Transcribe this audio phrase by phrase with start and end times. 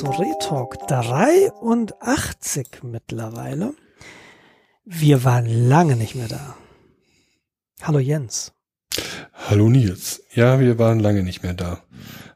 [0.00, 3.74] zu Retalk 83 mittlerweile.
[4.86, 6.56] Wir waren lange nicht mehr da.
[7.82, 8.52] Hallo Jens.
[9.34, 10.22] Hallo Nils.
[10.32, 11.82] Ja, wir waren lange nicht mehr da.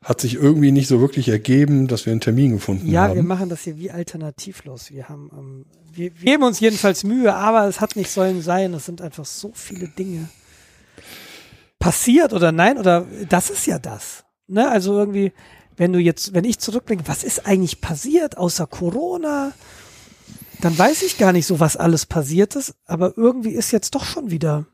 [0.02, 3.14] Hat sich irgendwie nicht so wirklich ergeben, dass wir einen Termin gefunden Ja, haben.
[3.14, 4.90] wir machen das hier wie alternativlos.
[4.90, 8.74] Wir haben, ähm, wir, wir geben uns jedenfalls Mühe, aber es hat nicht sollen sein.
[8.74, 10.28] Es sind einfach so viele Dinge
[11.78, 14.24] passiert oder nein oder das ist ja das.
[14.48, 14.70] Ne?
[14.70, 15.32] Also irgendwie,
[15.76, 19.52] wenn du jetzt, wenn ich zurückblicke, was ist eigentlich passiert außer Corona?
[20.60, 24.04] Dann weiß ich gar nicht so, was alles passiert ist, aber irgendwie ist jetzt doch
[24.04, 24.66] schon wieder.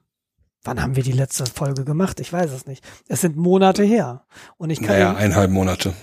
[0.62, 2.20] Wann haben wir die letzte Folge gemacht?
[2.20, 2.84] Ich weiß es nicht.
[3.08, 4.26] Es sind Monate her.
[4.58, 4.88] Und ich kann.
[4.88, 5.94] naja, ja- eineinhalb Monate.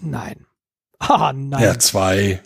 [0.00, 0.44] nein.
[0.98, 1.62] Ah, nein.
[1.62, 2.40] Ja, zwei.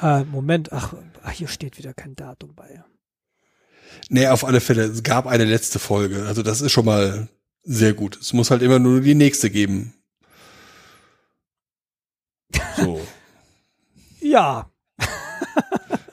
[0.00, 2.84] Äh, Moment, ach, ach, hier steht wieder kein Datum bei.
[4.08, 4.84] Nee, auf alle Fälle.
[4.84, 6.24] Es gab eine letzte Folge.
[6.26, 7.26] Also das ist schon mal
[7.64, 8.16] sehr gut.
[8.20, 9.92] Es muss halt immer nur die nächste geben.
[12.76, 13.00] So.
[14.20, 14.66] Ja,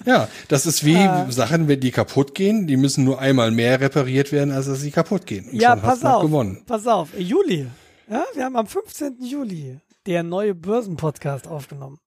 [0.06, 1.31] Ja, das ist wie Äh.
[1.31, 4.92] Sachen, wenn die kaputt gehen, die müssen nur einmal mehr repariert werden, als dass sie
[4.92, 5.50] kaputt gehen.
[5.50, 6.22] Und ja, pass noch auf.
[6.23, 6.61] gewonnen.
[6.66, 7.67] Pass auf, Juli.
[8.09, 9.17] Ja, wir haben am 15.
[9.23, 12.00] Juli der neue Börsenpodcast aufgenommen.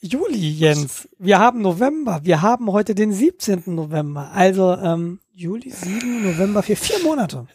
[0.00, 1.08] Juli, Jens.
[1.20, 2.20] Wir haben November.
[2.24, 3.62] Wir haben heute den 17.
[3.66, 4.32] November.
[4.34, 6.24] Also ähm, Juli, 7.
[6.24, 7.46] November für vier Monate.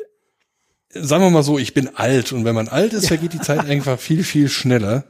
[1.01, 3.59] Sagen wir mal so, ich bin alt und wenn man alt ist, vergeht die Zeit
[3.69, 5.05] einfach viel, viel schneller.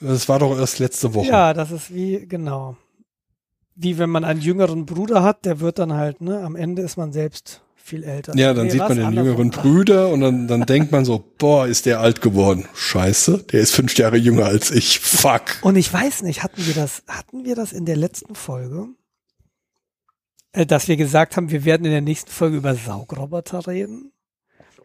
[0.00, 1.28] Das war doch erst letzte Woche.
[1.28, 2.76] Ja, das ist wie, genau.
[3.74, 6.96] Wie wenn man einen jüngeren Bruder hat, der wird dann halt, ne, am Ende ist
[6.96, 8.36] man selbst viel älter.
[8.36, 11.66] Ja, dann Nee, sieht man den jüngeren Brüder und dann, dann denkt man so, boah,
[11.66, 12.66] ist der alt geworden.
[12.74, 14.98] Scheiße, der ist fünf Jahre jünger als ich.
[14.98, 15.58] Fuck.
[15.62, 18.88] Und ich weiß nicht, hatten wir das, hatten wir das in der letzten Folge?
[20.52, 24.12] Äh, dass wir gesagt haben, wir werden in der nächsten Folge über Saugroboter reden?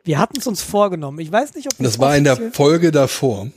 [0.04, 1.20] Wir hatten es uns vorgenommen.
[1.20, 3.52] Ich weiß nicht, ob Das war in der Folge davor.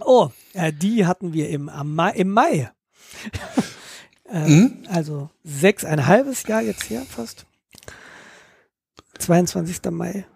[0.00, 2.70] Oh, äh, die hatten wir im, Mai, im Mai.
[4.24, 4.84] äh, Hm?
[4.88, 7.46] Also sechs, ein halbes Jahr jetzt her fast.
[9.18, 9.78] 22.
[9.90, 10.26] Mai.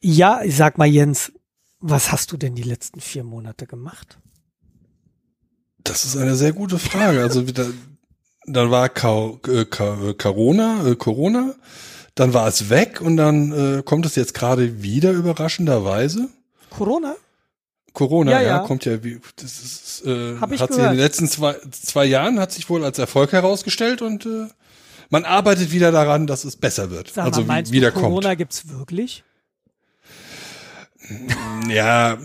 [0.00, 1.32] Ja, ich sag mal, Jens,
[1.78, 4.18] was hast du denn die letzten vier Monate gemacht?
[5.84, 7.22] Das ist eine sehr gute Frage.
[7.22, 7.66] Also da,
[8.46, 11.54] dann war Ka äh, Ka äh, Corona, äh, Corona,
[12.14, 16.28] dann war es weg und dann äh, kommt es jetzt gerade wieder überraschenderweise.
[16.70, 17.16] Corona?
[17.92, 18.58] Corona, Ja, ja, ja.
[18.60, 22.40] kommt ja wie das ist, äh, Hab hat sich in den letzten zwei, zwei Jahren
[22.40, 24.46] hat sich wohl als Erfolg herausgestellt und äh,
[25.10, 27.10] man arbeitet wieder daran, dass es besser wird.
[27.12, 28.38] Sag also mal, meinst wie, wieder du, Corona kommt.
[28.38, 29.24] gibt's wirklich?
[31.68, 32.18] Ja,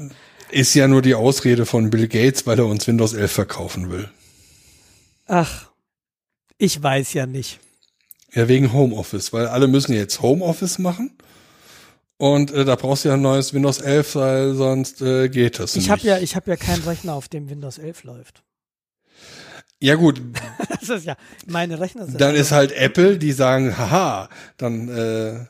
[0.52, 4.10] ist ja nur die Ausrede von Bill Gates, weil er uns Windows 11 verkaufen will.
[5.26, 5.68] Ach,
[6.58, 7.60] ich weiß ja nicht.
[8.38, 11.12] Ja, wegen Homeoffice, weil alle müssen jetzt Homeoffice machen.
[12.18, 15.72] Und äh, da brauchst du ja ein neues Windows 11, weil sonst äh, geht das
[15.76, 15.90] Ich nicht.
[15.90, 18.44] habe ja, ich habe ja keinen Rechner, auf dem Windows 11 läuft.
[19.80, 20.22] ja gut,
[20.80, 21.16] Das ist ja
[21.48, 22.20] meine Rechner sind.
[22.22, 25.46] dann ist halt Apple, die sagen, haha, dann äh,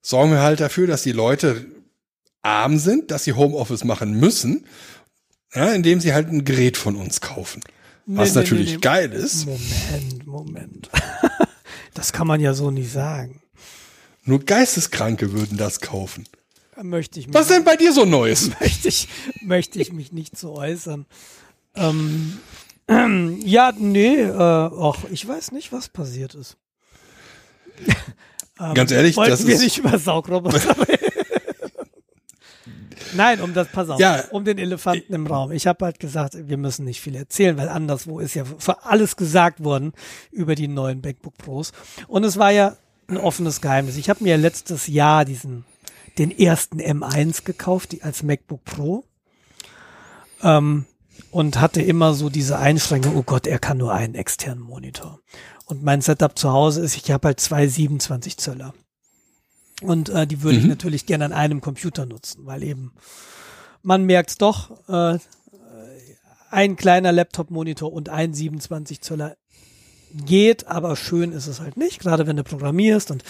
[0.00, 1.66] sorgen wir halt dafür, dass die Leute
[2.42, 4.66] arm sind, dass sie Homeoffice machen müssen,
[5.54, 7.62] ja, indem sie halt ein Gerät von uns kaufen.
[8.06, 8.78] Nee, Was nee, natürlich nee.
[8.80, 9.46] geil ist.
[9.46, 10.90] Moment, Moment.
[12.02, 13.40] das kann man ja so nicht sagen.
[14.24, 16.24] Nur Geisteskranke würden das kaufen.
[16.74, 18.50] Da Möchte ich mich, Was ist denn bei dir so Neues?
[18.60, 19.06] möchte ich,
[19.40, 21.06] möchte ich mich nicht so äußern.
[21.76, 22.38] Ähm,
[22.88, 26.56] ähm, ja, nee, äh, ach, ich weiß nicht, was passiert ist.
[28.58, 31.11] ähm, Ganz ehrlich, wollten das wir ist- nicht über Saugroboter reden?
[33.14, 34.24] Nein, um das, pass auf, Ja.
[34.30, 35.52] um den Elefanten im Raum.
[35.52, 39.16] Ich habe halt gesagt, wir müssen nicht viel erzählen, weil anderswo ist ja für alles
[39.16, 39.92] gesagt worden
[40.30, 41.72] über die neuen MacBook Pros.
[42.08, 42.76] Und es war ja
[43.08, 43.96] ein offenes Geheimnis.
[43.96, 45.64] Ich habe mir letztes Jahr diesen,
[46.18, 49.04] den ersten M1 gekauft, die als MacBook Pro.
[50.42, 50.86] Ähm,
[51.30, 55.20] und hatte immer so diese Einschränkung, oh Gott, er kann nur einen externen Monitor.
[55.64, 58.74] Und mein Setup zu Hause ist, ich habe halt zwei 27 Zöller.
[59.84, 60.70] Und äh, die würde ich Mhm.
[60.70, 62.92] natürlich gerne an einem Computer nutzen, weil eben
[63.82, 65.18] man merkt's doch, äh,
[66.50, 69.36] ein kleiner Laptop-Monitor und ein 27 Zöller
[70.26, 73.24] geht, aber schön ist es halt nicht, gerade wenn du programmierst und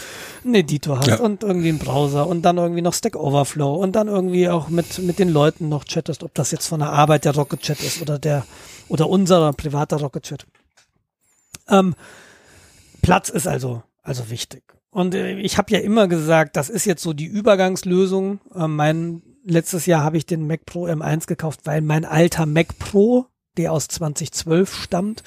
[0.45, 1.21] einen Editor hast Ja.
[1.21, 4.99] und irgendwie einen Browser und dann irgendwie noch Stack Overflow und dann irgendwie auch mit,
[4.99, 8.03] mit den Leuten noch chattest, ob das jetzt von der Arbeit der Rocket Chat ist
[8.03, 8.45] oder der
[8.89, 10.45] oder unser privater Rocket Chat.
[11.69, 11.95] Ähm,
[13.01, 14.65] Platz ist also, also wichtig.
[14.93, 18.41] Und äh, ich habe ja immer gesagt, das ist jetzt so die Übergangslösung.
[18.55, 22.79] Äh, mein letztes Jahr habe ich den Mac Pro M1 gekauft, weil mein alter Mac
[22.79, 25.23] Pro, der aus 2012 stammt,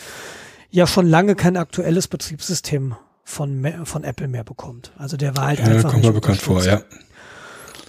[0.69, 4.93] ja schon lange kein aktuelles Betriebssystem von, von Apple mehr bekommt.
[4.97, 6.83] Also der war halt Ja, einfach kommt nicht mir bekannt vor, ja.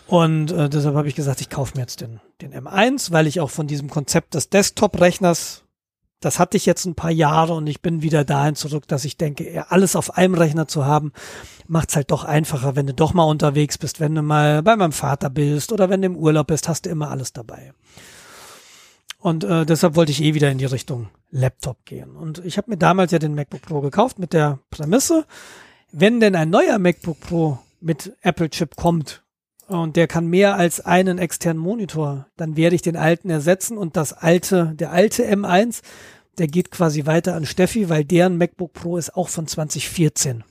[0.06, 3.40] Und äh, deshalb habe ich gesagt, ich kaufe mir jetzt den, den M1, weil ich
[3.40, 5.64] auch von diesem Konzept des Desktop-Rechners,
[6.20, 9.16] das hatte ich jetzt ein paar Jahre und ich bin wieder dahin zurück, dass ich
[9.16, 11.12] denke, alles auf einem Rechner zu haben,
[11.68, 14.92] macht's halt doch einfacher, wenn du doch mal unterwegs bist, wenn du mal bei meinem
[14.92, 17.72] Vater bist oder wenn du im Urlaub bist, hast du immer alles dabei.
[19.18, 22.16] Und äh, deshalb wollte ich eh wieder in die Richtung Laptop gehen.
[22.16, 25.26] Und ich habe mir damals ja den MacBook Pro gekauft mit der Prämisse,
[25.90, 29.22] wenn denn ein neuer MacBook Pro mit Apple Chip kommt
[29.68, 33.96] und der kann mehr als einen externen Monitor, dann werde ich den alten ersetzen und
[33.96, 35.82] das alte, der alte M1,
[36.38, 40.44] der geht quasi weiter an Steffi, weil deren MacBook Pro ist auch von 2014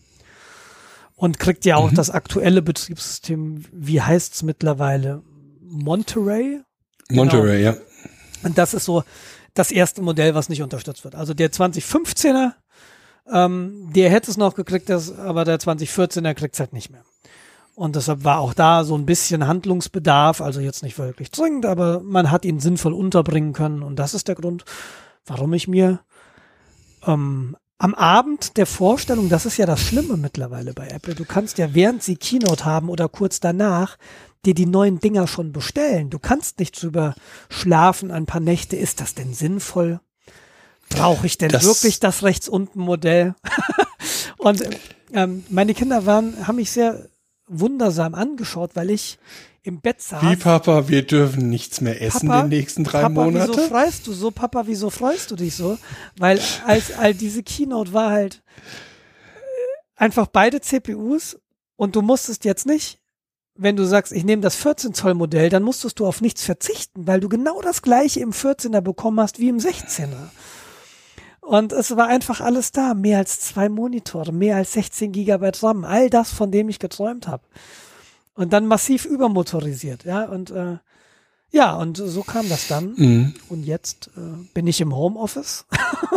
[1.16, 1.96] und kriegt ja auch mhm.
[1.96, 5.22] das aktuelle Betriebssystem, wie heißt's mittlerweile?
[5.62, 6.62] Monterey?
[7.10, 7.72] Monterey, genau.
[7.72, 7.78] ja.
[8.44, 9.04] Und das ist so
[9.54, 11.16] das erste Modell, was nicht unterstützt wird.
[11.16, 12.52] Also der 2015er,
[13.32, 17.04] ähm, der hätte es noch gekriegt, das, aber der 2014er kriegt es halt nicht mehr.
[17.75, 22.00] Und deshalb war auch da so ein bisschen Handlungsbedarf, also jetzt nicht wirklich dringend, aber
[22.00, 23.83] man hat ihn sinnvoll unterbringen können.
[23.83, 24.63] Und das ist der Grund,
[25.25, 26.00] warum ich mir
[27.06, 31.57] ähm, am Abend der Vorstellung, das ist ja das Schlimme mittlerweile bei Apple, du kannst
[31.57, 33.98] ja während sie Keynote haben oder kurz danach
[34.45, 36.10] dir die neuen Dinger schon bestellen.
[36.10, 37.13] Du kannst nicht drüber
[37.50, 38.77] schlafen ein paar Nächte.
[38.77, 40.00] Ist das denn sinnvoll?
[40.89, 43.36] Brauche ich denn das wirklich das rechts unten Modell?
[44.38, 44.63] und
[45.13, 47.10] ähm, meine Kinder waren, haben mich sehr
[47.48, 49.18] wundersam angeschaut, weil ich
[49.64, 50.24] im Bett saß.
[50.24, 53.52] Wie Papa, wir dürfen nichts mehr essen Papa, den nächsten drei Papa, Monate.
[53.52, 54.64] Wieso freust du so, Papa?
[54.66, 55.78] Wieso freust du dich so?
[56.18, 61.38] Weil als all diese Keynote war halt äh, einfach beide CPUs
[61.76, 63.00] und du musstest jetzt nicht
[63.56, 67.08] wenn du sagst, ich nehme das 14 Zoll Modell, dann musstest du auf nichts verzichten,
[67.08, 70.30] weil du genau das gleiche im 14er bekommen hast wie im 16er.
[71.46, 72.94] Und es war einfach alles da.
[72.94, 77.28] Mehr als zwei Monitore, mehr als 16 Gigabyte RAM, all das, von dem ich geträumt
[77.28, 77.44] habe.
[78.34, 80.26] Und dann massiv übermotorisiert, ja.
[80.26, 80.78] Und äh,
[81.52, 82.94] ja, und so kam das dann.
[82.98, 83.34] Mhm.
[83.50, 85.66] Und jetzt äh, bin ich im Homeoffice,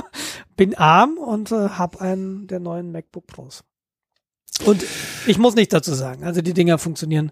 [0.57, 3.63] bin arm und äh, habe einen der neuen MacBook Pros.
[4.65, 4.85] Und
[5.27, 7.31] ich muss nicht dazu sagen, also die Dinger funktionieren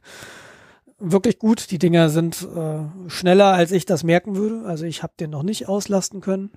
[0.99, 1.71] wirklich gut.
[1.71, 4.67] Die Dinger sind äh, schneller, als ich das merken würde.
[4.67, 6.53] Also ich habe den noch nicht auslasten können.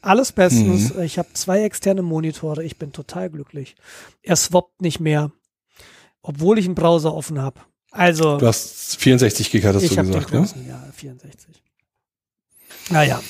[0.00, 0.94] Alles bestens.
[0.94, 1.02] Mhm.
[1.02, 2.64] Ich habe zwei externe Monitore.
[2.64, 3.76] Ich bin total glücklich.
[4.22, 5.32] Er swappt nicht mehr,
[6.22, 7.60] obwohl ich einen Browser offen habe.
[7.90, 10.82] Also du hast 64 Gig, hattest du gesagt, den großen, ja?
[10.86, 11.62] Ja, 64.
[12.90, 13.20] Naja.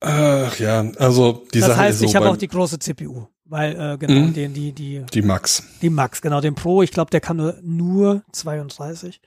[0.00, 3.26] Ach ja, also die das Sache heißt, ist so ich habe auch die große CPU.
[3.46, 4.32] Weil, äh, genau, mhm.
[4.32, 5.04] den, die, die.
[5.12, 5.62] Die Max.
[5.82, 9.20] Die Max, genau, den Pro, ich glaube, der kann nur, nur 32.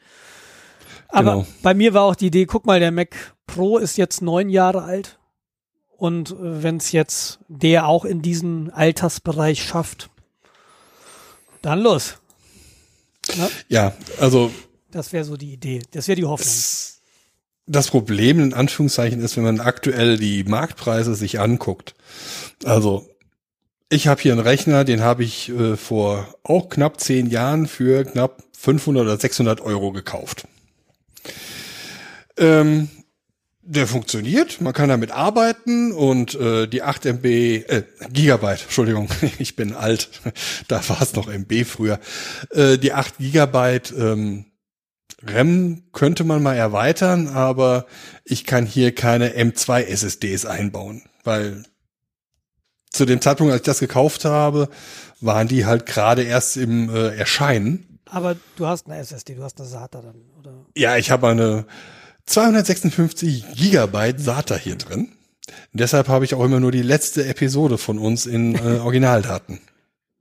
[1.10, 1.48] Aber genau.
[1.62, 4.84] bei mir war auch die Idee, guck mal, der Mac Pro ist jetzt neun Jahre
[4.84, 5.20] alt.
[5.98, 10.10] Und äh, wenn es jetzt der auch in diesen Altersbereich schafft,
[11.62, 12.18] dann los.
[13.36, 13.50] Na?
[13.68, 14.52] Ja, also.
[14.92, 15.82] Das wäre so die Idee.
[15.92, 16.54] Das wäre die Hoffnung.
[17.70, 21.96] Das Problem in Anführungszeichen ist, wenn man aktuell die Marktpreise sich anguckt.
[22.64, 23.10] Also
[23.90, 28.06] ich habe hier einen Rechner, den habe ich äh, vor auch knapp zehn Jahren für
[28.06, 30.48] knapp 500 oder 600 Euro gekauft.
[32.38, 32.90] Ähm,
[33.70, 39.10] der funktioniert, man kann damit arbeiten und äh, die 8 MB, äh, Gigabyte, Entschuldigung,
[39.40, 40.10] ich bin alt,
[40.70, 42.00] da war es noch MB früher.
[42.52, 44.46] Äh, die 8 Gigabyte ähm,
[45.22, 47.88] RAM könnte man mal erweitern, aber
[48.24, 51.64] ich kann hier keine M2 SSDs einbauen, weil
[52.90, 54.70] zu dem Zeitpunkt, als ich das gekauft habe,
[55.20, 58.00] waren die halt gerade erst im äh, Erscheinen.
[58.06, 60.66] Aber du hast eine SSD, du hast eine SATA dann, oder?
[60.76, 61.66] Ja, ich habe eine
[62.28, 65.14] 256 Gigabyte SATA hier drin.
[65.72, 69.60] Deshalb habe ich auch immer nur die letzte Episode von uns in äh, Originaldaten.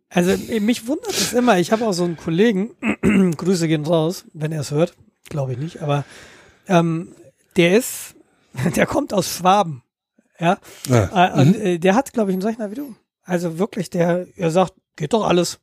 [0.08, 1.58] Also mich wundert es immer.
[1.58, 2.70] Ich habe auch so einen Kollegen,
[3.36, 4.94] Grüße gehen raus, wenn er es hört,
[5.28, 6.04] glaube ich nicht, aber
[6.68, 7.12] ähm,
[7.56, 8.14] der ist,
[8.76, 9.82] der kommt aus Schwaben.
[10.38, 10.58] Ja.
[10.88, 11.28] ja.
[11.28, 11.66] Äh, und mhm.
[11.66, 12.94] äh, der hat, glaube ich, einen Rechner wie du.
[13.24, 15.58] Also wirklich, der, er sagt, geht doch alles.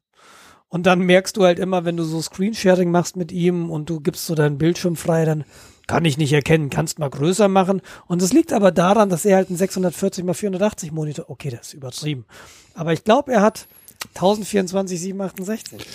[0.67, 4.01] Und dann merkst du halt immer, wenn du so Screensharing machst mit ihm und du
[4.01, 5.45] gibst so deinen Bildschirm frei, dann
[5.93, 7.79] kann ich nicht erkennen, kannst mal größer machen.
[8.07, 11.67] Und es liegt aber daran, dass er halt einen 640 x 480 Monitor, okay, das
[11.67, 12.25] ist übertrieben.
[12.73, 13.67] Aber ich glaube, er hat
[14.15, 15.85] 1024 768.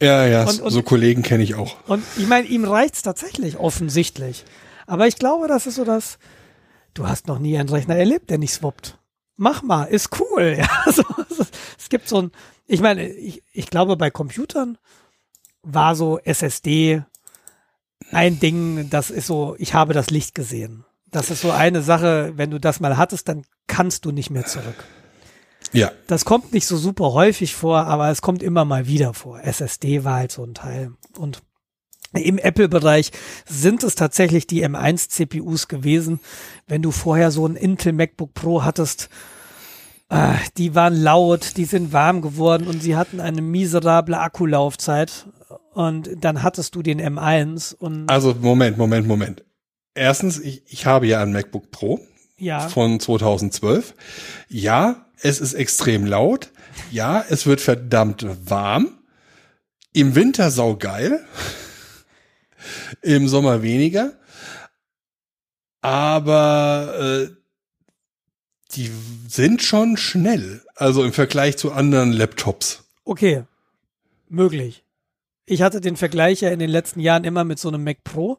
[0.00, 1.76] Ja, ja, und, und, so Kollegen kenne ich auch.
[1.86, 4.46] Und ich meine, ihm reicht's tatsächlich offensichtlich.
[4.86, 6.18] Aber ich glaube, das ist so das,
[6.94, 8.98] du hast noch nie einen Rechner erlebt, der nicht swappt.
[9.36, 10.56] Mach mal, ist cool.
[10.58, 11.02] Ja, also,
[11.78, 12.32] es gibt so ein,
[12.66, 14.78] ich meine, ich, ich glaube, bei Computern
[15.62, 17.02] war so SSD
[18.12, 20.84] ein Ding, das ist so, ich habe das Licht gesehen.
[21.10, 24.44] Das ist so eine Sache, wenn du das mal hattest, dann kannst du nicht mehr
[24.44, 24.84] zurück.
[25.72, 25.90] Ja.
[26.06, 29.40] Das kommt nicht so super häufig vor, aber es kommt immer mal wieder vor.
[29.42, 30.92] SSD war halt so ein Teil.
[31.18, 31.42] Und
[32.12, 33.10] Im Apple-Bereich
[33.46, 36.20] sind es tatsächlich die M1-CPUs gewesen.
[36.66, 39.10] Wenn du vorher so ein Intel MacBook Pro hattest,
[40.08, 45.26] äh, die waren laut, die sind warm geworden und sie hatten eine miserable Akkulaufzeit.
[45.76, 48.08] Und dann hattest du den M1 und.
[48.08, 49.44] Also Moment, Moment, Moment.
[49.94, 52.00] Erstens, ich, ich habe ja ein MacBook Pro
[52.38, 52.66] ja.
[52.66, 53.94] von 2012.
[54.48, 56.50] Ja, es ist extrem laut.
[56.90, 59.00] Ja, es wird verdammt warm.
[59.92, 61.22] Im Winter saugeil.
[63.02, 64.14] Im Sommer weniger.
[65.82, 67.34] Aber äh,
[68.76, 68.90] die
[69.28, 70.62] sind schon schnell.
[70.74, 72.84] Also im Vergleich zu anderen Laptops.
[73.04, 73.44] Okay,
[74.30, 74.85] möglich.
[75.46, 78.38] Ich hatte den Vergleich ja in den letzten Jahren immer mit so einem Mac Pro.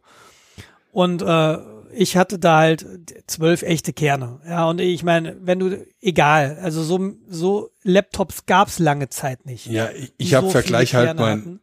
[0.91, 1.57] Und äh,
[1.93, 2.85] ich hatte da halt
[3.27, 4.39] zwölf echte Kerne.
[4.47, 9.67] Ja, und ich meine, wenn du, egal, also so, so Laptops gab's lange Zeit nicht.
[9.67, 11.59] Ja, ich, ich habe so Vergleich halt mein.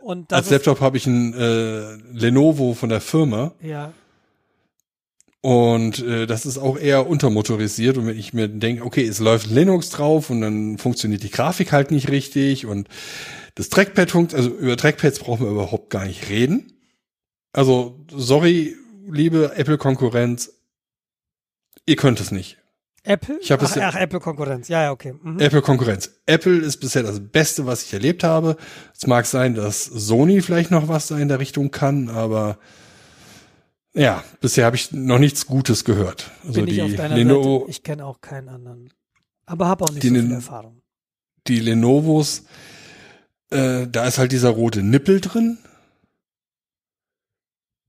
[0.00, 3.52] Und als Laptop habe ich ein äh, Lenovo von der Firma.
[3.60, 3.92] Ja.
[5.40, 7.98] Und äh, das ist auch eher untermotorisiert.
[7.98, 11.72] Und wenn ich mir denke, okay, es läuft Linux drauf und dann funktioniert die Grafik
[11.72, 12.88] halt nicht richtig und
[13.54, 16.72] das Trackpad funktioniert, also über Trackpads brauchen wir überhaupt gar nicht reden.
[17.52, 20.52] Also, sorry, liebe Apple-Konkurrenz,
[21.86, 22.58] ihr könnt es nicht.
[23.04, 23.38] Apple?
[23.42, 25.14] Ich ach, ach, Apple-Konkurrenz, ja, ja, okay.
[25.20, 25.40] Mhm.
[25.40, 26.20] Apple-Konkurrenz.
[26.26, 28.56] Apple ist bisher das Beste, was ich erlebt habe.
[28.96, 32.58] Es mag sein, dass Sony vielleicht noch was da in der Richtung kann, aber
[33.94, 36.30] ja, bisher habe ich noch nichts Gutes gehört.
[36.46, 37.70] Also Bin die ich auf deiner Lenovo, Seite.
[37.70, 38.88] Ich kenne auch keinen anderen.
[39.44, 40.80] Aber habe auch nicht so viel Erfahrung.
[41.48, 42.44] Die Lenovos,
[43.52, 45.58] äh, da ist halt dieser rote Nippel drin.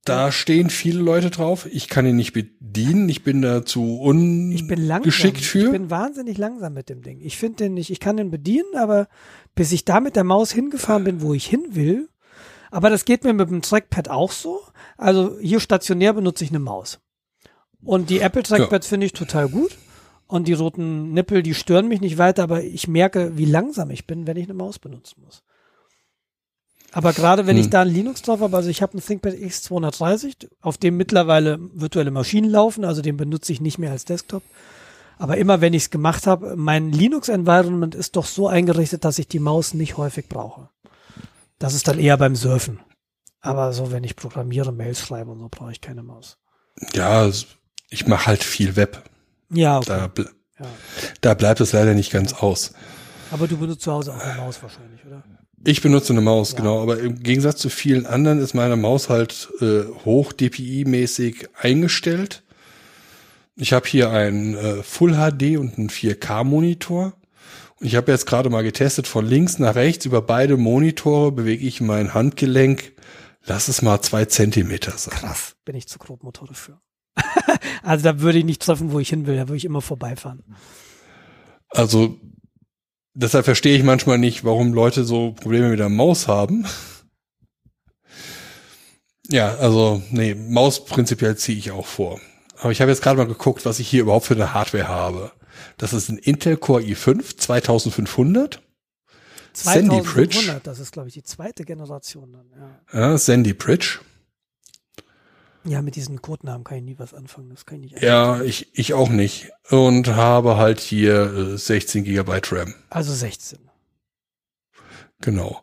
[0.05, 1.65] Da stehen viele Leute drauf.
[1.71, 3.07] Ich kann ihn nicht bedienen.
[3.07, 5.65] Ich bin da zu ungeschickt für.
[5.65, 7.21] Ich bin wahnsinnig langsam mit dem Ding.
[7.21, 9.07] Ich finde den nicht, ich kann den bedienen, aber
[9.55, 12.09] bis ich da mit der Maus hingefahren bin, wo ich hin will,
[12.69, 14.61] aber das geht mir mit dem Trackpad auch so.
[14.97, 16.99] Also hier stationär benutze ich eine Maus.
[17.83, 18.89] Und die Apple Trackpads ja.
[18.89, 19.77] finde ich total gut.
[20.27, 24.07] Und die roten Nippel, die stören mich nicht weiter, aber ich merke, wie langsam ich
[24.07, 25.43] bin, wenn ich eine Maus benutzen muss.
[26.93, 27.63] Aber gerade wenn hm.
[27.63, 31.59] ich da ein Linux drauf habe, also ich habe ein ThinkPad X230, auf dem mittlerweile
[31.73, 34.43] virtuelle Maschinen laufen, also den benutze ich nicht mehr als Desktop.
[35.17, 39.27] Aber immer wenn ich es gemacht habe, mein Linux-Environment ist doch so eingerichtet, dass ich
[39.27, 40.69] die Maus nicht häufig brauche.
[41.59, 42.79] Das ist dann eher beim Surfen.
[43.41, 46.37] Aber so, wenn ich programmiere, Mails schreibe und so, brauche ich keine Maus.
[46.93, 47.29] Ja,
[47.89, 49.03] ich mache halt viel Web.
[49.49, 49.87] Ja, okay.
[49.87, 50.65] Da, ble ja.
[51.21, 52.73] da bleibt es leider nicht ganz aus.
[53.31, 55.23] Aber du benutzt zu Hause auch eine Maus wahrscheinlich, oder?
[55.65, 56.57] Ich benutze eine Maus, ja.
[56.57, 56.81] genau.
[56.81, 62.43] Aber im Gegensatz zu vielen anderen ist meine Maus halt äh, hoch DPI-mäßig eingestellt.
[63.55, 67.13] Ich habe hier einen äh, Full HD und einen 4K-Monitor.
[67.79, 71.65] Und ich habe jetzt gerade mal getestet, von links nach rechts über beide Monitore bewege
[71.65, 72.93] ich mein Handgelenk.
[73.45, 75.13] Lass es mal zwei Zentimeter sein.
[75.15, 76.81] Krass, bin ich zu grob Motor dafür.
[77.83, 79.35] also da würde ich nicht treffen, wo ich hin will.
[79.35, 80.43] Da würde ich immer vorbeifahren.
[81.69, 82.17] Also
[83.13, 86.65] deshalb verstehe ich manchmal nicht, warum Leute so Probleme mit der Maus haben.
[89.29, 92.19] Ja, also, nee, Maus prinzipiell ziehe ich auch vor.
[92.57, 95.31] Aber ich habe jetzt gerade mal geguckt, was ich hier überhaupt für eine Hardware habe.
[95.77, 98.61] Das ist ein Intel Core i5 2500.
[99.53, 100.61] 2500, Sandy Bridge.
[100.63, 102.51] Das ist, glaube ich, die zweite Generation dann,
[102.93, 103.11] ja.
[103.11, 103.99] Ja, Sandy Bridge.
[105.65, 107.49] Ja, mit diesen Codenamen kann ich nie was anfangen.
[107.49, 108.03] Das kann ich nicht.
[108.03, 109.49] Ja, ich, ich auch nicht.
[109.69, 112.75] Und habe halt hier äh, 16 Gigabyte RAM.
[112.89, 113.59] Also 16.
[115.21, 115.61] Genau.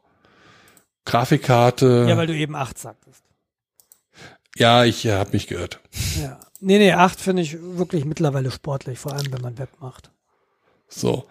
[1.05, 2.07] Grafikkarte.
[2.09, 3.25] Ja, weil du eben 8 sagtest.
[4.57, 5.81] Ja, ich äh, habe mich gehört.
[6.21, 6.41] Ja.
[6.61, 10.11] Nee, nee, 8 finde ich wirklich mittlerweile sportlich, vor allem wenn man Web macht.
[10.89, 11.27] So.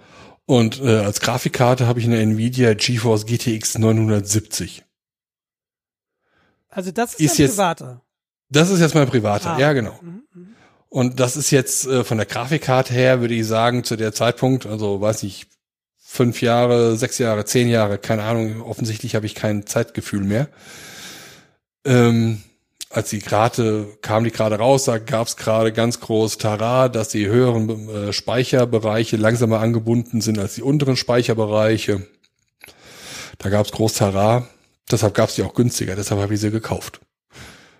[0.45, 4.83] Und äh, als Grafikkarte habe ich eine Nvidia GeForce GTX 970.
[6.69, 8.01] Also das ist, ist jetzt privater.
[8.49, 9.59] Das ist jetzt mein privater, ah.
[9.59, 9.97] ja genau.
[10.01, 10.47] Mhm, mhm.
[10.89, 14.65] Und das ist jetzt äh, von der Grafikkarte her, würde ich sagen, zu der Zeitpunkt,
[14.65, 15.45] also weiß ich,
[15.97, 20.49] fünf Jahre, sechs Jahre, zehn Jahre, keine Ahnung, offensichtlich habe ich kein Zeitgefühl mehr.
[21.85, 22.41] Ähm,
[22.89, 27.09] als die gerade, kam die gerade raus, da gab es gerade ganz groß Tara, dass
[27.09, 32.07] die höheren äh, Speicherbereiche langsamer angebunden sind als die unteren Speicherbereiche.
[33.37, 34.47] Da gab es groß Tara,
[34.89, 36.99] deshalb gab es die auch günstiger, deshalb habe ich sie gekauft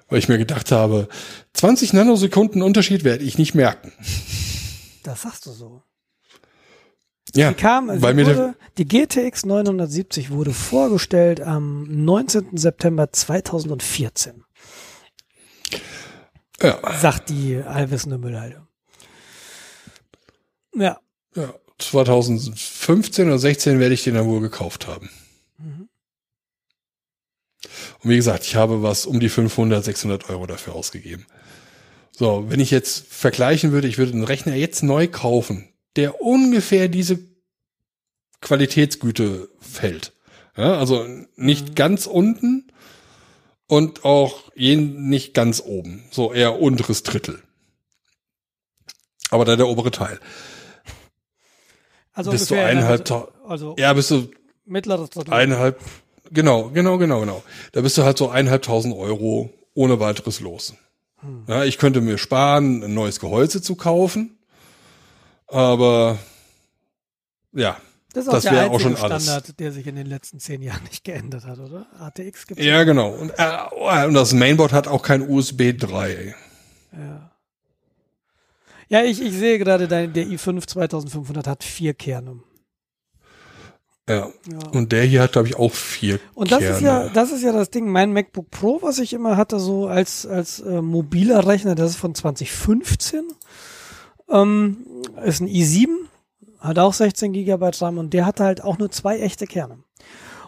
[0.10, 1.08] weil ich mir gedacht habe,
[1.54, 3.92] 20 Nanosekunden Unterschied werde ich nicht merken.
[5.04, 5.84] Das sagst du so.
[7.36, 12.58] Ja, die kam, also weil mir wurde, die GTX 970 wurde vorgestellt am 19.
[12.58, 14.44] September 2014.
[16.62, 16.80] Ja.
[17.00, 18.68] Sagt die allwissende Müllhalde.
[20.74, 21.00] Ja.
[21.36, 25.10] Ja, 2015 oder 16 werde ich den dann wohl gekauft haben.
[28.04, 31.26] Und wie gesagt, ich habe was um die 500, 600 Euro dafür ausgegeben.
[32.12, 36.88] So, wenn ich jetzt vergleichen würde, ich würde den Rechner jetzt neu kaufen, der ungefähr
[36.88, 37.20] diese
[38.42, 40.14] Qualitätsgüte fällt.
[40.58, 41.76] Ja, also nicht mhm.
[41.76, 42.72] ganz unten
[43.68, 46.04] und auch nicht ganz oben.
[46.12, 47.42] So eher unteres Drittel.
[49.30, 50.20] Aber da der obere Teil.
[52.14, 53.10] Also bist du eineinhalb,
[53.48, 54.30] also ja, bist du
[54.66, 55.34] mittleres Drittel.
[55.34, 55.80] Eineinhalb,
[56.32, 57.44] genau, genau, genau, genau.
[57.72, 60.74] Da bist du halt so eineinhalbtausend Euro ohne weiteres los.
[61.22, 61.44] Hm.
[61.48, 64.38] Ja, ich könnte mir sparen, ein neues Gehäuse zu kaufen,
[65.48, 66.18] aber
[67.54, 67.78] ja,
[68.14, 69.56] das ist auch das der auch schon Standard, alles.
[69.58, 71.86] der sich in den letzten zehn Jahren nicht geändert hat, oder?
[72.00, 73.10] ATX gibt Ja, genau.
[73.10, 76.34] Und, äh, und das Mainboard hat auch kein USB 3.
[76.92, 77.32] Ja.
[78.92, 82.42] Ja, ich, ich sehe gerade, der i5 2500 hat vier Kerne.
[84.10, 84.28] Ja.
[84.52, 84.68] ja.
[84.72, 86.76] Und der hier hat, glaube ich, auch vier Und das Kerne.
[86.76, 87.88] ist ja, das ist ja das Ding.
[87.90, 91.98] Mein MacBook Pro, was ich immer hatte, so als, als äh, mobiler Rechner, das ist
[91.98, 93.24] von 2015.
[94.30, 94.86] Ähm,
[95.24, 95.88] ist ein i7,
[96.60, 99.80] hat auch 16 Gigabyte RAM und der hatte halt auch nur zwei echte Kerne.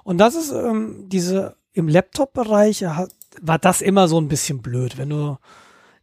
[0.03, 2.85] Und das ist ähm, diese im Laptop-Bereich
[3.41, 5.37] war das immer so ein bisschen blöd, wenn du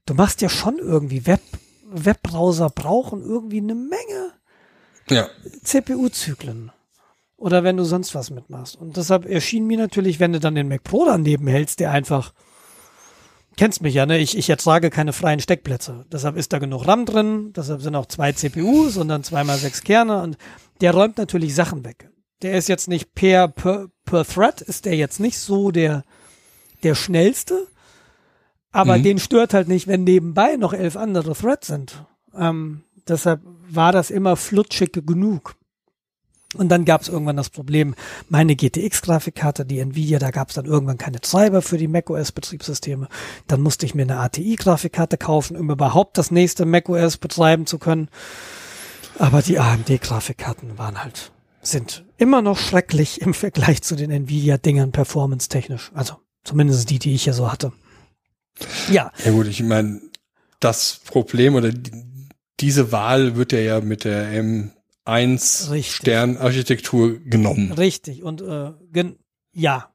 [0.07, 1.43] du machst ja schon irgendwie Web
[1.91, 4.33] Webbrowser brauchen irgendwie eine Menge
[5.11, 5.29] ja.
[5.62, 6.71] CPU-Zyklen.
[7.38, 8.75] Oder wenn du sonst was mitmachst.
[8.75, 12.35] Und deshalb erschien mir natürlich, wenn du dann den Mac Pro daneben hältst, der einfach,
[13.57, 14.18] kennst mich ja, ne?
[14.18, 16.04] Ich, ich ertrage keine freien Steckplätze.
[16.11, 19.83] Deshalb ist da genug RAM drin, deshalb sind auch zwei CPUs und dann zweimal sechs
[19.83, 20.37] Kerne und
[20.80, 22.11] der räumt natürlich Sachen weg.
[22.42, 26.03] Der ist jetzt nicht per, per, per Thread, ist der jetzt nicht so der,
[26.83, 27.68] der schnellste,
[28.72, 29.05] aber mhm.
[29.05, 32.05] den stört halt nicht, wenn nebenbei noch elf andere Threads sind.
[32.35, 35.55] Ähm, deshalb war das immer flutschig genug.
[36.54, 37.94] Und dann gab es irgendwann das Problem,
[38.30, 43.08] meine GTX-Grafikkarte, die Nvidia, da gab es dann irgendwann keine Treiber für die macOS-Betriebssysteme.
[43.46, 48.08] Dann musste ich mir eine ATI-Grafikkarte kaufen, um überhaupt das nächste macOS betreiben zu können.
[49.18, 55.90] Aber die AMD-Grafikkarten waren halt, sind immer noch schrecklich im Vergleich zu den Nvidia-Dingern performance-technisch.
[55.92, 57.72] Also zumindest die, die ich hier so hatte.
[58.90, 59.12] Ja.
[59.22, 60.00] Ja gut, ich meine,
[60.61, 61.92] das Problem oder die,
[62.61, 64.30] diese Wahl wird ja ja mit der
[65.09, 67.73] M1 Sternarchitektur genommen.
[67.73, 69.18] Richtig und äh, gen
[69.53, 69.92] ja.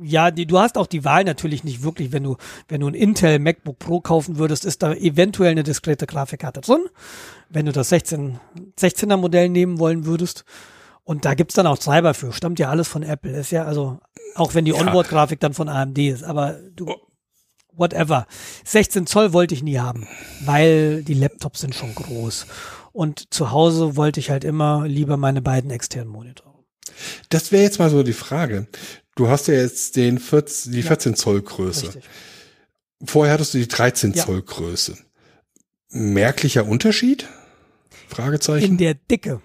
[0.00, 2.36] Ja, die, du hast auch die Wahl natürlich nicht wirklich, wenn du,
[2.68, 6.86] wenn du ein Intel MacBook Pro kaufen würdest, ist da eventuell eine diskrete Grafikkarte drin.
[7.48, 8.38] Wenn du das 16,
[8.78, 10.44] 16er Modell nehmen wollen würdest.
[11.02, 12.32] Und da gibt's dann auch Treiber für.
[12.32, 13.36] Stammt ja alles von Apple.
[13.36, 13.98] Ist ja, also,
[14.36, 14.80] auch wenn die ja.
[14.80, 16.22] Onboard-Grafik dann von AMD ist.
[16.22, 17.08] Aber du, oh
[17.78, 18.26] whatever.
[18.64, 20.06] 16 Zoll wollte ich nie haben,
[20.44, 22.46] weil die Laptops sind schon groß.
[22.92, 26.54] Und zu Hause wollte ich halt immer lieber meine beiden externen Monitore.
[27.28, 28.66] Das wäre jetzt mal so die Frage.
[29.14, 31.86] Du hast ja jetzt den 14, die 14 Zoll Größe.
[31.86, 32.04] Richtig.
[33.04, 34.24] Vorher hattest du die 13 ja.
[34.24, 34.96] Zoll Größe.
[35.90, 37.28] Merklicher Unterschied?
[38.08, 38.64] Fragezeichen.
[38.64, 39.40] In der Dicke.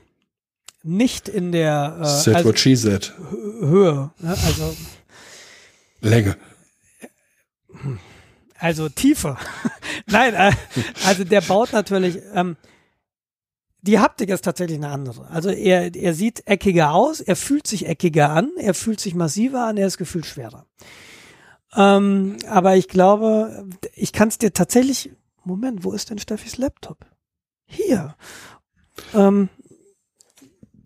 [0.84, 3.14] Nicht in der äh, Said also what she said.
[3.60, 4.12] Höhe.
[4.20, 4.30] Ne?
[4.30, 4.76] Also
[6.02, 6.36] Länge.
[7.82, 8.00] Hm.
[8.60, 9.38] Also tiefer.
[10.08, 10.52] Nein, äh,
[11.06, 12.58] also der baut natürlich, ähm,
[13.84, 15.28] die Haptik ist tatsächlich eine andere.
[15.28, 19.66] Also er, er sieht eckiger aus, er fühlt sich eckiger an, er fühlt sich massiver
[19.66, 20.66] an, er ist gefühlt schwerer.
[21.76, 25.12] Ähm, aber ich glaube, ich kann es dir tatsächlich,
[25.44, 27.06] Moment, wo ist denn Steffis Laptop?
[27.66, 28.16] Hier.
[29.14, 29.50] Ähm,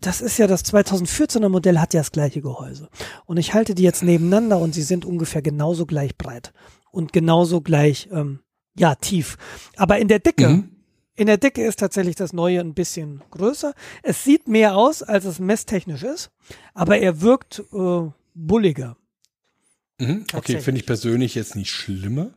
[0.00, 2.88] das ist ja das 2014er Modell, hat ja das gleiche Gehäuse.
[3.26, 6.52] Und ich halte die jetzt nebeneinander und sie sind ungefähr genauso gleich breit
[6.90, 8.40] und genauso gleich, ähm,
[8.76, 9.36] ja, tief.
[9.76, 10.77] Aber in der Dicke, mhm.
[11.18, 13.74] In der Dicke ist tatsächlich das Neue ein bisschen größer.
[14.02, 16.30] Es sieht mehr aus, als es messtechnisch ist,
[16.74, 18.96] aber er wirkt äh, bulliger.
[19.98, 20.24] Mhm.
[20.32, 22.30] Okay, finde ich persönlich jetzt nicht schlimmer.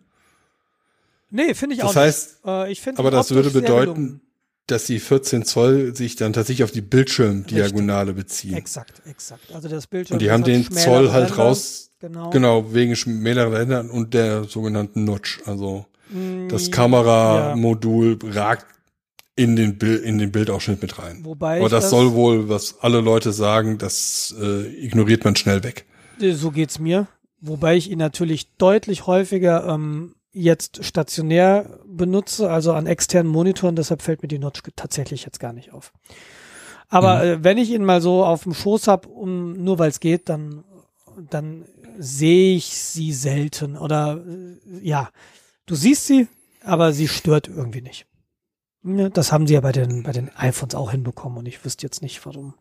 [1.29, 2.53] Nee, finde ich das auch heißt, nicht.
[2.53, 4.21] Äh, ich aber das würde bedeuten,
[4.65, 8.55] dass die 14 Zoll sich dann tatsächlich auf die Bildschirmdiagonale beziehen.
[8.55, 9.53] Exakt, exakt.
[9.53, 10.15] Also das Bildschirm.
[10.15, 12.31] Und die haben den Zoll halt raus, Genau.
[12.31, 15.39] Genau, wegen schmäleren Rändern und der sogenannten Notch.
[15.45, 15.85] Also
[16.49, 18.43] das mm, Kameramodul ja.
[18.43, 18.65] ragt
[19.35, 21.23] in den, Bild, in den Bildausschnitt mit rein.
[21.23, 25.63] Wobei Aber das, das, soll wohl, was alle Leute sagen, das äh, ignoriert man schnell
[25.63, 25.85] weg.
[26.19, 27.07] Äh, so geht's mir.
[27.39, 34.01] Wobei ich ihn natürlich deutlich häufiger ähm, jetzt stationär benutze, also an externen Monitoren, deshalb
[34.01, 35.91] fällt mir die Notch tatsächlich jetzt gar nicht auf.
[36.89, 37.23] Aber mhm.
[37.23, 40.29] äh, wenn ich ihn mal so auf dem Schoß hab, um, nur weil es geht,
[40.29, 40.63] dann,
[41.29, 41.65] dann
[41.97, 45.09] sehe ich sie selten oder äh, ja,
[45.65, 46.27] du siehst sie,
[46.63, 48.07] aber sie stört irgendwie nicht.
[48.83, 51.85] Ja, das haben sie ja bei den, bei den iPhones auch hinbekommen und ich wüsste
[51.85, 52.55] jetzt nicht, warum.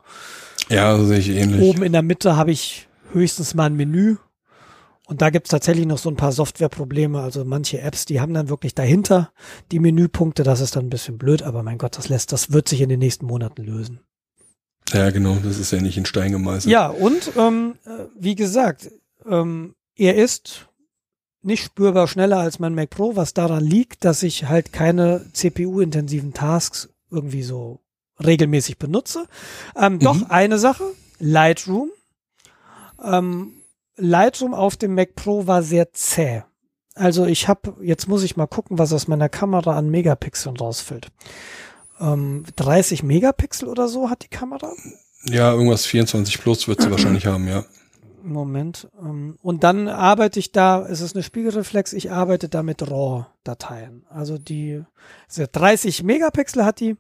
[0.68, 1.62] Ja, sehe ich ähnlich.
[1.62, 4.16] Oben in der Mitte habe ich höchstens mal ein Menü
[5.06, 7.20] Und da gibt's tatsächlich noch so ein paar Softwareprobleme.
[7.20, 9.32] Also manche Apps, die haben dann wirklich dahinter
[9.72, 10.44] die Menüpunkte.
[10.44, 12.88] Das ist dann ein bisschen blöd, aber mein Gott, das lässt, das wird sich in
[12.88, 14.00] den nächsten Monaten lösen.
[14.92, 16.70] Ja, genau, das ist ja nicht in Stein gemeißelt.
[16.70, 18.90] Ja, und ähm, äh, wie gesagt,
[19.26, 20.68] ähm, er ist
[21.42, 26.32] nicht spürbar schneller als mein Mac Pro, was daran liegt, dass ich halt keine CPU-intensiven
[26.32, 27.80] Tasks irgendwie so
[28.24, 29.26] regelmäßig benutze.
[29.76, 29.98] Ähm, mhm.
[30.00, 30.84] Doch eine Sache,
[31.18, 31.90] Lightroom.
[33.02, 33.54] Ähm,
[33.96, 36.42] Lightroom auf dem Mac Pro war sehr zäh.
[36.94, 41.08] Also ich habe, jetzt muss ich mal gucken, was aus meiner Kamera an Megapixeln rausfällt.
[41.98, 44.72] Ähm, 30 Megapixel oder so hat die Kamera.
[45.24, 47.64] Ja, irgendwas 24 plus wird sie wahrscheinlich haben, ja.
[48.22, 48.88] Moment.
[49.00, 54.06] Ähm, und dann arbeite ich da, es ist eine Spiegelreflex, ich arbeite da mit RAW-Dateien.
[54.08, 54.82] Also die
[55.28, 56.96] 30 Megapixel hat die,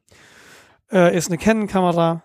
[0.90, 2.24] äh, ist eine Canon-Kamera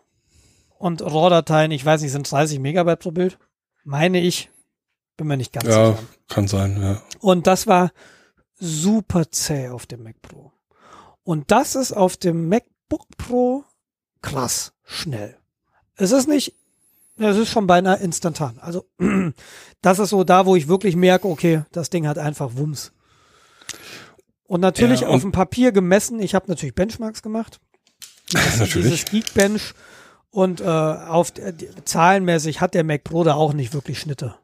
[0.78, 3.38] und RAW-Dateien, ich weiß nicht, sind 30 Megabyte pro Bild,
[3.84, 4.50] meine ich.
[5.18, 6.04] Bin mir nicht ganz ja, sicher.
[6.28, 7.02] kann sein, ja.
[7.22, 7.92] Und das war
[8.56, 10.52] super zäh auf dem Mac Pro.
[11.24, 13.64] Und das ist auf dem MacBook Pro
[14.22, 15.38] krass schnell.
[15.96, 16.65] Es ist nicht ja,
[17.18, 18.60] es ist schon beinahe instantan.
[18.60, 18.86] Also
[19.82, 22.92] das ist so da, wo ich wirklich merke, okay, das Ding hat einfach Wumms.
[24.48, 27.60] Und natürlich ja, und auf dem Papier gemessen, ich habe natürlich Benchmarks gemacht.
[28.32, 28.88] Dieses, natürlich.
[28.88, 29.74] Dieses Geekbench.
[30.30, 31.54] Und äh, auf äh,
[31.86, 34.36] zahlenmäßig hat der Mac Pro da auch nicht wirklich Schnitte.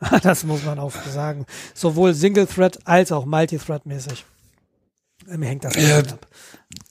[0.22, 1.46] das muss man auch sagen.
[1.74, 4.24] Sowohl Single-Thread als auch Multithread-mäßig.
[5.26, 6.26] Mir hängt das ja, ab.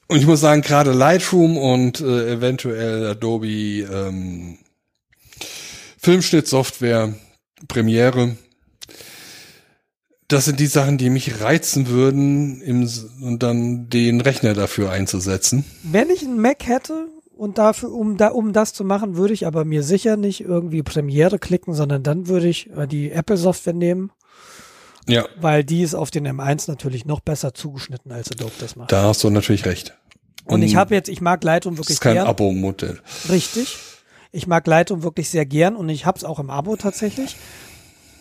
[0.08, 4.58] Und ich muss sagen, gerade Lightroom und äh, eventuell Adobe ähm,
[6.02, 7.14] Filmschnittsoftware,
[7.68, 8.36] Premiere.
[10.28, 12.90] Das sind die Sachen, die mich reizen würden, im,
[13.22, 15.66] und dann den Rechner dafür einzusetzen.
[15.84, 19.48] Wenn ich einen Mac hätte und dafür, um da, um das zu machen, würde ich
[19.48, 24.12] aber mir sicher nicht irgendwie Premiere klicken, sondern dann würde ich äh, die Apple-Software nehmen.
[25.08, 25.26] Ja.
[25.42, 28.92] Weil die ist auf den M1 natürlich noch besser zugeschnitten, als Adobe das macht.
[28.92, 29.98] Da hast du natürlich recht.
[30.46, 33.00] Und, und ich habe jetzt, ich mag Lightroom wirklich Das ist kein Abo-Modell.
[33.30, 33.78] Richtig.
[34.32, 37.36] Ich mag Lightroom wirklich sehr gern und ich habe es auch im Abo tatsächlich.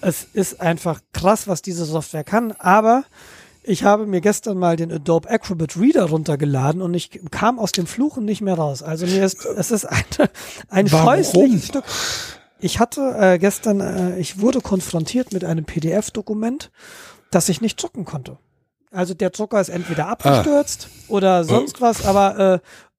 [0.01, 3.05] Es ist einfach krass, was diese Software kann, aber
[3.63, 7.87] ich habe mir gestern mal den Adobe Acrobat Reader runtergeladen und ich kam aus dem
[7.87, 8.83] Fluchen nicht mehr raus.
[8.83, 10.05] Also mir ist, es ist ein,
[10.71, 11.85] ein scheußliches Stück.
[12.61, 16.71] Ich hatte äh, gestern, äh, ich wurde konfrontiert mit einem PDF-Dokument,
[17.31, 18.39] das ich nicht drucken konnte.
[18.91, 20.13] Also der Drucker ist entweder ah.
[20.13, 21.13] abgestürzt ah.
[21.13, 22.59] oder sonst was, aber äh,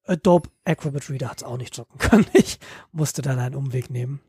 [0.09, 2.25] Adobe Acrobat Reader hat es auch nicht drucken können.
[2.33, 2.59] Ich
[2.91, 4.19] musste dann einen Umweg nehmen.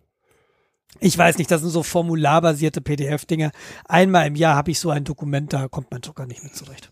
[0.99, 3.53] Ich weiß nicht, das sind so formularbasierte PDF-Dinge.
[3.87, 6.90] Einmal im Jahr habe ich so ein Dokument, da kommt mein Drucker nicht mit zurecht.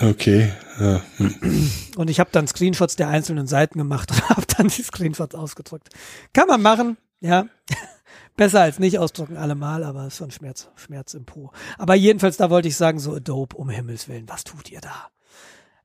[0.00, 0.52] Okay.
[0.78, 1.02] Ja.
[1.16, 1.70] Hm.
[1.96, 5.88] Und ich habe dann Screenshots der einzelnen Seiten gemacht und habe dann die Screenshots ausgedruckt.
[6.34, 7.46] Kann man machen, ja.
[8.36, 11.52] Besser als nicht ausdrucken allemal, aber es ist schon Schmerz, Schmerz im Po.
[11.78, 15.08] Aber jedenfalls, da wollte ich sagen, so Adobe, um Himmels Willen, was tut ihr da?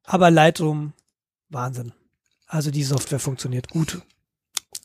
[0.03, 0.91] Aber Lightroom,
[1.49, 1.93] Wahnsinn.
[2.51, 4.01] Also die Software funktioniert gut.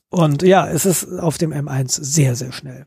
[0.09, 2.87] Und ja, es ist auf dem M1 sehr, sehr schnell.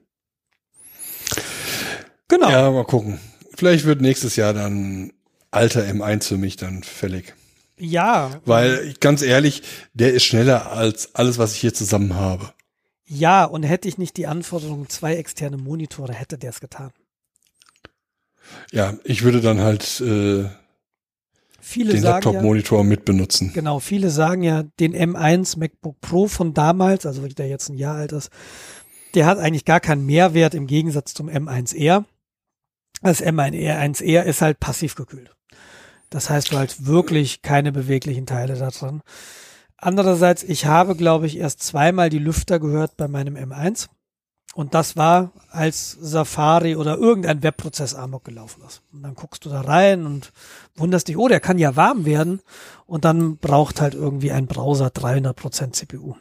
[2.30, 2.50] Genau.
[2.50, 3.20] Ja, mal gucken.
[3.56, 5.12] Vielleicht wird nächstes Jahr dann
[5.52, 7.36] alter M1 für mich dann fällig.
[7.78, 8.40] Ja.
[8.46, 9.64] Weil, ganz ehrlich,
[9.94, 12.54] der ist schneller als alles, was ich hier zusammen habe.
[13.06, 16.92] Ja, und hätte ich nicht die Anforderung, zwei externe Monitore, hätte der es getan.
[18.72, 20.46] Ja, ich würde dann halt äh,
[21.62, 23.52] Viele den Laptop-Monitor ja, mit benutzen.
[23.54, 27.96] Genau, viele sagen ja, den M1 MacBook Pro von damals, also der jetzt ein Jahr
[27.96, 28.30] alt ist,
[29.16, 32.06] der hat eigentlich gar keinen Mehrwert im Gegensatz zum M1R.
[33.02, 35.32] Das M1R ist halt passiv gekühlt.
[36.10, 39.02] Das heißt, du halt wirklich keine beweglichen Teile da drin.
[39.78, 43.88] Andererseits, ich habe, glaube ich, erst zweimal die Lüfter gehört bei meinem M1.
[44.60, 48.82] Und das war, als Safari oder irgendein Webprozess Amok gelaufen ist.
[48.92, 50.34] Und dann guckst du da rein und
[50.76, 52.42] wunderst dich, oh, der kann ja warm werden.
[52.86, 56.16] Und dann braucht halt irgendwie ein Browser 300% CPU.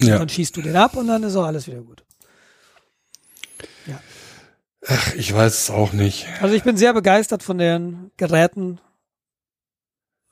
[0.00, 0.14] Ja.
[0.14, 2.06] Und dann schießt du den ab und dann ist auch alles wieder gut.
[3.86, 4.00] Ja.
[4.86, 6.26] Ach, ich weiß es auch nicht.
[6.40, 8.80] Also ich bin sehr begeistert von den Geräten,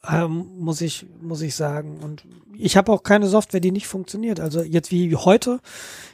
[0.09, 1.99] ähm, muss ich muss ich sagen.
[2.03, 2.25] Und
[2.57, 4.41] ich habe auch keine Software, die nicht funktioniert.
[4.41, 5.61] Also jetzt wie heute.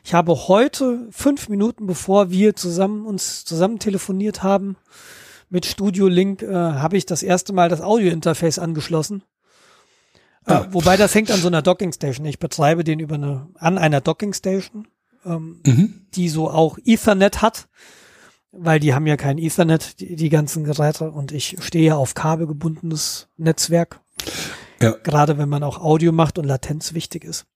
[0.04, 4.76] Ich habe heute fünf Minuten bevor wir zusammen uns zusammen telefoniert haben
[5.48, 9.22] mit Studio Link, äh, habe ich das erste Mal das Audio-Interface angeschlossen.
[10.46, 10.68] Äh, ah.
[10.72, 12.26] wobei das hängt an so einer Docking Station.
[12.26, 14.88] Ich betreibe den über eine an einer Docking Station,
[15.24, 16.06] ähm, mhm.
[16.14, 17.68] die so auch Ethernet hat
[18.52, 23.28] weil die haben ja kein Ethernet, die, die ganzen Geräte, und ich stehe auf kabelgebundenes
[23.36, 24.00] Netzwerk.
[24.80, 24.92] Ja.
[25.02, 27.46] Gerade wenn man auch Audio macht und Latenz wichtig ist.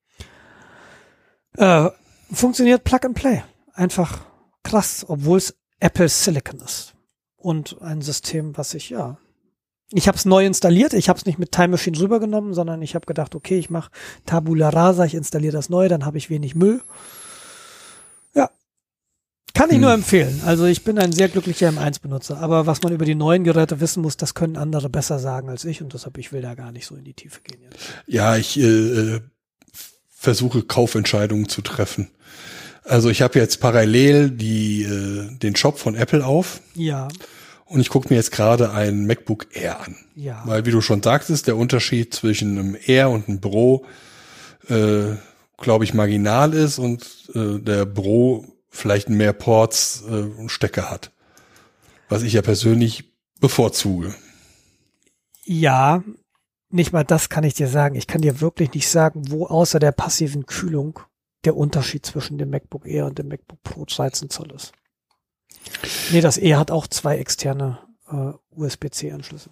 [1.56, 1.90] Äh,
[2.32, 3.42] funktioniert Plug and Play.
[3.74, 4.20] Einfach
[4.62, 6.94] krass, obwohl es Apple Silicon ist.
[7.36, 9.18] Und ein System, was ich, ja,
[9.92, 10.92] ich habe es neu installiert.
[10.92, 13.90] Ich habe es nicht mit Time Machine rübergenommen, sondern ich habe gedacht, okay, ich mache
[14.24, 16.82] Tabula Rasa, ich installiere das neu, dann habe ich wenig Müll.
[19.54, 19.82] Kann ich hm.
[19.82, 20.40] nur empfehlen.
[20.44, 22.38] Also ich bin ein sehr glücklicher M1-Benutzer.
[22.38, 25.64] Aber was man über die neuen Geräte wissen muss, das können andere besser sagen als
[25.64, 25.82] ich.
[25.82, 27.60] Und deshalb, ich will da gar nicht so in die Tiefe gehen.
[27.62, 27.78] Jetzt.
[28.06, 29.20] Ja, ich äh, äh
[30.20, 32.10] versuche Kaufentscheidungen zu treffen.
[32.84, 36.60] Also ich habe jetzt parallel die, äh, den Shop von Apple auf.
[36.74, 37.08] Ja.
[37.64, 39.96] Und ich gucke mir jetzt gerade ein MacBook Air an.
[40.14, 40.42] Ja.
[40.44, 43.86] Weil, wie du schon sagtest, der Unterschied zwischen einem Air und einem Pro,
[44.68, 45.14] äh,
[45.56, 51.12] glaube ich, marginal ist und äh, der Pro vielleicht mehr Ports äh, und Stecker hat.
[52.08, 54.14] Was ich ja persönlich bevorzuge.
[55.44, 56.02] Ja,
[56.70, 57.96] nicht mal das kann ich dir sagen.
[57.96, 61.00] Ich kann dir wirklich nicht sagen, wo außer der passiven Kühlung
[61.44, 64.72] der Unterschied zwischen dem MacBook Air und dem MacBook Pro 13 Zoll ist.
[66.12, 67.78] Nee, das Air hat auch zwei externe
[68.10, 69.50] äh, USB-C-Anschlüsse.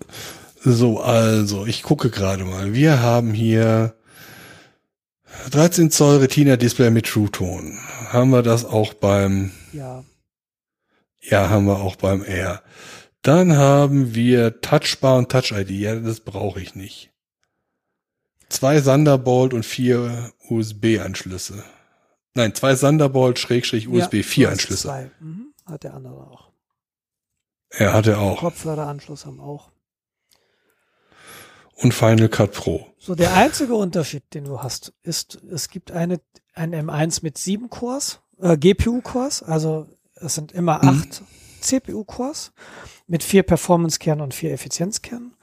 [0.61, 2.75] So, also, ich gucke gerade mal.
[2.75, 3.95] Wir haben hier
[5.51, 7.79] 13 Zoll Retina Display mit True Tone.
[8.09, 10.05] Haben wir das auch beim Ja.
[11.21, 12.63] Ja, haben wir auch beim Air.
[13.23, 15.71] Dann haben wir Touchbar und Touch ID.
[15.71, 17.11] Ja, das brauche ich nicht.
[18.49, 21.65] Zwei Thunderbolt und vier USB-Anschlüsse.
[22.35, 24.83] Nein, zwei Thunderbolt Schrägstrich USB ja, 4 Anschlüsse.
[24.89, 25.11] Zwei.
[25.21, 25.53] Mhm.
[25.67, 26.51] Hat der andere auch.
[27.71, 28.39] Er hatte auch.
[28.41, 29.71] Kopfhöreranschluss haben auch.
[31.81, 32.87] Und Final Cut Pro.
[32.99, 36.21] So, der einzige Unterschied, den du hast, ist, es gibt eine,
[36.55, 39.87] ein M1 mit sieben Cores, äh, GPU-Cores, also
[40.17, 40.89] es sind immer mhm.
[40.89, 41.27] acht mhm.
[41.61, 42.53] CPU-Cores
[43.07, 45.35] mit vier Performance-Kernen und vier Effizienzkernen.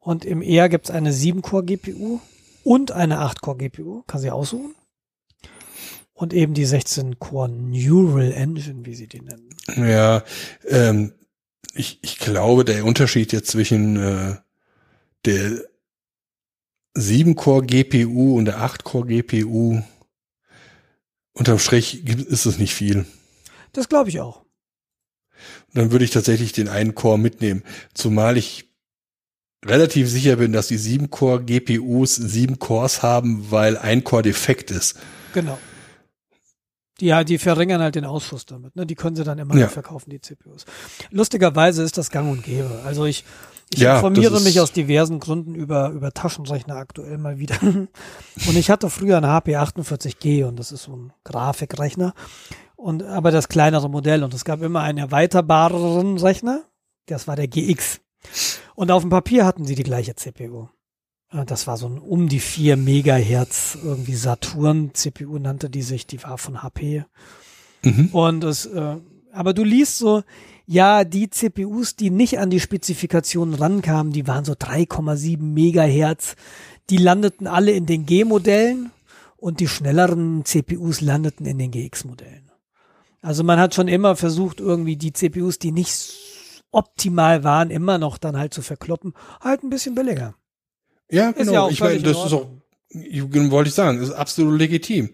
[0.00, 2.20] Und im ER gibt es eine 7-Core-GPU
[2.64, 4.74] und eine 8-Core-GPU, kann sie aussuchen.
[6.12, 9.50] Und eben die 16-Core Neural Engine, wie sie die nennen.
[9.76, 10.24] Ja,
[10.66, 11.12] ähm,
[11.74, 14.36] ich, ich glaube, der Unterschied jetzt zwischen äh,
[15.24, 15.64] der
[16.96, 19.82] 7-Core GPU und der 8-Core GPU
[21.32, 23.06] unterm Strich ist es nicht viel.
[23.72, 24.44] Das glaube ich auch.
[25.72, 27.62] Dann würde ich tatsächlich den einen Core mitnehmen,
[27.94, 28.70] zumal ich
[29.64, 34.98] relativ sicher bin, dass die 7-Core GPUs 7 Cores haben, weil ein Core defekt ist.
[35.32, 35.58] Genau.
[37.00, 38.76] Die, die verringern halt den Ausschuss damit.
[38.76, 38.84] Ne?
[38.84, 39.66] Die können sie dann immer ja.
[39.66, 40.66] noch verkaufen, die CPUs.
[41.10, 42.82] Lustigerweise ist das gang und gäbe.
[42.84, 43.24] Also ich,
[43.72, 47.56] ich ja, informiere mich aus diversen Gründen über, über Taschenrechner aktuell mal wieder.
[47.62, 52.14] und ich hatte früher einen HP 48G und das ist so ein Grafikrechner.
[52.74, 54.24] Und, aber das kleinere Modell.
[54.24, 56.64] Und es gab immer einen erweiterbareren Rechner.
[57.06, 58.00] Das war der GX.
[58.74, 60.68] Und auf dem Papier hatten sie die gleiche CPU.
[61.46, 66.22] Das war so ein um die vier Megahertz irgendwie Saturn CPU nannte die sich, die
[66.24, 67.04] war von HP.
[67.82, 68.08] Mhm.
[68.08, 68.96] Und es, äh,
[69.32, 70.24] aber du liest so,
[70.72, 76.36] ja, die CPUs, die nicht an die Spezifikationen rankamen, die waren so 3,7 Megahertz.
[76.90, 78.92] Die landeten alle in den G-Modellen
[79.36, 82.52] und die schnelleren CPUs landeten in den GX-Modellen.
[83.20, 86.14] Also man hat schon immer versucht, irgendwie die CPUs, die nicht
[86.70, 90.36] optimal waren, immer noch dann halt zu verkloppen, halt ein bisschen billiger.
[91.10, 91.52] Ja, genau.
[91.52, 92.46] Ja ich meine, das ist auch,
[92.94, 95.10] wollte ich sagen, ist absolut legitim.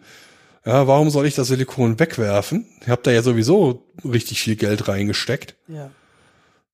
[0.67, 2.67] Ja, warum soll ich das Silikon wegwerfen?
[2.81, 5.55] Ich habe da ja sowieso richtig viel Geld reingesteckt.
[5.69, 5.91] Ja.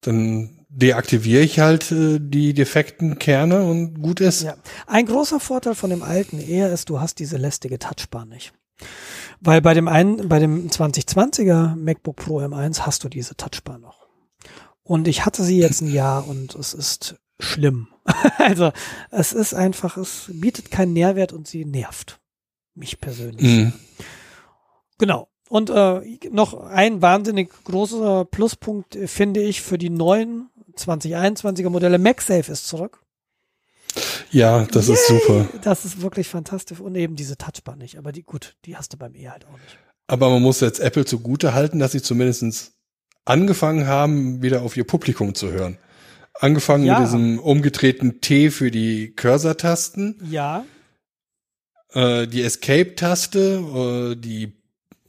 [0.00, 4.42] Dann deaktiviere ich halt äh, die defekten Kerne und gut ist.
[4.42, 4.56] Ja.
[4.86, 8.54] Ein großer Vorteil von dem alten eher ist, du hast diese lästige Touchbar nicht.
[9.40, 14.06] Weil bei dem einen, bei dem 2020er MacBook Pro M1 hast du diese Touchbar noch.
[14.82, 17.88] Und ich hatte sie jetzt ein Jahr und es ist schlimm.
[18.38, 18.72] also
[19.10, 22.21] es ist einfach, es bietet keinen Nährwert und sie nervt
[22.74, 23.42] mich persönlich.
[23.42, 23.72] Mhm.
[24.98, 25.28] Genau.
[25.48, 31.98] Und äh, noch ein wahnsinnig großer Pluspunkt äh, finde ich für die neuen 2021er Modelle.
[31.98, 33.02] MagSafe ist zurück.
[34.30, 34.94] Ja, das Yay!
[34.94, 35.48] ist super.
[35.62, 36.80] Das ist wirklich fantastisch.
[36.80, 37.98] Und eben diese Touchbar nicht.
[37.98, 39.78] Aber die, gut, die hast du beim E halt auch nicht.
[40.06, 42.72] Aber man muss jetzt Apple zugute halten, dass sie zumindest
[43.24, 45.78] angefangen haben, wieder auf ihr Publikum zu hören.
[46.34, 46.98] Angefangen ja.
[46.98, 50.20] mit diesem umgedrehten T für die Cursor-Tasten.
[50.30, 50.64] Ja.
[51.94, 54.52] Äh, die Escape-Taste, äh, die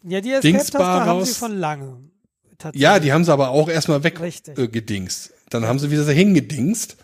[0.03, 1.97] Ja, die Escape-Taste haben sie von lange.
[2.73, 5.29] Ja, die haben sie aber auch erstmal weggedingst.
[5.29, 6.97] Äh, Dann haben sie wieder hingedingst.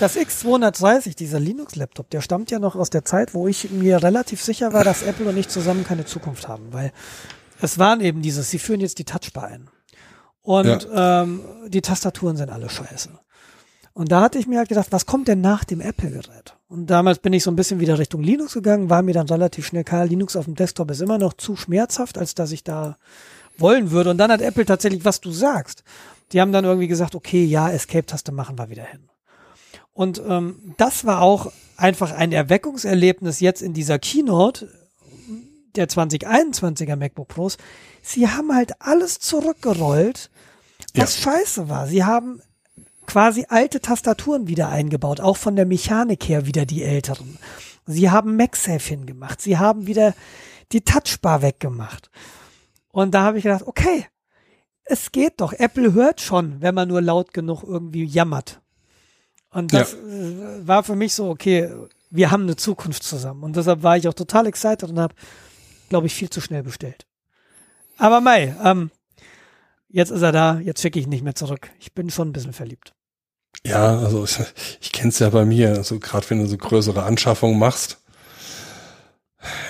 [0.00, 4.42] Das X230, dieser Linux-Laptop, der stammt ja noch aus der Zeit, wo ich mir relativ
[4.42, 6.92] sicher war, dass Apple und ich zusammen keine Zukunft haben, weil
[7.60, 9.68] es waren eben dieses, sie führen jetzt die Touchbar ein.
[10.42, 11.22] Und ja.
[11.22, 13.10] ähm, die Tastaturen sind alle scheiße.
[13.94, 16.56] Und da hatte ich mir halt gedacht, was kommt denn nach dem Apple-Gerät?
[16.68, 19.66] Und damals bin ich so ein bisschen wieder Richtung Linux gegangen, war mir dann relativ
[19.66, 22.96] schnell klar, Linux auf dem Desktop ist immer noch zu schmerzhaft, als dass ich da
[23.56, 24.10] wollen würde.
[24.10, 25.84] Und dann hat Apple tatsächlich, was du sagst.
[26.32, 29.08] Die haben dann irgendwie gesagt, okay, ja, Escape-Taste machen wir wieder hin.
[29.92, 34.68] Und ähm, das war auch einfach ein Erweckungserlebnis jetzt in dieser Keynote
[35.76, 37.58] der 2021er MacBook Pros.
[38.02, 40.30] Sie haben halt alles zurückgerollt,
[40.94, 41.32] was ja.
[41.32, 41.86] scheiße war.
[41.86, 42.42] Sie haben
[43.06, 47.38] quasi alte Tastaturen wieder eingebaut, auch von der Mechanik her wieder die älteren.
[47.86, 49.40] Sie haben MagSafe hingemacht.
[49.40, 50.14] Sie haben wieder
[50.72, 52.10] die Touchbar weggemacht.
[52.90, 54.06] Und da habe ich gedacht, okay,
[54.84, 55.52] es geht doch.
[55.52, 58.60] Apple hört schon, wenn man nur laut genug irgendwie jammert.
[59.50, 59.98] Und das ja.
[59.98, 61.70] Äh, war für mich so, okay,
[62.10, 63.42] wir haben eine Zukunft zusammen.
[63.42, 65.14] Und deshalb war ich auch total excited und habe,
[65.88, 67.06] glaube ich, viel zu schnell bestellt.
[67.96, 68.90] Aber Mai, ähm,
[69.94, 71.70] jetzt ist er da, jetzt schicke ich ihn nicht mehr zurück.
[71.78, 72.92] Ich bin schon ein bisschen verliebt.
[73.64, 74.38] Ja, also ich,
[74.80, 77.98] ich kenne es ja bei mir, also gerade wenn du so größere Anschaffungen machst.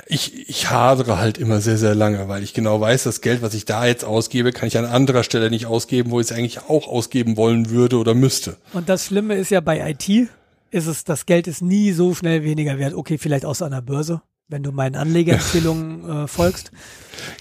[0.06, 3.54] Ich, ich hadere halt immer sehr, sehr lange, weil ich genau weiß, das Geld, was
[3.54, 6.60] ich da jetzt ausgebe, kann ich an anderer Stelle nicht ausgeben, wo ich es eigentlich
[6.68, 8.56] auch ausgeben wollen würde oder müsste.
[8.72, 10.28] Und das Schlimme ist ja bei IT,
[10.70, 12.94] ist es, das Geld ist nie so schnell weniger wert.
[12.94, 16.70] Okay, vielleicht außer an der Börse, wenn du meinen Anlegerempfehlungen äh, folgst.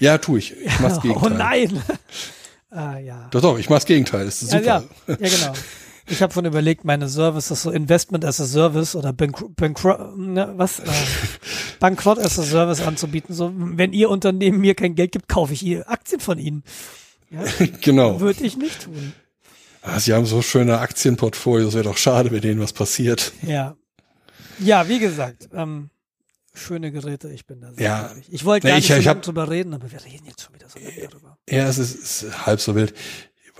[0.00, 0.56] Ja, tu ich.
[0.60, 1.22] Ich mach's Gegenteil.
[1.32, 1.82] Oh nein!
[2.74, 3.28] Ah, ja.
[3.30, 4.24] Doch, doch, ich mach's Gegenteil.
[4.24, 4.64] Das ist super.
[4.64, 5.52] Ja, ja, ja genau.
[6.06, 10.80] Ich habe schon überlegt, meine Services, so Investment as a Service oder Bankrott, ne, was?
[10.80, 10.84] Äh,
[11.80, 13.34] Bankrott as a Service anzubieten.
[13.34, 16.62] So, wenn ihr Unternehmen mir kein Geld gibt, kaufe ich ihr Aktien von ihnen.
[17.30, 17.44] Ja?
[17.80, 18.20] genau.
[18.20, 19.14] Würde ich nicht tun.
[19.82, 23.32] Ah, Sie haben so schöne Aktienportfolios, wäre doch schade, wenn denen was passiert.
[23.42, 23.76] Ja.
[24.58, 25.90] Ja, wie gesagt, ähm,
[26.54, 28.06] schöne Geräte, ich bin da sehr ja.
[28.06, 28.32] glücklich.
[28.32, 30.54] Ich wollte gar nee, ich, nicht so lange drüber reden, aber wir reden jetzt schon
[30.54, 31.33] wieder so lange darüber.
[31.48, 32.94] Ja, es ist, ist halb so wild.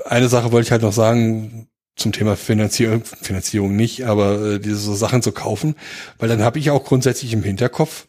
[0.07, 4.77] Eine Sache wollte ich halt noch sagen, zum Thema Finanzierung, Finanzierung nicht, aber äh, diese
[4.77, 5.77] so Sachen zu kaufen,
[6.18, 8.07] weil dann habe ich auch grundsätzlich im Hinterkopf,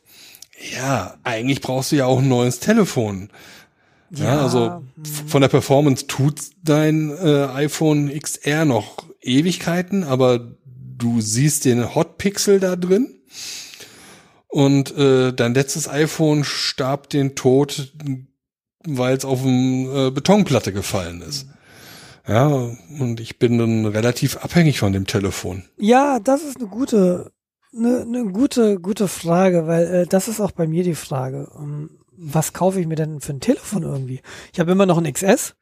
[0.74, 3.30] ja, eigentlich brauchst du ja auch ein neues Telefon.
[4.10, 4.84] Ja, ja also
[5.28, 12.18] von der Performance tut dein äh, iPhone XR noch Ewigkeiten, aber du siehst den Hot
[12.18, 13.20] Pixel da drin
[14.48, 17.94] und äh, dein letztes iPhone starb den Tod,
[18.86, 21.48] weil es auf eine äh, Betonplatte gefallen ist.
[22.28, 25.64] Ja, und ich bin dann relativ abhängig von dem Telefon.
[25.78, 27.32] Ja, das ist eine gute,
[27.76, 31.50] eine, eine gute, gute Frage, weil äh, das ist auch bei mir die Frage.
[31.56, 34.22] Um, ähm, was kaufe ich mir denn für ein Telefon irgendwie?
[34.54, 35.56] Ich habe immer noch ein XS.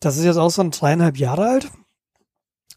[0.00, 1.70] Das ist jetzt auch so ein dreieinhalb Jahre alt.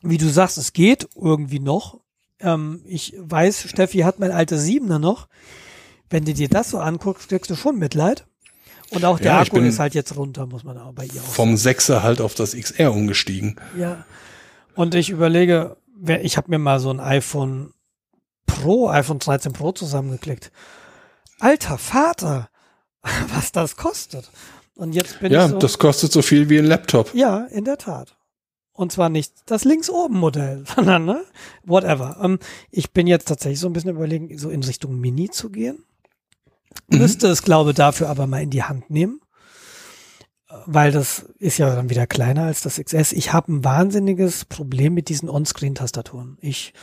[0.04, 2.00] Wie du sagst, es geht irgendwie noch.
[2.40, 5.28] Ähm, ich weiß, Steffi hat mein altes Siebener noch.
[6.10, 8.28] Wenn du dir das so anguckst, kriegst du schon Mitleid.
[8.92, 11.26] Und auch der ja, Akku ist halt jetzt runter, muss man auch bei ihr auch
[11.26, 13.56] Vom 6er halt auf das XR umgestiegen.
[13.78, 14.06] Ja.
[14.76, 15.78] Und ich überlege,
[16.22, 17.74] ich habe mir mal so ein iPhone
[18.46, 20.52] Pro, iPhone 13 Pro zusammengeklickt.
[21.40, 22.50] Alter Vater,
[23.34, 24.30] was das kostet.
[24.76, 27.14] Und jetzt bin ja, ich so, das kostet so viel wie ein Laptop.
[27.14, 28.18] Ja, in der Tat.
[28.74, 31.24] Und zwar nicht das links oben Modell, sondern ne,
[31.64, 32.18] whatever.
[32.22, 32.40] Ähm,
[32.72, 35.86] ich bin jetzt tatsächlich so ein bisschen überlegen, so in Richtung Mini zu gehen.
[36.90, 37.00] Mhm.
[37.00, 39.22] Müsste es, glaube dafür aber mal in die Hand nehmen.
[40.66, 43.14] Weil das ist ja dann wieder kleiner als das XS.
[43.14, 46.38] Ich habe ein wahnsinniges Problem mit diesen On-Screen-Tastaturen.
[46.42, 46.74] Ich,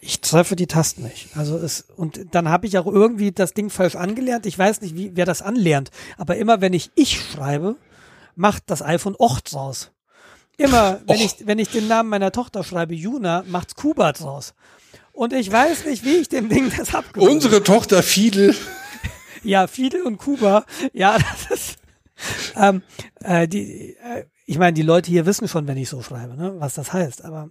[0.00, 1.28] ich treffe die Tasten nicht.
[1.36, 4.46] Also es, und dann habe ich auch irgendwie das Ding falsch angelernt.
[4.46, 5.92] Ich weiß nicht, wie, wer das anlernt.
[6.18, 7.76] Aber immer wenn ich ich schreibe,
[8.34, 9.92] macht das iPhone Och draus.
[10.56, 11.24] Immer, wenn Och.
[11.24, 14.54] ich, wenn ich den Namen meiner Tochter schreibe, Juna, macht's Kuba draus.
[15.12, 17.30] Und ich weiß nicht, wie ich dem Ding das abgewöhne.
[17.30, 18.56] Unsere Tochter Fidel.
[19.44, 20.64] Ja, Fidel und Kuba.
[20.92, 21.16] Ja,
[21.48, 21.78] das ist.
[22.56, 22.82] Ähm,
[23.20, 26.54] äh, die, äh, ich meine, die Leute hier wissen schon, wenn ich so schreibe, ne,
[26.58, 27.24] was das heißt.
[27.24, 27.50] Aber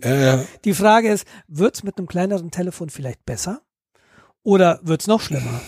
[0.00, 3.62] äh, die Frage ist, wird's mit einem kleineren Telefon vielleicht besser
[4.42, 5.60] oder wird's noch schlimmer?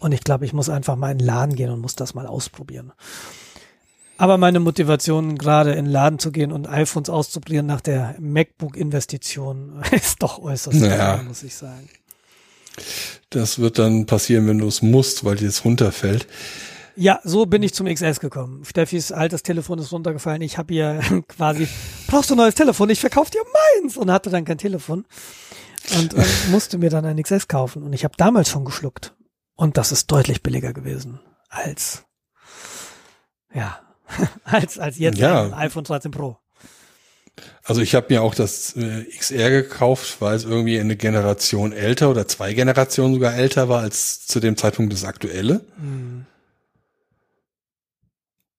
[0.00, 2.26] Und ich glaube, ich muss einfach mal in den Laden gehen und muss das mal
[2.26, 2.92] ausprobieren.
[4.16, 9.82] Aber meine Motivation, gerade in den Laden zu gehen und iPhones auszuprobieren nach der MacBook-Investition,
[9.92, 11.14] ist doch äußerst naja.
[11.14, 11.88] klein, muss ich sagen.
[13.30, 16.26] Das wird dann passieren, wenn du es musst, weil dir es runterfällt.
[16.96, 18.64] Ja, so bin ich zum XS gekommen.
[18.64, 20.42] Steffis altes Telefon ist runtergefallen.
[20.42, 21.68] Ich habe ihr quasi,
[22.08, 22.90] brauchst du ein neues Telefon?
[22.90, 23.42] Ich verkaufe dir
[23.80, 25.06] meins und hatte dann kein Telefon
[25.96, 27.84] und äh, musste mir dann ein XS kaufen.
[27.84, 29.14] Und ich habe damals schon geschluckt.
[29.54, 32.04] Und das ist deutlich billiger gewesen als
[33.54, 33.80] ja
[34.44, 35.44] als als jetzt ja.
[35.44, 36.38] ein iPhone 13 Pro.
[37.64, 42.10] Also ich habe mir auch das äh, XR gekauft, weil es irgendwie eine Generation älter
[42.10, 45.60] oder zwei Generationen sogar älter war als zu dem Zeitpunkt das aktuelle.
[45.78, 46.26] Mhm.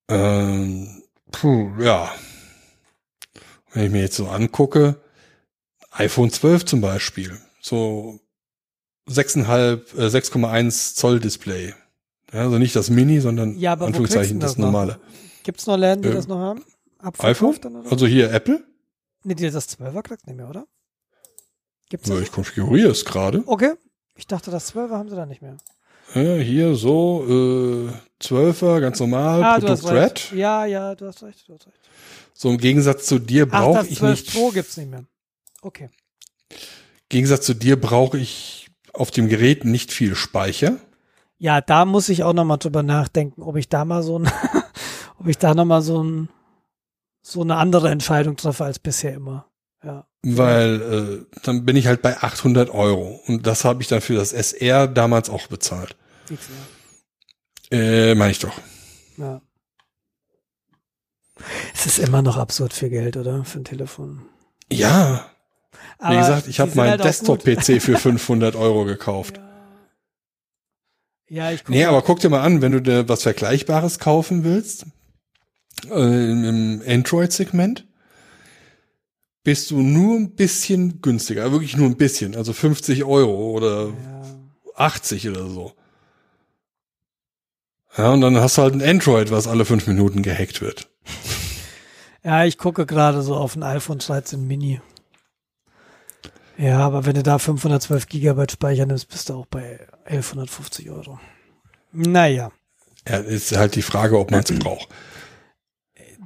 [0.08, 1.02] Ähm,
[1.32, 2.12] puh, ja.
[3.72, 4.96] Wenn ich mir jetzt so angucke,
[5.92, 8.18] iPhone 12 zum Beispiel, so
[9.08, 11.74] 6,5, äh, 6,1 Zoll Display.
[12.32, 15.00] Ja, also nicht das Mini, sondern Ja, Anführungszeichen das, das normale.
[15.42, 16.60] Gibt's noch Läden, die Äh, das noch haben?
[16.98, 17.08] iPhone?
[17.08, 17.82] Abverkauft oder?
[17.90, 18.62] Also hier Apple?
[19.24, 20.66] Die das 12er kriegst nicht mehr, oder?
[21.88, 23.42] Gibt's Ja, ich konfiguriere es gerade.
[23.46, 23.74] Okay.
[24.16, 25.56] Ich dachte, das 12er haben sie da nicht mehr.
[26.14, 27.92] Ja, hier so, äh,
[28.22, 29.84] 12er, ganz normal, Ah, Produkt.
[29.90, 30.32] Red.
[30.32, 31.78] Ja, ja, du hast recht, du hast recht.
[32.34, 34.32] So im Gegensatz zu dir brauche ich 12 nicht.
[34.34, 35.04] Pro gibt's nicht mehr.
[35.62, 35.90] Okay.
[36.50, 36.56] Im
[37.08, 40.78] Gegensatz zu dir brauche ich auf dem Gerät nicht viel Speicher.
[41.38, 44.30] Ja, da muss ich auch noch mal drüber nachdenken, ob ich da mal so ein,
[45.18, 46.28] ob ich da noch mal so ein,
[47.22, 49.46] so eine andere Entscheidung treffe als bisher immer.
[49.84, 50.06] Ja.
[50.22, 53.20] Weil äh, dann bin ich halt bei 800 Euro.
[53.26, 55.96] Und das habe ich dann für das SR damals auch bezahlt.
[56.26, 56.52] XR.
[57.70, 58.58] Äh, meine ich doch.
[59.16, 59.40] Ja.
[61.74, 63.44] Es ist immer noch absurd viel Geld, oder?
[63.44, 64.22] Für ein Telefon.
[64.70, 65.24] Ja,
[65.98, 67.04] wie Aber gesagt, ich habe meinen halt.
[67.04, 69.40] Desktop-PC für 500 Euro gekauft.
[71.28, 74.44] Ja, ich guck Nee, aber guck dir mal an, wenn du dir was Vergleichbares kaufen
[74.44, 74.86] willst,
[75.90, 77.86] äh, im Android-Segment,
[79.42, 84.22] bist du nur ein bisschen günstiger, wirklich nur ein bisschen, also 50 Euro oder Ja.
[84.76, 85.72] 80 oder so.
[87.96, 90.88] Ja, und dann hast du halt ein Android, was alle fünf Minuten gehackt wird.
[92.22, 94.82] Ja, ich gucke gerade so auf ein iPhone 13 Mini.
[96.58, 101.18] Ja, aber wenn du da 512 Gigabyte Speicher nimmst, bist du auch bei 1150 Euro.
[101.92, 102.50] Naja,
[103.08, 104.90] Ja, ist halt die Frage, ob man es braucht.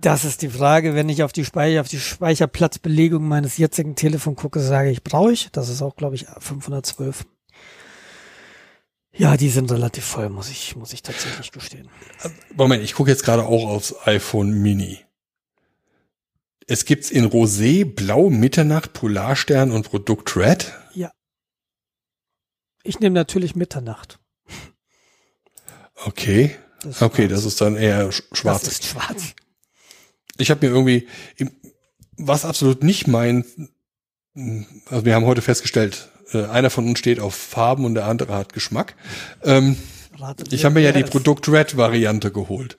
[0.05, 0.95] Das ist die Frage.
[0.95, 5.33] Wenn ich auf die Speicher, auf die Speicherplatzbelegung meines jetzigen Telefons gucke, sage ich, brauche
[5.33, 5.51] ich.
[5.53, 7.25] Das ist auch, glaube ich, 512.
[9.17, 11.89] Ja, die sind relativ voll, muss ich, muss ich tatsächlich gestehen.
[12.55, 14.99] Moment, ich gucke jetzt gerade auch aufs iPhone Mini.
[16.67, 20.73] Es gibt's in Rosé, Blau, Mitternacht, Polarstern und Produkt Red.
[22.87, 24.19] Ich nehme natürlich Mitternacht.
[26.05, 26.55] Okay.
[26.83, 27.31] Das Okay, schwarz.
[27.31, 28.63] das ist dann eher sch- das schwarz.
[28.69, 29.35] ist schwarz.
[30.39, 31.07] Ich habe mir irgendwie,
[32.17, 33.45] was absolut nicht mein,
[34.91, 38.35] also wir haben heute festgestellt, äh, einer von uns steht auf Farben und der andere
[38.35, 38.95] hat Geschmack.
[39.43, 39.77] Ähm,
[40.51, 42.79] ich habe mir ja die Produkt Red Variante geholt.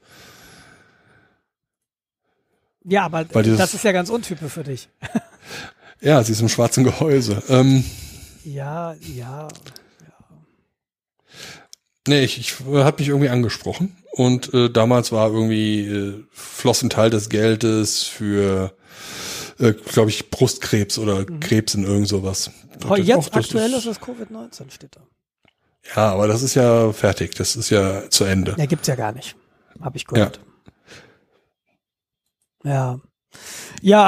[2.83, 4.89] Ja, aber dieses- das ist ja ganz untypisch für dich.
[6.01, 7.41] Ja, sie ist im schwarzen Gehäuse.
[7.47, 7.83] Ähm,
[8.43, 9.47] Ja, ja.
[12.07, 16.89] Nee, ich, ich hat mich irgendwie angesprochen und äh, damals war irgendwie äh, floss ein
[16.89, 18.73] Teil des Geldes für,
[19.59, 22.51] äh, glaube ich, Brustkrebs oder Krebs in irgend sowas.
[22.89, 25.01] Oh, jetzt das aktuell ist- es Covid-19, steht da.
[25.95, 27.35] Ja, aber das ist ja fertig.
[27.35, 28.55] Das ist ja zu Ende.
[28.57, 29.35] Ja, gibt's ja gar nicht.
[29.81, 30.39] Hab ich gehört.
[32.63, 32.71] Ja.
[32.71, 32.99] Ja,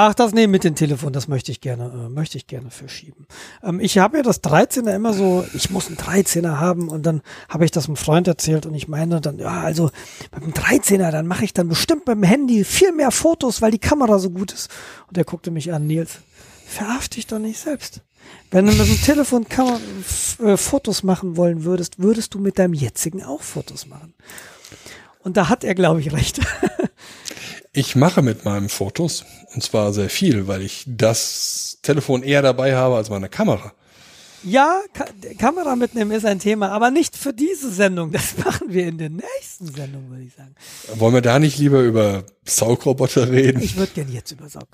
[0.08, 3.26] ach, das nee, mit dem Telefon, das möchte ich gerne, äh, möchte ich gerne verschieben.
[3.62, 7.22] Ähm, ich habe ja das 13er immer so, ich muss einen 13er haben und dann
[7.48, 9.90] habe ich das einem Freund erzählt und ich meine dann, ja, also
[10.34, 13.70] mit dem 13er, dann mache ich dann bestimmt mit dem Handy viel mehr Fotos, weil
[13.70, 14.70] die Kamera so gut ist.
[15.08, 16.18] Und er guckte mich an, Nils,
[16.66, 18.02] verarsch dich doch nicht selbst.
[18.50, 19.46] Wenn du mit dem Telefon
[20.42, 24.14] äh, Fotos machen wollen würdest, würdest du mit deinem jetzigen auch Fotos machen.
[25.20, 26.40] Und da hat er, glaube ich, recht.
[27.72, 32.74] Ich mache mit meinem Fotos und zwar sehr viel, weil ich das Telefon eher dabei
[32.74, 33.72] habe als meine Kamera.
[34.44, 35.06] Ja, Ka
[35.36, 38.12] Kamera mitnehmen ist ein Thema, aber nicht für diese Sendung.
[38.12, 40.54] Das machen wir in der nächsten Sendung, würde ich sagen.
[40.94, 43.62] Wollen wir da nicht lieber über Saugroboter reden?
[43.62, 44.68] Ich würde gerne jetzt über Saug.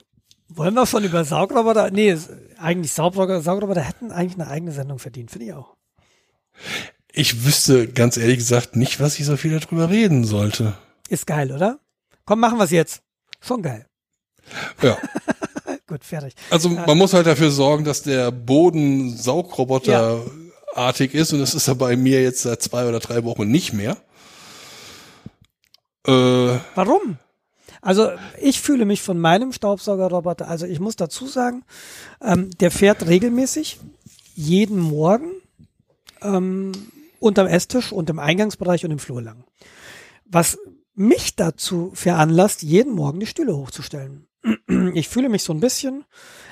[0.49, 1.90] Wollen wir schon über Saugroboter?
[1.90, 2.16] Nee,
[2.59, 5.74] eigentlich Saugroboter, Saugroboter hätten eigentlich eine eigene Sendung verdient, finde ich auch.
[7.12, 10.74] Ich wüsste ganz ehrlich gesagt nicht, was ich so viel darüber reden sollte.
[11.09, 11.78] Ist geil, oder?
[12.24, 13.02] Komm, machen wir es jetzt.
[13.40, 13.86] Schon geil.
[14.82, 14.98] Ja,
[15.86, 16.34] Gut, fertig.
[16.50, 21.74] also man muss halt dafür sorgen, dass der Boden Saugroboterartig ist und das ist ja
[21.74, 23.96] bei mir jetzt seit zwei oder drei Wochen nicht mehr.
[26.06, 27.18] Äh, Warum?
[27.80, 28.10] Also
[28.40, 31.64] ich fühle mich von meinem Staubsaugerroboter, also ich muss dazu sagen,
[32.22, 33.78] ähm, der fährt regelmäßig
[34.34, 35.30] jeden Morgen
[36.22, 36.72] ähm,
[37.20, 39.44] unterm Esstisch und im Eingangsbereich und im Flur lang.
[40.24, 40.58] Was
[40.95, 44.26] mich dazu veranlasst, jeden Morgen die Stühle hochzustellen.
[44.95, 46.05] Ich fühle mich so ein bisschen,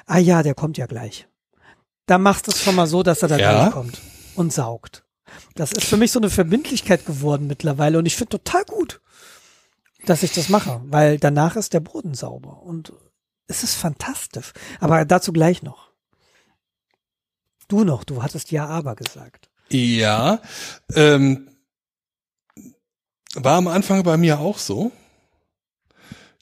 [0.07, 1.29] ah ja, der kommt ja gleich.
[2.07, 3.53] Da machst du es schon mal so, dass er da Ja.
[3.61, 4.01] gleich kommt
[4.35, 5.05] und saugt.
[5.55, 9.01] Das ist für mich so eine Verbindlichkeit geworden mittlerweile und ich finde total gut,
[10.07, 12.93] dass ich das mache, weil danach ist der Boden sauber und
[13.47, 14.53] es ist fantastisch.
[14.81, 15.91] Aber dazu gleich noch.
[17.69, 19.49] Du noch, du hattest ja aber gesagt.
[19.71, 20.41] Ja,
[20.95, 21.49] ähm,
[23.35, 24.93] war am Anfang bei mir auch so.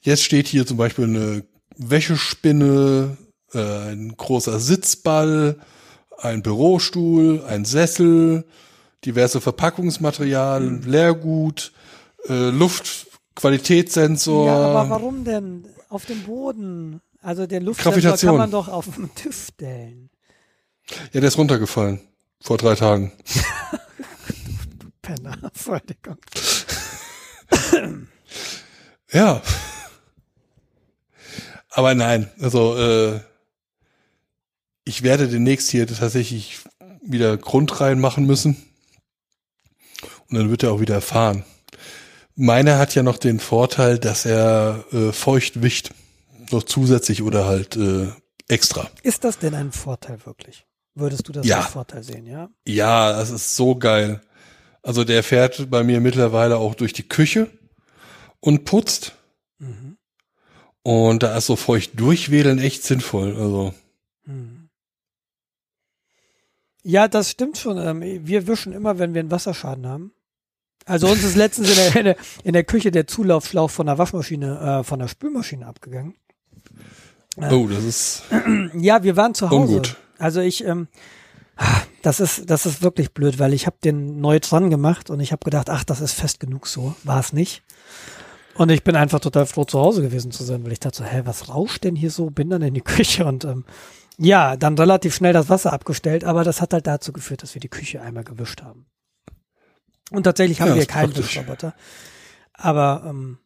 [0.02, 1.44] Jetzt steht hier zum Beispiel eine
[1.76, 3.16] Wäschespinne,
[3.52, 5.58] äh, ein großer Sitzball,
[6.18, 8.44] ein Bürostuhl, ein Sessel,
[9.04, 11.72] diverse Verpackungsmaterial, Leergut,
[12.28, 14.46] äh, Luftqualitätssensor.
[14.46, 17.00] Ja, aber warum denn auf dem Boden?
[17.22, 20.10] Also den Luftsensor kann man doch auf den TÜV stellen.
[21.12, 22.00] Ja, der ist runtergefallen.
[22.40, 23.12] Vor drei Tagen.
[25.02, 26.16] Penner, Entschuldigung.
[29.12, 29.42] Ja.
[31.70, 33.20] Aber nein, also äh,
[34.84, 36.60] ich werde demnächst hier tatsächlich
[37.02, 38.56] wieder Grund reinmachen müssen.
[40.28, 41.44] Und dann wird er auch wieder fahren.
[42.36, 45.90] Meiner hat ja noch den Vorteil, dass er äh, feucht wischt.
[46.52, 48.08] Noch zusätzlich oder halt äh,
[48.48, 48.90] extra.
[49.02, 50.66] Ist das denn ein Vorteil wirklich?
[50.94, 51.58] Würdest du das Ja.
[51.60, 52.48] als Vorteil sehen, ja?
[52.66, 54.20] Ja, das ist so geil.
[54.82, 57.48] Also der fährt bei mir mittlerweile auch durch die Küche
[58.40, 59.14] und putzt.
[59.58, 59.96] Mhm.
[60.82, 63.36] Und da ist so feucht durchwählen echt sinnvoll.
[63.36, 63.74] Also
[64.24, 64.68] Mhm.
[66.82, 67.76] Ja, das stimmt schon.
[67.78, 70.12] Ähm, Wir wischen immer, wenn wir einen Wasserschaden haben.
[70.86, 73.98] Also uns ist letztens in der, in der, in der Küche der Zulaufschlauch von der
[73.98, 76.14] Waschmaschine, äh, von der Spülmaschine abgegangen.
[77.36, 77.50] Ja.
[77.52, 78.22] Oh, das ist
[78.74, 79.72] Ja, wir waren zu Hause.
[79.74, 79.96] ungut.
[80.18, 80.88] Also ich, ähm,
[81.56, 85.20] ah, das ist, das ist wirklich blöd, weil ich habe den neu dran gemacht und
[85.20, 86.94] ich habe gedacht, ach, das ist fest genug so.
[87.04, 87.62] War es nicht.
[88.54, 91.04] Und ich bin einfach total froh, zu Hause gewesen zu sein, weil ich dachte so,
[91.04, 92.30] hä, was rauscht denn hier so?
[92.30, 93.64] Bin dann in die Küche und ähm,
[94.18, 97.60] ja, dann relativ schnell das Wasser abgestellt, aber das hat halt dazu geführt, dass wir
[97.60, 98.86] die Küche einmal gewischt haben.
[100.10, 101.16] Und tatsächlich haben Ja, wir keinen.
[101.16, 101.74] Wischroboter.
[102.52, 103.38] Aber ähm,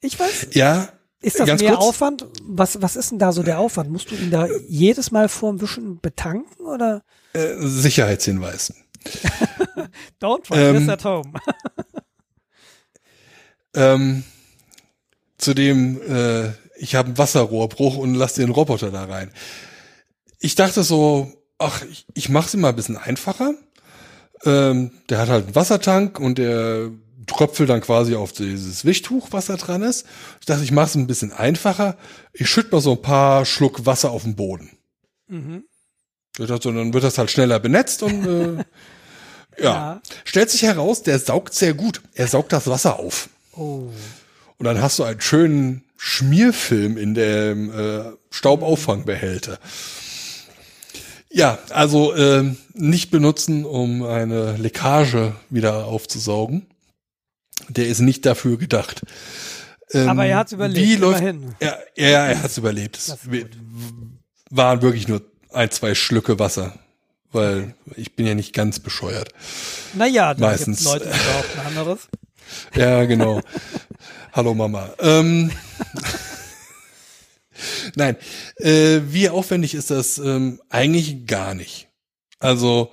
[0.00, 0.88] ich weiß, Ja,
[1.22, 1.84] ist das mehr kurz.
[1.84, 2.26] Aufwand?
[2.44, 3.90] Was, was ist denn da so der Aufwand?
[3.90, 7.02] Musst du ihn da jedes Mal vorm Wischen betanken oder?
[7.32, 8.74] äh, Sicherheitshinweis.
[10.20, 11.32] Don't try Ähm, this at home.
[13.74, 14.22] Ähm,
[15.42, 19.30] zudem, äh, ich habe einen Wasserrohrbruch und lass den Roboter da rein.
[20.38, 23.54] Ich dachte so, ach, ich, ich mach's immer ein bisschen einfacher.
[24.44, 26.90] Ähm, der hat halt einen Wassertank und der
[27.26, 30.06] tröpfelt dann quasi auf dieses Wischtuch, was da dran ist.
[30.40, 31.96] Ich dachte, ich mach's ein bisschen einfacher.
[32.32, 34.70] Ich schütt mal so ein paar Schluck Wasser auf den Boden.
[35.28, 35.64] Mhm.
[36.38, 38.64] Ich dachte, dann wird das halt schneller benetzt und äh,
[39.62, 39.64] ja.
[39.64, 40.02] Ja.
[40.24, 42.02] Stellt sich heraus, der saugt sehr gut.
[42.14, 43.28] Er saugt das Wasser auf.
[43.56, 43.90] Oh.
[44.62, 49.58] Und dann hast du einen schönen Schmierfilm in dem äh, Staubauffangbehälter.
[51.30, 56.66] Ja, also ähm, nicht benutzen, um eine Leckage wieder aufzusaugen.
[57.70, 59.02] Der ist nicht dafür gedacht.
[59.90, 61.56] Ähm, Aber er hat's überlebt, Wie läuft, immerhin.
[61.60, 62.96] ja, ja, er hat's überlebt.
[62.98, 63.18] Es
[64.48, 66.78] waren wirklich nur ein, zwei Schlücke Wasser.
[67.32, 69.30] Weil ich bin ja nicht ganz bescheuert.
[69.94, 70.84] Naja, da Meistens.
[70.84, 72.08] Leute, die behaupten anderes.
[72.74, 73.40] Ja, genau.
[74.34, 74.88] Hallo Mama.
[74.98, 75.50] Ähm,
[77.96, 78.16] Nein,
[78.56, 80.16] äh, wie aufwendig ist das?
[80.16, 81.88] Ähm, eigentlich gar nicht.
[82.40, 82.92] Also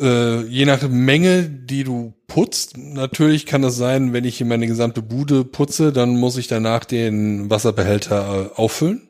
[0.00, 4.66] äh, je nach Menge, die du putzt, natürlich kann das sein, wenn ich hier meine
[4.66, 9.06] gesamte Bude putze, dann muss ich danach den Wasserbehälter äh, auffüllen.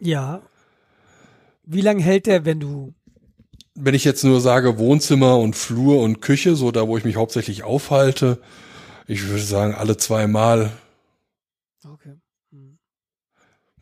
[0.00, 0.42] Ja.
[1.64, 2.92] Wie lange hält der, wenn du
[3.76, 7.14] Wenn ich jetzt nur sage Wohnzimmer und Flur und Küche, so da, wo ich mich
[7.14, 8.40] hauptsächlich aufhalte,
[9.06, 10.87] ich würde sagen alle zweimal Okay.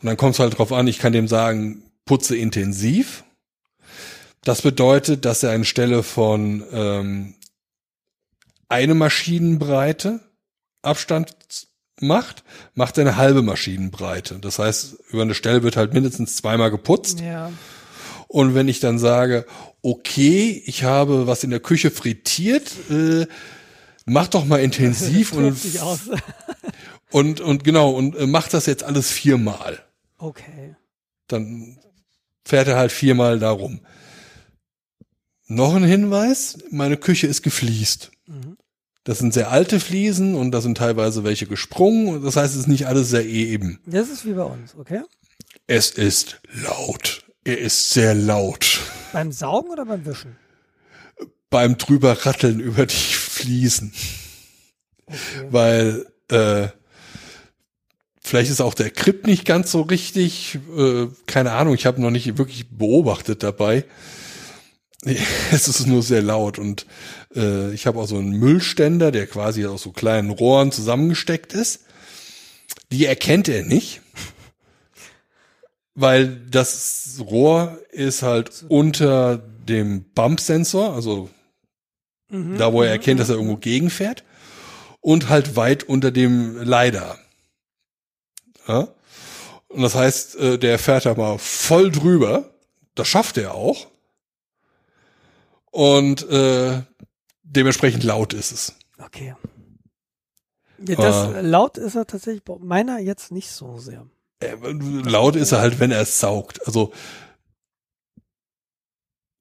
[0.01, 3.25] Und dann kommt es halt drauf an, ich kann dem sagen, putze intensiv.
[4.43, 7.35] Das bedeutet, dass er anstelle von ähm,
[8.69, 10.21] eine Maschinenbreite
[10.83, 11.35] Abstand
[12.01, 12.45] macht,
[12.75, 14.39] macht er eine halbe Maschinenbreite.
[14.41, 17.21] Das heißt, über eine Stelle wird halt mindestens zweimal geputzt.
[17.21, 17.51] Ja.
[18.29, 19.47] Und wenn ich dann sage,
[19.83, 23.27] okay, ich habe was in der Küche frittiert, äh,
[24.05, 25.59] mach doch mal intensiv und,
[27.11, 29.86] und, und genau, und äh, mach das jetzt alles viermal.
[30.19, 30.77] Okay.
[31.29, 31.79] dann
[32.45, 33.81] fährt er halt viermal darum.
[35.49, 38.11] Noch ein Hinweis, meine Küche ist gefliest.
[38.27, 38.57] Mhm.
[39.05, 42.25] Das sind sehr alte Fliesen und da sind teilweise welche gesprungen.
[42.25, 43.81] Das heißt, es ist nicht alles sehr eben.
[43.87, 45.03] Das ist wie bei uns, okay?
[45.69, 47.25] Es ist laut.
[47.45, 48.81] Er ist sehr laut.
[49.13, 50.37] Beim Saugen oder beim Wischen?
[51.51, 53.93] Beim drüber ratteln über die Fliesen.
[55.07, 55.47] Okay.
[55.51, 56.69] Weil äh,
[58.27, 60.59] vielleicht ist auch der Grip nicht ganz so richtig.
[60.77, 63.85] Äh, keine Ahnung, ich habe noch nicht wirklich beobachtet dabei.
[65.53, 66.85] Es ist nur sehr laut und
[67.37, 71.85] äh, ich habe auch so einen Müllständer, der quasi aus so kleinen Rohren zusammengesteckt ist.
[72.91, 74.01] Die erkennt er nicht,
[75.95, 81.31] weil das Rohr ist halt unter dem Bump-Sensor, also
[82.29, 82.59] Mhm.
[82.59, 84.25] da wo er erkennt, dass er irgendwo gegenfährt
[85.01, 87.19] und halt weit unter dem Leider.
[88.67, 88.89] Ja?
[89.69, 92.51] Und das heißt, äh, der fährt da mal voll drüber.
[92.95, 93.87] Das schafft er auch.
[95.71, 96.83] Und äh,
[97.43, 98.75] dementsprechend laut ist es.
[98.99, 99.35] Okay.
[100.79, 101.41] Ja, das, Äh.
[101.43, 104.07] laut ist er tatsächlich, bei meiner jetzt nicht so sehr.
[104.41, 106.67] Äh, laut ist er halt, wenn er es saugt.
[106.67, 106.93] Also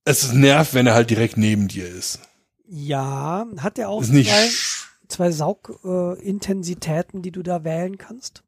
[0.05, 2.19] es nervt, wenn er halt direkt neben dir ist.
[2.67, 4.49] Ja, hat er auch zwei,
[5.07, 8.43] zwei Saugintensitäten, äh, die du da wählen kannst?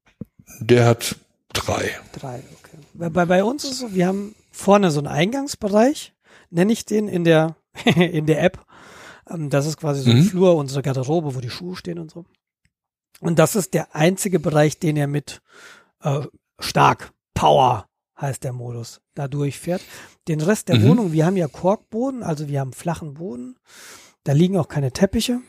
[0.60, 1.16] Der hat
[1.54, 1.98] drei.
[2.14, 2.78] Drei, okay.
[2.94, 6.14] Bei, bei, uns ist es so, wir haben vorne so einen Eingangsbereich,
[6.50, 7.56] nenne ich den in der,
[7.96, 8.66] in der App.
[9.30, 10.24] Ähm, Das ist quasi so ein Mhm.
[10.24, 12.26] Flur, unsere Garderobe, wo die Schuhe stehen und so.
[13.20, 15.42] Und das ist der einzige Bereich, den er mit
[16.04, 16.22] äh,
[16.60, 17.88] stark, Power
[18.20, 19.82] heißt der Modus, da durchfährt.
[20.28, 20.84] Den Rest der Mhm.
[20.84, 23.58] Wohnung, wir haben ja Korkboden, also wir haben flachen Boden.
[24.24, 25.40] Da liegen auch keine Teppiche.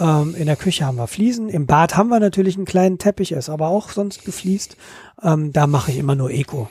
[0.00, 1.48] Ähm, in der Küche haben wir Fliesen.
[1.48, 4.76] Im Bad haben wir natürlich einen kleinen Teppich, er ist aber auch sonst gefliest.
[5.22, 6.70] Ähm, da mache ich immer nur Eco.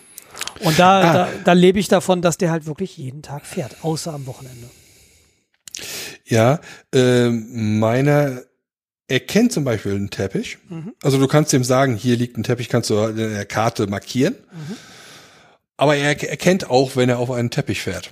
[0.64, 1.14] Und da, Ah.
[1.14, 4.68] da, da lebe ich davon, dass der halt wirklich jeden Tag fährt, außer am Wochenende.
[6.26, 6.60] Ja,
[6.94, 8.42] äh, meiner
[9.08, 10.58] erkennt zum Beispiel einen Teppich.
[10.70, 10.94] Mhm.
[11.02, 14.36] Also du kannst ihm sagen, hier liegt ein Teppich, kannst du in der Karte markieren.
[14.52, 14.76] Mhm.
[15.78, 18.12] Aber er erkennt auch, wenn er auf einen Teppich fährt.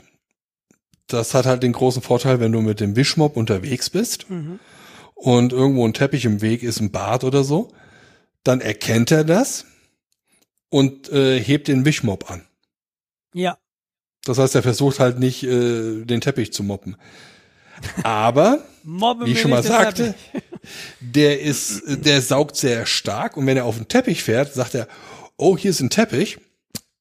[1.08, 4.60] Das hat halt den großen Vorteil, wenn du mit dem Wischmopp unterwegs bist Mhm.
[5.16, 7.72] Und irgendwo ein Teppich im Weg ist, ein Bad oder so,
[8.44, 9.66] dann erkennt er das
[10.70, 12.44] und äh, hebt den Wischmopp an.
[13.34, 13.58] Ja,
[14.26, 16.96] Das heißt, er versucht halt nicht, äh, den Teppich zu moppen.
[18.04, 20.16] Aber wie ich schon mal sagte,
[21.00, 24.88] der ist, der saugt sehr stark und wenn er auf den Teppich fährt, sagt er,
[25.38, 26.40] oh, hier ist ein Teppich,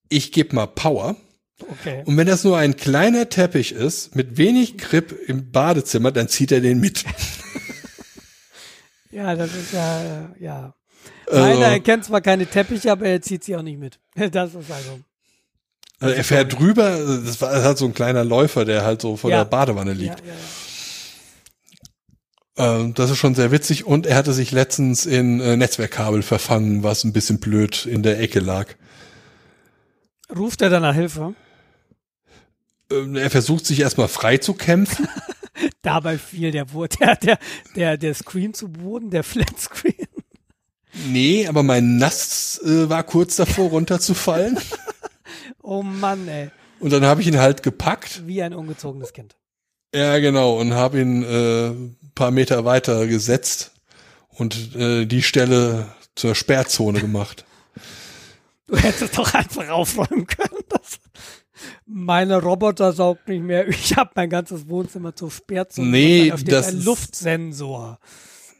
[0.08, 1.16] ich gebe mal Power.
[1.60, 2.02] Okay.
[2.04, 6.50] Und wenn das nur ein kleiner Teppich ist, mit wenig Grip im Badezimmer, dann zieht
[6.52, 7.04] er den mit.
[9.14, 10.74] Ja, das ist ja, äh, ja.
[11.26, 13.98] Also, Meiner erkennt zwar keine Teppiche, aber er zieht sie auch nicht mit.
[14.32, 15.00] Das ist also.
[16.00, 16.90] also er fährt drüber,
[17.24, 19.38] das war hat so ein kleiner Läufer, der halt so vor Ja.
[19.38, 20.20] der Badewanne liegt.
[20.20, 20.34] ja, ja.
[22.56, 26.82] Ähm, das ist schon sehr witzig und er hatte sich letztens in äh, Netzwerkkabel verfangen,
[26.84, 28.68] was ein bisschen blöd in der Ecke lag.
[30.34, 31.34] Ruft er dann nach Hilfe?
[32.92, 35.08] Ähm, er versucht sich erstmal frei zu kämpfen.
[35.82, 37.38] Dabei fiel der, der, der,
[37.76, 40.08] der, der Screen zu Boden, der Flatscreen.
[41.08, 44.58] Nee, aber mein Nass äh, war kurz davor runterzufallen.
[45.66, 46.50] Oh Mann, ey.
[46.78, 48.26] Und dann habe ich ihn halt gepackt.
[48.26, 49.34] Wie ein ungezogenes Kind.
[49.94, 50.60] Ja, genau.
[50.60, 53.72] Und habe ihn äh, ein paar Meter weiter gesetzt
[54.28, 57.46] und äh, die Stelle zur Sperrzone gemacht.
[58.66, 60.60] Du hättest doch einfach aufräumen können.
[60.68, 60.98] Das,
[61.86, 63.68] meine Roboter saugt nicht mehr.
[63.68, 65.88] Ich habe mein ganzes Wohnzimmer zur Sperrzone.
[65.88, 67.98] Nee, da das ein ist- Luftsensor.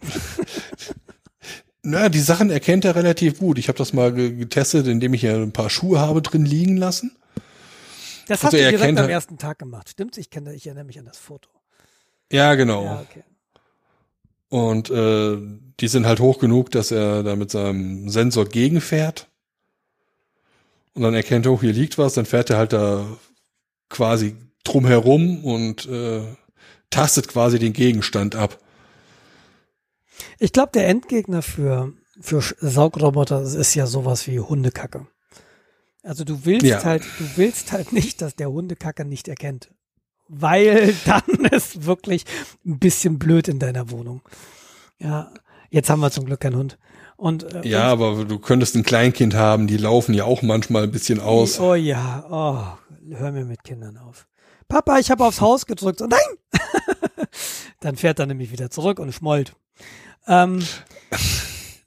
[1.83, 3.59] Na, die Sachen erkennt er relativ gut.
[3.59, 6.77] Ich habe das mal ge- getestet, indem ich ja ein paar Schuhe habe drin liegen
[6.79, 7.15] lassen.
[8.27, 9.91] Das Also hast du er direkt am halt- ersten Tag gemacht.
[9.91, 10.17] Stimmt's?
[10.17, 11.51] Ich kenne, ich erinnere mich an das Foto.
[12.33, 12.85] Ja, genau.
[12.85, 13.23] Ja, okay.
[14.49, 15.37] Und äh,
[15.81, 19.29] die sind halt hoch genug, dass er da mit seinem Sensor gegenfährt.
[20.95, 23.05] Und dann erkennt er, oh, hier liegt was, dann fährt er halt da
[23.91, 26.23] quasi drumherum und äh,
[26.91, 28.59] tastet quasi den Gegenstand ab.
[30.39, 35.07] Ich glaube, der Endgegner für, für Saugroboter ist ja sowas wie Hundekacke.
[36.03, 36.85] Also du willst Ja.
[36.85, 39.71] halt, du willst halt nicht, dass der Hundekacke nicht erkennt.
[40.29, 42.25] Weil dann ist wirklich
[42.65, 44.23] ein bisschen blöd in deiner Wohnung.
[44.99, 45.33] Ja,
[45.71, 46.79] jetzt haben wir zum Glück keinen Hund.
[47.17, 50.91] Und, äh, Ja, aber du könntest ein Kleinkind haben, die laufen ja auch manchmal ein
[50.91, 51.61] bisschen aus.
[51.61, 54.27] Oh ja, oh, hör mir mit Kindern auf.
[54.69, 56.01] Papa, ich habe aufs Haus gedrückt.
[56.01, 56.61] Und nein!
[57.81, 59.55] Dann fährt er nämlich wieder zurück und schmollt.
[60.27, 60.63] Ähm,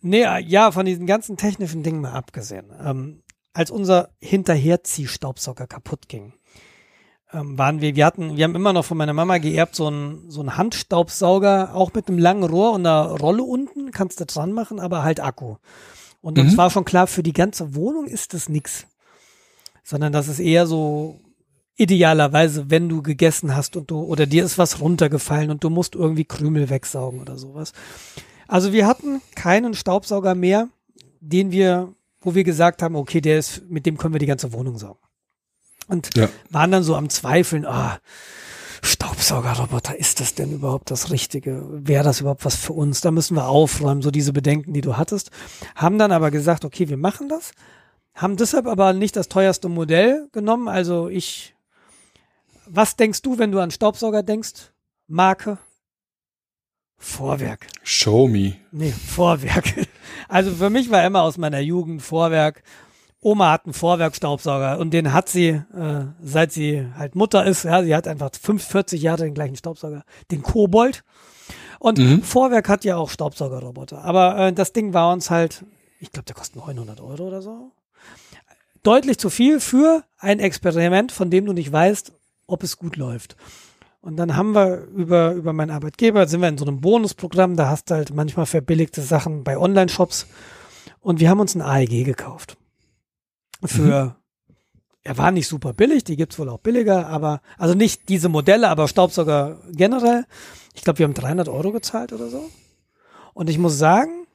[0.02, 2.72] nee, ja, von diesen ganzen technischen Dingen mal abgesehen.
[2.84, 3.24] Ähm,
[3.54, 6.34] als unser Hinterherziehstaubsauger kaputt ging,
[7.34, 10.30] ähm, waren wir, wir hatten, wir haben immer noch von meiner Mama geerbt so einen,
[10.30, 14.54] so einen Handstaubsauger, auch mit einem langen Rohr und einer Rolle unten, kannst du dran
[14.54, 15.56] machen, aber halt Akku.
[16.22, 16.58] Und uns Mhm.
[16.58, 18.88] war schon klar, für die ganze Wohnung ist das nix.
[19.84, 21.20] Sondern das ist eher so
[21.76, 25.96] idealerweise, wenn du gegessen hast und du, oder dir ist was runtergefallen und du musst
[25.96, 27.72] irgendwie Krümel wegsaugen oder sowas.
[28.48, 30.70] Also wir hatten keinen Staubsauger mehr,
[31.20, 34.54] den wir, wo wir gesagt haben, okay, der ist, mit dem können wir die ganze
[34.54, 35.00] Wohnung saugen.
[35.88, 36.30] Und Ja.
[36.50, 38.00] waren dann so am Zweifeln, ah,
[38.84, 41.64] Staubsaugerroboter, ist das denn überhaupt das Richtige?
[41.70, 43.02] Wäre das überhaupt was für uns?
[43.02, 45.32] Da müssen wir aufräumen, so diese Bedenken, die du hattest.
[45.76, 47.52] Haben dann aber gesagt, okay, wir machen das.
[48.14, 50.68] Haben deshalb aber nicht das teuerste Modell genommen.
[50.68, 51.56] Also ich,
[52.66, 54.72] was denkst du, wenn du an Staubsauger denkst?
[55.08, 55.58] Marke?
[56.98, 57.68] Vorwerk.
[57.84, 58.56] Show me.
[58.72, 59.88] Nee, Vorwerk.
[60.30, 62.62] Also für mich war immer aus meiner Jugend Vorwerk
[63.28, 67.64] Oma hat einen Vorwerkstaubsauger und den hat sie, äh, seit sie halt Mutter ist.
[67.64, 71.04] Ja, sie hat einfach 45 Jahre den gleichen Staubsauger, den Kobold.
[71.80, 72.24] Und Mhm.
[72.24, 74.04] Vorwerk hat ja auch Staubsaugerroboter.
[74.04, 75.66] Aber äh, das Ding war uns halt,
[76.00, 77.72] ich glaube, der kostet 900 Euro oder so.
[78.84, 82.14] Deutlich zu viel für ein Experiment, von dem du nicht weißt,
[82.48, 83.36] ob es gut läuft.
[84.00, 87.68] Und dann haben wir über, über meinen Arbeitgeber, sind wir in so einem Bonusprogramm, da
[87.68, 90.28] hast du halt manchmal verbilligte Sachen bei Online-Shops.
[91.02, 92.56] Und wir haben uns ein AEG gekauft.
[93.64, 94.16] Für,
[95.04, 98.70] er war nicht super billig, die gibt's wohl auch billiger, aber, also nicht diese Modelle,
[98.70, 100.26] aber Staubsauger generell.
[100.74, 102.50] Ich glaube, wir haben 300 Euro gezahlt oder so.
[103.34, 104.28] Und ich muss sagen,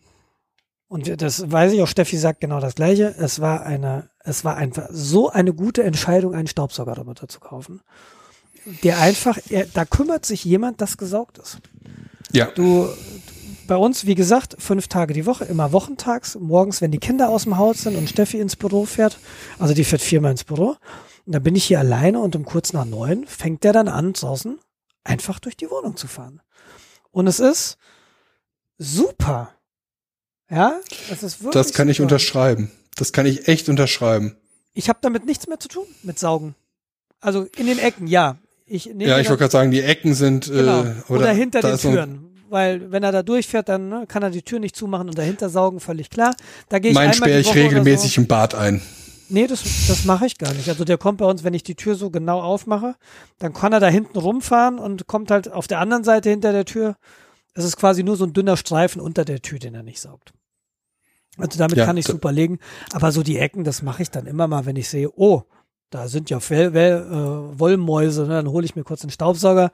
[0.88, 4.56] und das weiß ich auch, Steffi sagt genau das Gleiche, es war eine, es war
[4.56, 7.80] einfach so eine gute Entscheidung, einen Staubsaugerroboter zu kaufen.
[8.82, 11.58] Der einfach, er, da kümmert sich jemand, das gesaugt ist.
[12.32, 12.46] Ja.
[12.46, 12.88] Du,
[13.66, 17.44] bei uns, wie gesagt, fünf Tage die Woche, immer wochentags, morgens, wenn die Kinder aus
[17.44, 19.18] dem Haus sind und Steffi ins Büro fährt,
[19.58, 20.76] also die fährt viermal ins Büro,
[21.24, 24.12] und dann bin ich hier alleine und um kurz nach neun fängt der dann an,
[24.12, 24.58] draußen
[25.04, 26.40] einfach durch die Wohnung zu fahren.
[27.12, 27.76] Und es ist
[28.78, 29.52] super.
[30.50, 32.04] Ja, es ist wirklich Das kann ich super.
[32.06, 32.70] unterschreiben.
[32.96, 34.36] Das kann ich echt unterschreiben.
[34.74, 36.54] Ich habe damit nichts mehr zu tun, mit Saugen.
[37.20, 38.36] Also in den Ecken, ja.
[38.66, 40.82] Ich Ja, ich wollte gerade sagen, die Ecken sind Genau.
[40.84, 42.31] äh, oder, hinter da den Türen.
[42.52, 45.48] Weil wenn er da durchfährt, dann ne, kann er die Tür nicht zumachen und dahinter
[45.48, 46.34] saugen, völlig klar.
[46.68, 48.20] Da gehe ich Mein sperre ich regelmäßig So.
[48.20, 48.82] im Bad ein.
[49.30, 50.68] Nee, das, das mache ich gar nicht.
[50.68, 52.96] Also der kommt bei uns, wenn ich die Tür so genau aufmache,
[53.38, 56.66] dann kann er da hinten rumfahren und kommt halt auf der anderen Seite hinter der
[56.66, 56.96] Tür.
[57.54, 60.34] Es ist quasi nur so ein dünner Streifen unter der Tür, den er nicht saugt.
[61.38, 62.58] Also damit Ja, kann ich super legen.
[62.92, 65.44] Aber so die Ecken, das mache ich dann immer mal, wenn ich sehe, oh,
[65.88, 67.06] da sind ja Well, well,
[67.54, 68.34] äh, Wollmäuse, ne?
[68.34, 69.72] dann hole ich mir kurz einen Staubsauger,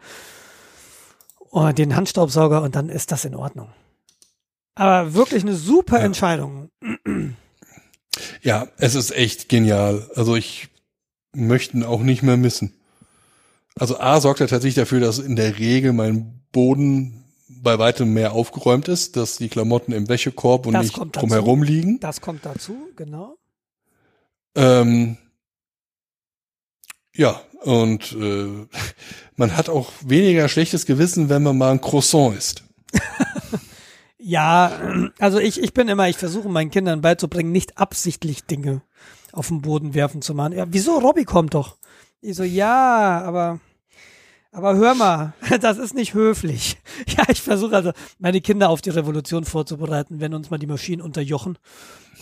[1.50, 3.68] oh, den Handstaubsauger und dann ist das in Ordnung.
[4.74, 6.04] Aber wirklich eine super Ja.
[6.04, 6.70] Entscheidung.
[8.42, 10.08] Ja, es ist echt genial.
[10.14, 10.68] Also ich
[11.34, 12.74] möchte ihn auch nicht mehr missen.
[13.78, 18.32] Also A sorgt er tatsächlich dafür, dass in der Regel mein Boden bei weitem mehr
[18.32, 21.10] aufgeräumt ist, dass die Klamotten im Wäschekorb und Das nicht dazu.
[21.10, 21.98] drumherum liegen.
[22.00, 23.36] Das kommt dazu, genau.
[24.54, 25.16] Ähm,
[27.14, 28.66] ja, und äh,
[29.36, 32.64] man hat auch weniger schlechtes Gewissen, wenn man mal ein Croissant isst.
[34.28, 34.72] Ja,
[35.20, 38.82] also ich, ich bin immer, ich versuche meinen Kindern beizubringen, nicht absichtlich Dinge
[39.32, 40.52] auf den Boden werfen zu machen.
[40.52, 40.98] Ja, wieso?
[40.98, 41.76] Robby kommt doch.
[42.20, 43.60] Ich so, ja, aber,
[44.52, 46.76] aber hör mal, das ist nicht höflich.
[47.06, 51.00] Ja, ich versuche also, meine Kinder auf die Revolution vorzubereiten, wenn uns mal die Maschinen
[51.00, 51.56] unterjochen,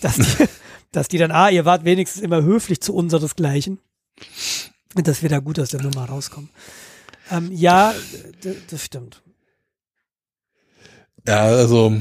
[0.02, 0.46] dass die,
[0.92, 3.78] dass die dann, ah, ihr wart wenigstens immer höflich zu unseresgleichen.
[4.96, 6.48] Und dass wir da gut aus der Nummer rauskommen.
[7.30, 7.94] Ähm, ja,
[8.70, 9.22] das stimmt.
[11.26, 11.92] Ja, also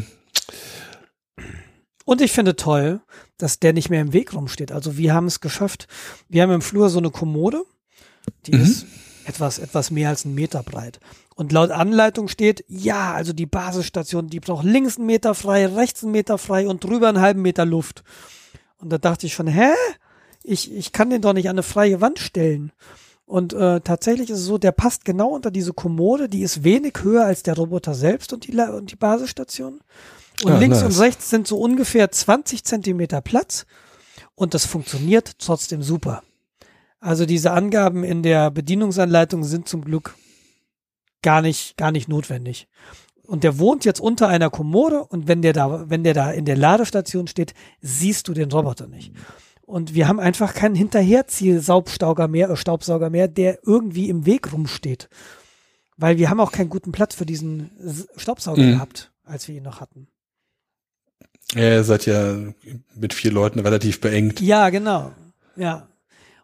[2.06, 3.02] Und ich finde toll,
[3.38, 4.72] dass der nicht mehr im Weg rumsteht.
[4.72, 5.88] Also wir haben es geschafft.
[6.30, 7.64] Wir haben im Flur so eine Kommode,
[8.46, 8.62] die Mhm.
[8.62, 8.86] ist
[9.26, 11.00] etwas, etwas mehr als einen Meter breit.
[11.36, 16.04] Und laut Anleitung steht, ja, also die Basisstation, die braucht links einen Meter frei, rechts
[16.04, 18.04] einen Meter frei und drüber einen halben Meter Luft.
[18.78, 19.72] Und da dachte ich schon, hä?
[20.46, 22.72] Ich, ich kann den doch nicht an eine freie Wand stellen.
[23.26, 26.94] Und äh, tatsächlich ist es so, der passt genau unter diese Kommode, die ist wenig
[27.02, 29.80] höher als der Roboter selbst und die, und die Basisstation.
[30.44, 30.96] Und Ah, links nice.
[30.96, 33.66] und rechts sind so ungefähr 20 Zentimeter Platz
[34.36, 36.22] und das funktioniert trotzdem super.
[37.00, 40.16] Also diese Angaben in der Bedienungsanleitung sind zum Glück
[41.24, 42.68] gar nicht, gar nicht notwendig.
[43.24, 46.46] Und der wohnt jetzt unter einer Kommode und wenn der da, wenn der da in
[46.46, 49.14] der Ladestation steht, siehst du den Roboter nicht.
[49.66, 55.10] Und wir haben einfach keinen Hinterherzieh-Saubsauger mehr, äh, Staubsauger mehr, der irgendwie im Weg rumsteht.
[55.98, 57.72] Weil wir haben auch keinen guten Platz für diesen
[58.16, 58.72] Staubsauger Mhm.
[58.74, 60.08] gehabt, als wir ihn noch hatten.
[61.54, 62.38] ja, ihr seid ja
[62.96, 64.40] mit vier Leuten relativ beengt.
[64.42, 65.12] Ja, genau.
[65.56, 65.88] Ja.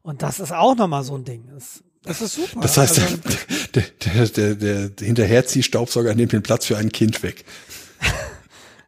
[0.03, 1.47] Und das ist auch nochmal so ein Ding.
[1.53, 2.61] Das, das ist super.
[2.61, 3.17] Das heißt, Also,
[3.75, 3.83] der,
[4.15, 7.45] der, der, der, der Hinterherziehstaubsauger nimmt den Platz für ein Kind weg.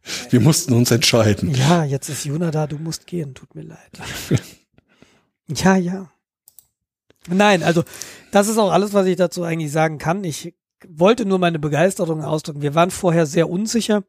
[0.29, 1.53] Wir mussten uns entscheiden.
[1.53, 3.91] ja, jetzt ist Juna da, du musst gehen, tut mir leid.
[5.47, 6.11] ja, ja.
[7.27, 7.83] Nein, also
[8.31, 10.23] das ist auch alles, was ich dazu eigentlich sagen kann.
[10.23, 10.53] Ich
[10.87, 12.61] wollte nur meine Begeisterung ausdrücken.
[12.61, 14.03] Wir waren vorher sehr unsicher,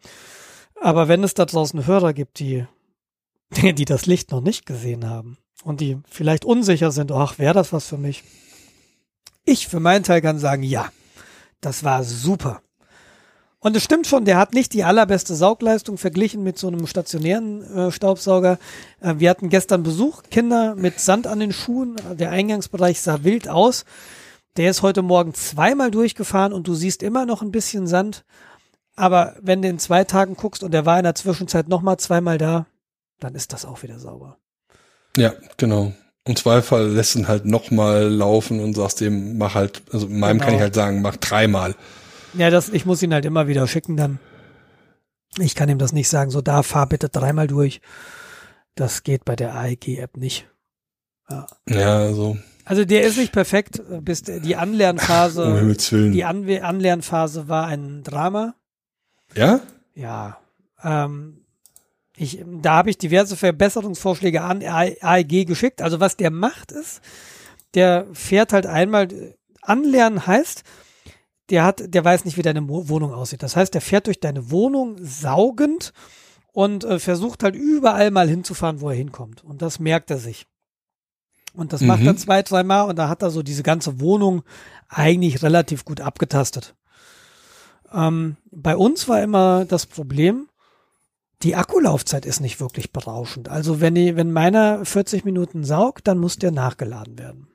[0.81, 2.67] aber wenn es da draußen Hörer gibt, die,
[3.51, 7.73] die das Licht noch nicht gesehen haben und die vielleicht unsicher sind, ach, wäre das
[7.73, 8.25] was für mich?
[9.45, 10.91] Ich für meinen Teil kann sagen, ja,
[11.61, 12.63] das war super.
[13.65, 17.63] Und es stimmt schon, der hat nicht die allerbeste Saugleistung verglichen mit so einem stationären
[17.75, 18.59] äh, Staubsauger.
[19.01, 21.97] Äh, wir hatten gestern Besuch, Kinder mit Sand an den Schuhen.
[22.13, 23.87] Der Eingangsbereich sah wild aus.
[24.59, 28.27] Der ist heute Morgen zweimal durchgefahren und du siehst immer noch ein bisschen Sand.
[28.97, 32.37] Aber wenn du in zwei Tagen guckst und der war in der Zwischenzeit nochmal zweimal
[32.37, 32.67] da,
[33.19, 34.37] dann ist das auch wieder sauber.
[35.17, 35.95] Ja, genau.
[36.27, 40.37] Im Zweifel lässt ihn halt nochmal laufen und sagst dem, mach halt, also in meinem
[40.37, 40.45] Genau.
[40.45, 41.75] kann ich halt sagen, mach dreimal.
[42.37, 44.19] Ja, das, ich muss ihn halt immer wieder schicken dann.
[45.39, 47.81] Ich kann ihm das nicht sagen, so da fahr bitte dreimal durch.
[48.75, 50.49] Das geht bei der AEG-App nicht.
[51.29, 51.47] Ja.
[51.69, 56.13] Ja, also, Also der ist nicht perfekt, bis die um Anlernphase, Himmels Willen.
[56.13, 58.55] die Anwe Anlernphase war ein Drama.
[59.35, 59.61] Ja?
[59.95, 60.39] Ja,
[60.83, 61.45] ähm,
[62.17, 65.83] ich, da habe ich diverse Verbesserungsvorschläge an AEG geschickt.
[65.83, 67.01] Also was der macht ist,
[67.75, 69.09] der fährt halt einmal,
[69.63, 70.63] anlernen heißt,
[71.51, 73.43] der hat, der weiß nicht, wie deine Mo Wohnung aussieht.
[73.43, 75.93] Das heißt, der fährt durch deine Wohnung saugend
[76.53, 79.45] und äh, versucht halt überall mal hinzufahren, wo er hinkommt.
[79.45, 80.47] Und das merkt er sich.
[81.53, 82.07] Und das macht Mhm.
[82.09, 84.43] er zwei, dreimal und da hat er so diese ganze Wohnung
[84.89, 86.75] eigentlich relativ gut abgetastet.
[87.93, 90.49] Ähm, bei uns war immer das Problem,
[91.43, 93.49] die Akkulaufzeit ist nicht wirklich berauschend.
[93.49, 97.49] Also wenn, die, wenn meiner 40 Minuten saugt, dann muss der nachgeladen werden.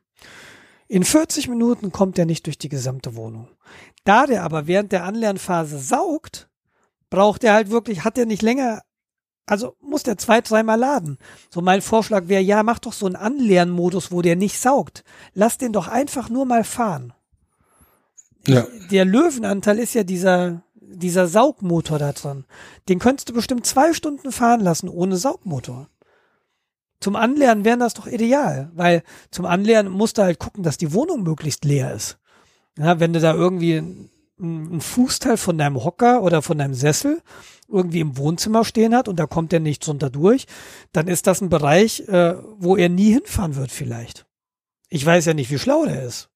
[0.90, 3.48] In 40 Minuten kommt der nicht durch die gesamte Wohnung.
[4.06, 6.50] Da der aber während der Anlernphase saugt,
[7.12, 8.82] braucht er halt wirklich, hat er nicht länger,
[9.46, 11.20] also muss der zwei, dreimal laden.
[11.52, 15.04] So mein Vorschlag wäre, ja, mach doch so einen Anlernmodus, wo der nicht saugt.
[15.36, 17.14] Lass den doch einfach nur mal fahren
[18.48, 18.66] Ja.
[18.90, 22.46] der Löwenanteil ist ja dieser, dieser Saugmotor da dran.
[22.90, 25.88] Den könntest du bestimmt zwei Stunden fahren lassen ohne Saugmotor.
[27.00, 30.94] Zum Anlernen wäre das doch ideal, weil zum Anlernen musst du halt gucken, dass die
[30.94, 32.18] Wohnung möglichst leer ist.
[32.78, 33.78] Ja, wenn du da irgendwie
[34.42, 37.22] ein, Fußteil von deinem Hocker oder von deinem Sessel
[37.68, 40.46] irgendwie im Wohnzimmer stehen hat und da kommt der nichts runter durch,
[40.94, 44.26] dann ist das ein Bereich, äh, wo er nie hinfahren wird vielleicht.
[44.88, 46.30] Ich weiß ja nicht, wie schlau der ist.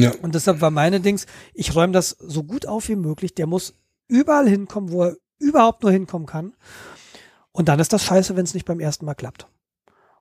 [0.00, 0.12] Ja.
[0.22, 3.34] Und deshalb war meine Dings, ich räume das so gut auf wie möglich.
[3.34, 3.74] Der muss
[4.08, 6.54] überall hinkommen, wo er überhaupt nur hinkommen kann.
[7.52, 9.46] Und dann ist das scheiße, wenn es nicht beim ersten Mal klappt.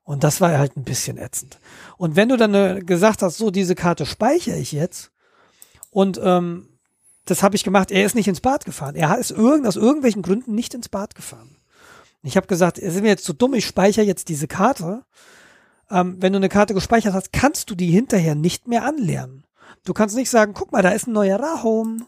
[0.03, 1.59] Und das war halt ein bisschen ätzend.
[1.97, 5.11] Und wenn du dann äh, gesagt hast, so diese Karte speichere ich jetzt
[5.91, 6.69] und ähm,
[7.25, 8.95] das habe ich gemacht, er ist nicht ins Bad gefahren.
[8.95, 11.57] Er ist irgend, aus irgendwelchen Gründen nicht ins Bad gefahren.
[12.23, 15.05] Ich habe gesagt, sind wir jetzt zu dumm, ich speichere jetzt diese Karte.
[15.91, 19.45] Ähm, wenn du eine Karte gespeichert hast, kannst du die hinterher nicht mehr anlernen.
[19.85, 22.05] Du kannst nicht sagen, guck mal, da ist ein neuer Rahome.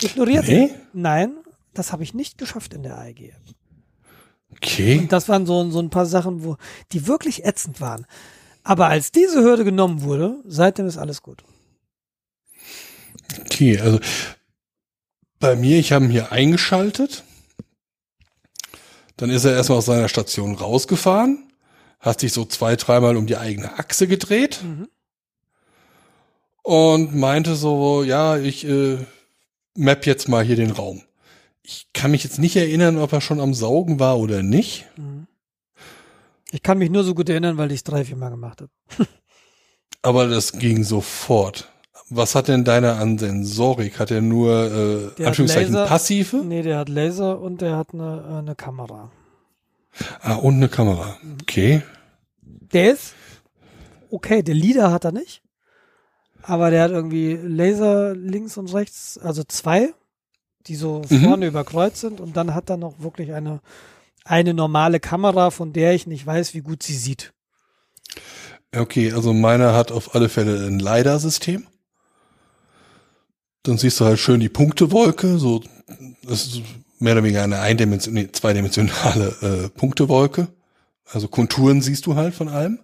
[0.00, 0.64] Ignoriert Nee?
[0.64, 0.70] ihn.
[0.92, 1.36] Nein,
[1.74, 3.34] das habe ich nicht geschafft in der AEG.
[4.56, 4.98] Okay.
[4.98, 6.56] Und das waren so, so ein paar Sachen, wo
[6.92, 8.06] die wirklich ätzend waren.
[8.62, 11.44] Aber als diese Hürde genommen wurde, seitdem ist alles gut.
[13.40, 14.00] Okay, also
[15.38, 17.24] bei mir, ich habe ihn hier eingeschaltet.
[19.16, 21.50] Dann ist er erstmal aus seiner Station rausgefahren,
[22.00, 24.88] hat sich so zwei, dreimal um die eigene Achse gedreht Mhm.
[26.62, 28.98] und meinte so, ja, ich äh,
[29.74, 31.02] map jetzt mal hier den Raum.
[31.68, 34.86] Ich kann mich jetzt nicht erinnern, ob er schon am Saugen war oder nicht.
[34.96, 35.26] Mhm.
[36.52, 38.70] Ich kann mich nur so gut erinnern, weil ich es drei, vier Mal gemacht habe.
[40.02, 41.68] Aber das ging sofort.
[42.08, 43.98] Was hat denn deiner an Sensorik?
[43.98, 46.36] Hat er nur, äh, Anführungszeichen, Laser- passive?
[46.36, 49.10] Nee, der hat Laser und der hat eine, äh, eine Kamera.
[50.20, 51.16] Ah, und eine Kamera.
[51.42, 51.82] Okay.
[52.72, 53.12] Der ist
[54.12, 55.42] okay, der Leader hat er nicht.
[56.42, 59.92] Aber der hat irgendwie Laser links und rechts, also zwei,
[60.66, 61.22] die so Mhm.
[61.22, 62.20] vorne überkreuzt sind.
[62.20, 63.60] Und dann hat er noch wirklich eine,
[64.24, 67.32] eine normale Kamera, von der ich nicht weiß, wie gut sie sieht.
[68.74, 71.66] Okay, also meiner hat auf alle Fälle ein LiDAR-System.
[73.62, 75.62] Dann siehst du halt schön die Punktewolke, so,
[76.22, 76.62] das ist
[76.98, 80.48] mehr oder weniger eine eindimension nee, zweidimensionale äh, Punktewolke.
[81.04, 82.78] Also Konturen siehst du halt von allem.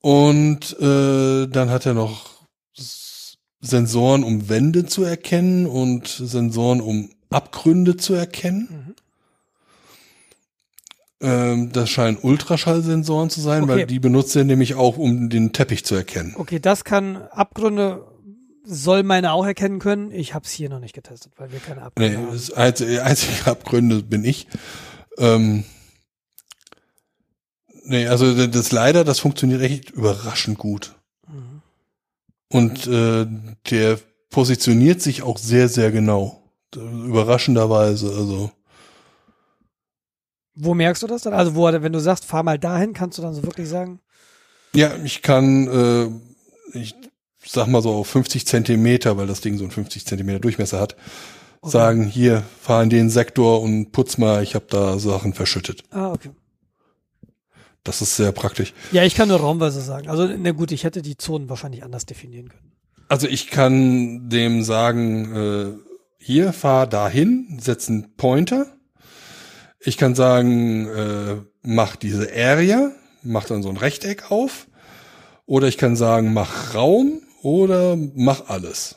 [0.00, 2.30] Und äh, dann hat er noch
[3.60, 8.94] Sensoren, um Wände zu erkennen und Sensoren, um Abgründe zu erkennen.
[11.20, 13.72] Ähm, das scheinen Ultraschallsensoren zu sein, Okay.
[13.72, 16.34] weil die benutzt er nämlich auch, um den Teppich zu erkennen.
[16.36, 18.06] Okay, das kann Abgründe,
[18.64, 20.10] soll meine auch erkennen können.
[20.12, 22.32] Ich habe es hier noch nicht getestet, weil wir keine Abgründe Nee, haben.
[22.32, 24.46] das einzige, einzige Abgründe bin ich.
[25.18, 25.64] Ähm,
[27.84, 30.94] nee, also das leider, das funktioniert echt überraschend gut.
[32.52, 33.26] Und äh,
[33.70, 33.98] der
[34.30, 36.42] positioniert sich auch sehr, sehr genau.
[36.74, 38.50] Überraschenderweise, also.
[40.54, 41.32] Wo merkst du das dann?
[41.32, 44.00] Also, wo, wenn du sagst, fahr mal dahin, kannst du dann so wirklich sagen,
[44.74, 45.68] Ja, ich kann,
[46.74, 46.94] äh, ich
[47.44, 50.96] sag mal so auf 50 Zentimeter, weil das Ding so einen 50 Zentimeter Durchmesser hat,
[51.62, 51.72] Okay.
[51.72, 55.82] sagen, hier, fahr in den Sektor und putz mal, ich habe da Sachen verschüttet.
[55.90, 56.30] ah, okay.
[57.84, 58.74] Das ist sehr praktisch.
[58.92, 60.08] Ja, ich kann nur raumweise sagen.
[60.08, 62.72] Also, na gut, ich hätte die Zonen wahrscheinlich anders definieren können.
[63.08, 68.66] Also ich kann dem sagen, äh, hier, fahr dahin, setz einen Pointer.
[69.80, 74.68] Ich kann sagen, äh, mach diese Area, mach dann so ein Rechteck auf.
[75.46, 78.96] Oder ich kann sagen, mach Raum oder mach alles.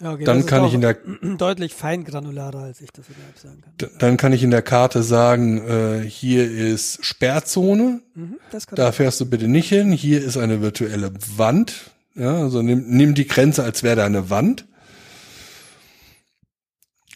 [0.00, 0.96] Ja, okay, Dann kann ich in der
[1.38, 3.90] deutlich feingranularer, als ich das App sagen kann.
[3.98, 8.36] Dann kann ich in der Karte sagen, äh, hier ist Sperrzone, Mhm,
[8.74, 9.92] da fährst du bitte nicht hin.
[9.92, 11.90] Hier ist eine virtuelle Wand.
[12.14, 14.64] Ja, also nimm, nimm die Grenze, als wäre da eine Wand.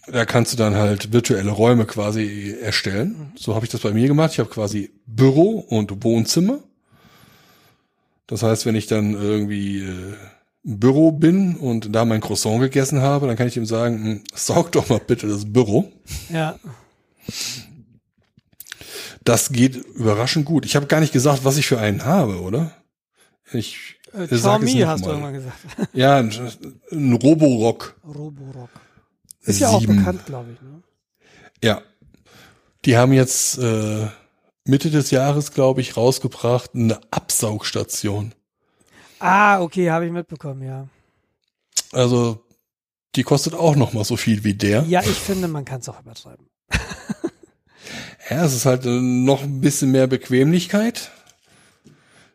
[0.07, 3.33] Da kannst du dann halt virtuelle Räume quasi erstellen.
[3.37, 4.33] So habe ich das bei mir gemacht.
[4.33, 6.59] Ich habe quasi Büro und Wohnzimmer.
[8.26, 10.14] Das heißt, wenn ich dann irgendwie äh,
[10.63, 14.73] Büro bin und da mein Croissant gegessen habe, dann kann ich ihm sagen, hm, saug
[14.73, 15.91] doch mal bitte das Büro.
[16.31, 16.59] ja,
[19.25, 20.65] Das geht überraschend gut.
[20.65, 22.73] Ich habe gar nicht gesagt, was ich für einen habe, oder?
[23.53, 25.13] Ich äh, Xiaomi hast du mal.
[25.13, 25.59] irgendwann gesagt.
[25.93, 26.31] Ja, ein,
[26.93, 27.97] ein Roborock.
[28.05, 28.71] Roborock.
[29.43, 29.97] Ist ja auch Sieben.
[29.99, 30.61] bekannt, glaube ich.
[30.63, 30.83] Ne?
[31.63, 31.83] Ja.
[32.85, 34.07] Die haben jetzt äh,
[34.65, 38.35] Mitte des Jahres, glaube ich, rausgebracht eine Absaugstation.
[39.21, 40.89] Ah, okay, habe ich mitbekommen, ja.
[41.93, 42.43] Also
[43.16, 44.83] die kostet auch noch mal so viel wie der.
[44.85, 46.47] Ja, ich finde, man kann es auch übertreiben.
[48.29, 51.11] Ja, es ist halt äh, noch ein bisschen mehr Bequemlichkeit.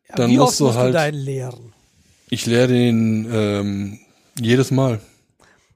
[0.10, 1.74] Ja, Dann wie musst oft du musst halt- du deinen leeren?
[2.30, 4.00] Ich leere den ähm,
[4.38, 5.00] jedes Mal.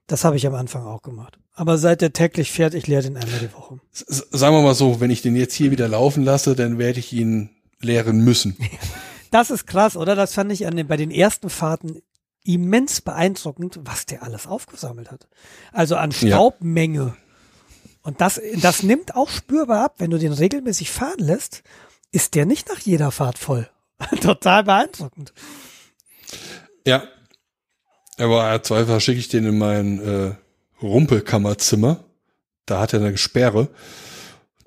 [0.08, 1.38] Das habe ich am Anfang auch gemacht.
[1.54, 3.80] Aber seit der täglich fährt, ich leere den einmal die Woche.
[3.94, 7.00] S sagen wir mal so, wenn ich den jetzt hier wieder laufen lasse, dann werde
[7.00, 7.50] ich ihn
[7.80, 8.58] leeren müssen.
[9.32, 10.16] Das ist krass, oder?
[10.16, 12.02] Das fand ich an den, bei den ersten Fahrten
[12.44, 15.28] immens beeindruckend, was der alles aufgesammelt hat.
[15.72, 16.36] Also an Ja.
[16.36, 17.16] Staubmenge.
[18.02, 19.96] Und das, das nimmt auch spürbar ab.
[19.98, 21.64] Wenn du den regelmäßig fahren lässt,
[22.12, 23.70] ist der nicht nach jeder Fahrt voll.
[24.22, 25.34] Total beeindruckend.
[26.88, 27.04] Ja.
[28.18, 30.36] Aber im Zweifel schicke ich den in mein äh,
[30.82, 32.04] Rumpelkammerzimmer.
[32.66, 33.70] Da hat er eine Sperre.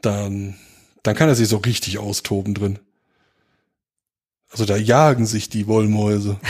[0.00, 0.56] Dann,
[1.02, 2.78] dann kann er sich so richtig austoben drin.
[4.52, 6.38] Also da jagen sich die Wollmäuse.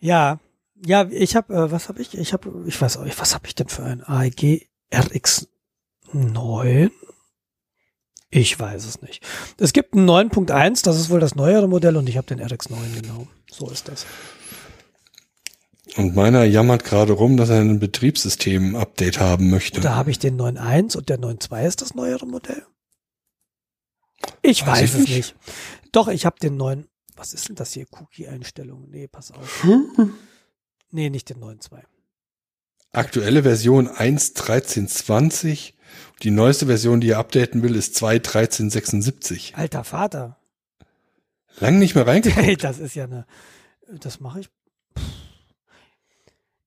[0.00, 0.38] Ja,
[0.86, 2.16] ja, ich habe, äh, was habe ich?
[2.16, 5.48] Ich habe, ich weiß auch nicht, was habe ich denn für ein AEG RX
[6.12, 6.90] 9?
[8.30, 9.26] Ich weiß es nicht.
[9.58, 12.70] Es gibt einen 9.1, das ist wohl das neuere Modell und ich habe den RX
[12.70, 13.26] 9 genau.
[13.50, 14.06] So ist das.
[15.96, 19.80] Und meiner jammert gerade rum, dass er ein Betriebssystem-Update haben möchte.
[19.80, 22.64] Da habe ich den 9.1 und der 9.2 ist das neuere Modell.
[24.42, 25.16] Ich Weiß weiß, ich es nicht.
[25.16, 25.34] nicht.
[25.98, 26.86] Doch, ich habe den 9.
[27.16, 27.84] Was ist denn das hier?
[27.90, 28.88] Cookie-Einstellungen?
[28.88, 29.66] Nee, pass auf.
[30.92, 31.82] Nee, nicht den 9.2.
[32.92, 35.72] Aktuelle Version 1.13.20.
[36.22, 39.56] Die neueste Version, die er updaten will, ist 2.13.76.
[39.56, 40.38] Alter Vater.
[41.58, 42.46] Lang nicht mehr reingeguckt.
[42.46, 43.26] Hey, das ist ja eine.
[43.88, 44.50] Das mache ich.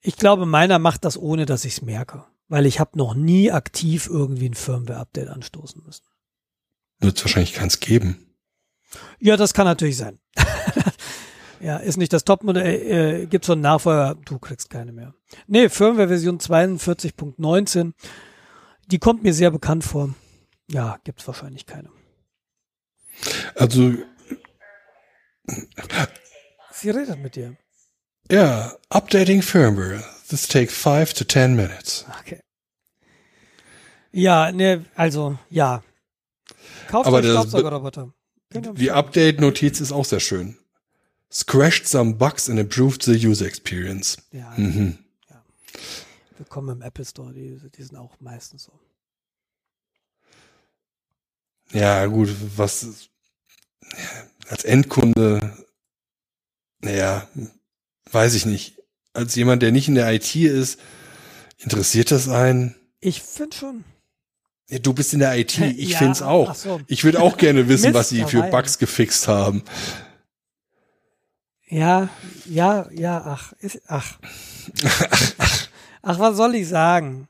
[0.01, 2.25] Ich glaube, meiner macht das ohne, dass ich es merke.
[2.49, 6.03] Weil ich habe noch nie aktiv irgendwie ein Firmware-Update anstoßen müssen.
[6.99, 8.27] Wird es wahrscheinlich keins geben.
[9.19, 10.19] Ja, das kann natürlich sein.
[11.59, 13.21] ja, ist nicht das Topmodell.
[13.23, 15.13] Äh, Gibt so einen Nachfolger, du kriegst keine mehr.
[15.47, 17.93] Nee, Firmware-Version 42.19.
[18.87, 20.13] Die kommt mir sehr bekannt vor.
[20.69, 21.89] Ja, gibt's wahrscheinlich keine.
[23.55, 23.93] Also,
[26.71, 27.57] Sie redet mit dir.
[28.29, 30.03] ja, updating firmware.
[30.29, 32.05] This takes five to ten minutes.
[32.21, 32.39] Okay.
[34.13, 35.83] Ja, ne, also, ja.
[36.87, 38.13] Kauft Aber euch Staubsaugerroboter.
[38.53, 38.91] Am Die.
[38.91, 40.57] Update-Notiz ist auch sehr schön.
[41.31, 44.17] Scratched some bugs and improved the user experience.
[44.31, 44.97] Ja, Mhm.
[46.37, 48.73] willkommen im Apple Store, die, die sind auch meistens so.
[51.71, 53.09] Ja, gut, was
[53.93, 55.55] ja, als Endkunde,
[56.81, 57.29] naja,
[58.11, 58.81] weiß ich nicht.
[59.13, 60.79] Als jemand, der nicht in der IT ist,
[61.59, 62.75] interessiert das einen?
[62.99, 63.83] Ich finde schon.
[64.79, 66.55] Du bist in der IT, ich Ja, find's auch.
[66.55, 66.79] so.
[66.87, 68.47] Ich würde auch gerne wissen, Mist, was sie für ja.
[68.47, 69.63] Bugs gefixt haben.
[71.67, 72.09] Ja,
[72.45, 74.17] ja, ja, ach, ist, ach.
[76.01, 77.27] ach, was soll ich sagen?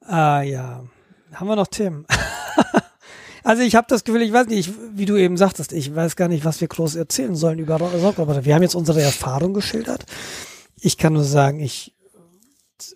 [0.00, 0.84] Ah, ja.
[1.32, 2.06] Haben wir noch Tim?
[3.44, 6.16] also ich habe das Gefühl, ich weiß nicht, ich, wie du eben sagtest, ich weiß
[6.16, 8.44] gar nicht, was wir groß erzählen sollen über Saugroboter.
[8.44, 10.04] Wir haben jetzt unsere Erfahrung geschildert.
[10.80, 11.94] Ich kann nur sagen, ich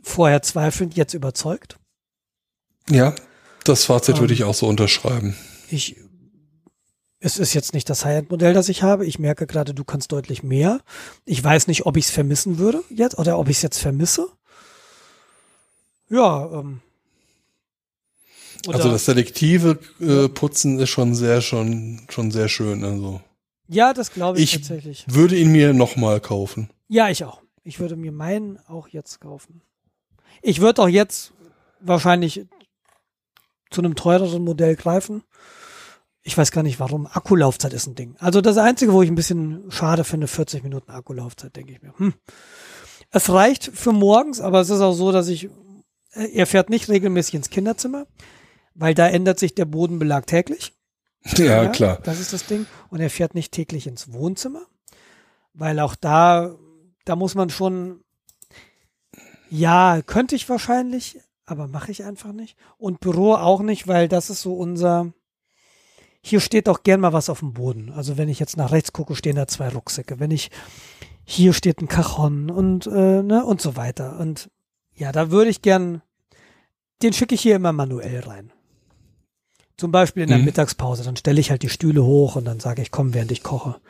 [0.03, 1.80] vorher zweifelnd, jetzt überzeugt.
[2.89, 3.15] Ja,
[3.65, 4.21] das Fazit Ähm.
[4.23, 5.37] würde ich auch so unterschreiben.
[5.69, 5.97] Ich,
[7.21, 9.07] es ist jetzt nicht das High-End-Modell, das ich habe.
[9.07, 10.81] Ich merke gerade, du kannst deutlich mehr.
[11.25, 14.29] Ich weiß nicht, ob ich es vermissen würde jetzt oder ob ich es jetzt vermisse.
[16.09, 16.81] Ja, ähm.
[18.67, 22.85] Oder, Also das selektive äh, Putzen ist schon sehr, schon, schon sehr schön.
[22.85, 23.21] Also
[23.69, 25.05] ja, das glaube ich, ich- tatsächlich.
[25.09, 26.69] würde ihn mir nochmal kaufen.
[26.89, 27.41] Ja, ich auch.
[27.63, 29.63] Ich würde mir meinen auch jetzt kaufen.
[30.43, 31.33] Ich würde auch jetzt
[31.81, 32.47] wahrscheinlich
[33.71, 35.23] zu einem teureren Modell greifen.
[36.23, 37.07] Ich weiß gar nicht warum.
[37.07, 38.17] Akkulaufzeit ist ein Ding.
[38.19, 41.95] Also das Einzige, wo ich ein bisschen schade finde, 40 Minuten Akkulaufzeit, denke ich mir.
[41.97, 42.15] Hm.
[43.11, 45.47] Es reicht für morgens, aber es ist auch so, dass ich,
[46.13, 48.07] äh, er fährt nicht regelmäßig ins Kinderzimmer,
[48.75, 50.75] weil da ändert sich der Bodenbelag täglich.
[51.37, 51.99] Ja, klar.
[52.03, 52.67] Das ist das Ding.
[52.89, 54.63] Und er fährt nicht täglich ins Wohnzimmer,
[55.53, 56.55] weil auch da,
[57.05, 58.03] da muss man schon,
[59.51, 61.19] ja, könnte ich wahrscheinlich,
[61.51, 62.57] aber mache ich einfach nicht.
[62.79, 65.13] Und Büro auch nicht, weil das ist so unser,
[66.23, 67.91] hier steht auch gern mal was auf dem Boden.
[67.93, 70.21] Also wenn ich jetzt nach rechts gucke, stehen da zwei Rucksäcke.
[70.21, 70.51] Wenn ich,
[71.25, 74.19] hier steht ein Cajon und, äh, ne, und so weiter.
[74.19, 74.51] Und
[74.95, 76.03] ja, da würde ich gern,
[77.03, 78.53] den schicke ich hier immer manuell rein.
[79.77, 80.45] Zum Beispiel in der Mhm.
[80.45, 81.05] Mittagspause.
[81.05, 83.81] Dann stelle ich halt die Stühle hoch und dann sage ich, komm, während ich koche,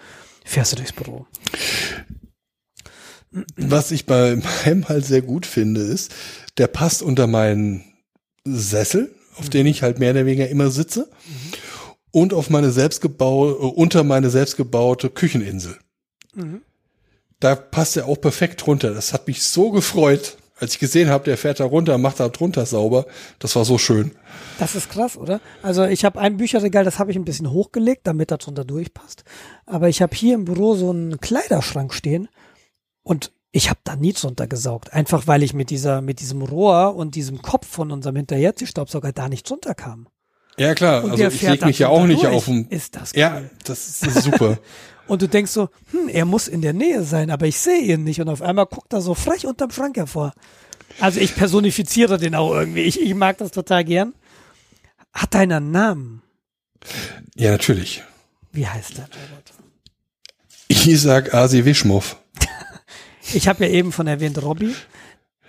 [0.45, 1.27] fährst du durchs Büro.
[3.57, 6.13] Was ich bei meinem halt sehr gut finde, ist,
[6.59, 7.85] der passt unter meinen
[8.45, 11.11] Sessel, auf den ich halt mehr oder weniger immer sitze,
[12.11, 15.77] und auf meine selbstgebaute, unter meine selbstgebaute Kücheninsel.
[16.35, 16.63] Mhm.
[17.39, 18.93] Da passt er auch perfekt drunter.
[18.93, 22.29] Das hat mich so gefreut, als ich gesehen habe, der fährt da runter, macht da
[22.29, 23.07] drunter sauber.
[23.39, 24.11] Das war so schön.
[24.59, 25.41] Das ist krass, oder?
[25.63, 29.25] Also ich habe ein Bücherregal, das habe ich ein bisschen hochgelegt, damit das drunter durchpasst.
[29.65, 32.29] Aber ich habe hier im Büro so einen Kleiderschrank stehen
[33.03, 34.93] und ich habe da nie drunter gesaugt.
[34.93, 39.29] Einfach weil ich mit dieser, mit diesem Rohr und diesem Kopf von unserem Hinterherziehstaubsauger da
[39.29, 40.09] nicht drunter kam.
[40.57, 42.35] Ja klar, Und also ich leg mich ja auch nicht durch.
[42.35, 42.69] auf dem.
[42.69, 43.51] Ist das Ja, cool.
[43.65, 44.59] das ist, das ist super.
[45.09, 48.05] Und du denkst so, hm, er muss in der Nähe sein, aber ich sehe ihn
[48.05, 48.21] nicht.
[48.21, 50.33] Und auf einmal guckt er so frech unterm Schrank hervor.
[51.01, 52.83] Also ich personifiziere den auch irgendwie.
[52.83, 54.15] Ich, ich mag das total gern.
[55.13, 56.23] Hat deiner einen Namen?
[57.35, 58.05] ja, natürlich.
[58.53, 59.53] Wie heißt der Robert?
[60.69, 62.17] Isaac Asi Wischmow.
[63.35, 64.75] Ich habe ja eben von erwähnt Robby.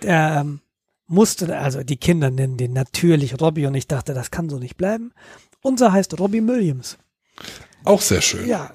[0.02, 0.60] Der ähm,
[1.06, 4.76] musste, also die Kinder nennen den natürlich Robby und ich dachte, das kann so nicht
[4.76, 5.12] bleiben.
[5.62, 6.98] Unser heißt Robbie Williams.
[7.84, 8.46] Auch sehr schön.
[8.48, 8.72] Ja.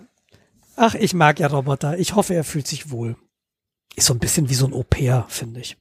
[0.76, 1.98] Ach, ich mag ja Roboter.
[1.98, 3.16] Ich hoffe, er fühlt sich wohl.
[3.96, 5.78] Ist so ein bisschen wie so ein Au-pair, finde ich.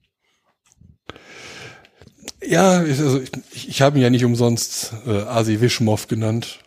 [2.42, 6.60] Ja, ich- also ich, ich habe ihn ja nicht umsonst äh, Asi Wischmow genannt.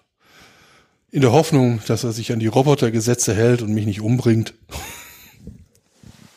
[1.12, 4.54] In der Hoffnung, dass er sich an die Robotergesetze hält und mich nicht umbringt.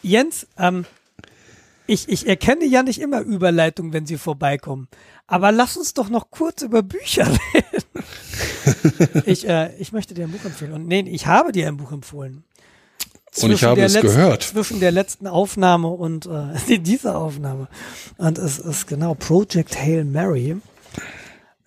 [0.03, 0.85] Jens, ähm,
[1.87, 4.89] ich, ich erkenne ja nicht immer Überleitung, wenn sie vorbeikommen.
[5.27, 9.23] Aber lass uns doch noch kurz über Bücher reden.
[9.27, 10.73] ich, äh, ich möchte dir ein Buch empfehlen.
[10.73, 12.45] Und nee, ich habe dir ein Buch empfohlen.
[13.43, 14.43] Und ich Zwischen habe der es letzten- gehört.
[14.43, 17.69] Zwischen der letzten Aufnahme und äh, dieser Aufnahme.
[18.19, 20.57] Und es ist genau Project Hail Mary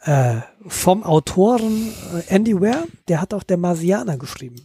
[0.02, 0.36] äh,
[0.68, 1.92] vom Autoren
[2.30, 2.86] äh, Andy Ware.
[3.08, 4.58] Der hat auch der Marsianer geschrieben.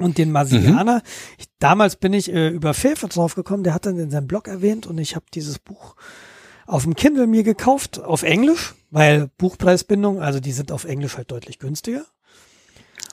[0.00, 1.02] Und den Marsianer,
[1.38, 4.48] ich, damals bin ich äh, über Fefe drauf gekommen, der hat dann in seinem Blog
[4.48, 5.94] erwähnt und ich habe dieses Buch
[6.66, 11.30] auf dem Kindle mir gekauft, auf Englisch, weil Buchpreisbindung, also die sind auf Englisch halt
[11.30, 12.04] deutlich günstiger.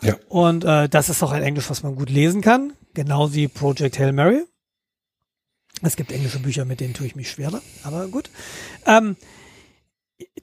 [0.01, 0.15] Ja.
[0.29, 3.97] Und äh, das ist auch ein Englisch, was man gut lesen kann, genau wie Project
[3.99, 4.43] Hail Mary.
[5.81, 8.29] Es gibt englische Bücher, mit denen tue ich mich schwerer, aber gut.
[8.85, 9.15] Ähm,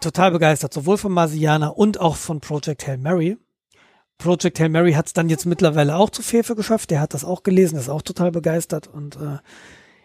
[0.01, 3.37] total begeistert, sowohl von Marsianer und auch von Project Hail Mary.
[4.19, 6.91] Project Hail Mary hat es dann jetzt mittlerweile auch zu Fefe geschafft.
[6.91, 8.86] Der hat das auch gelesen, ist auch total begeistert.
[8.86, 9.39] Und äh,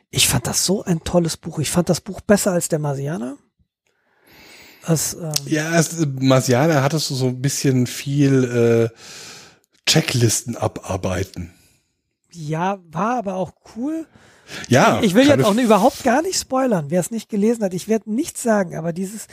[0.10, 1.60] ich fand das so ein tolles Buch.
[1.60, 3.38] Ich fand das Buch besser als der Marsianer.
[4.88, 8.98] Es, ähm, Ja, es, Marsianer hattest du so ein bisschen viel äh,
[9.86, 11.54] Checklisten abarbeiten.
[12.32, 14.06] ja, war aber auch cool.
[14.68, 17.74] Ja, ich will jetzt auch überhaupt gar nicht spoilern, wer es nicht gelesen hat.
[17.76, 19.28] Ich werde nichts sagen, aber dieses,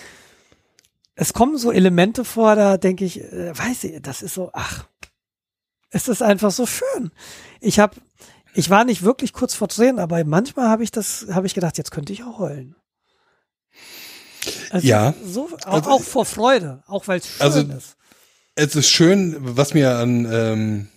[1.16, 4.84] es kommen so Elemente vor, da denke ich, äh, weiß ich, das ist so, ach,
[5.90, 7.10] es ist einfach so schön.
[7.60, 7.96] Ich habe,
[8.54, 11.78] ich war nicht wirklich kurz vor Tränen, aber manchmal habe ich das, habe ich gedacht,
[11.78, 12.76] jetzt könnte ich auch heulen.
[14.70, 15.14] Also Ja.
[15.24, 17.96] So, auch, Also- auch vor Freude, auch weil es schön Also- ist.
[18.58, 20.88] Es ist schön, was mir an ähm,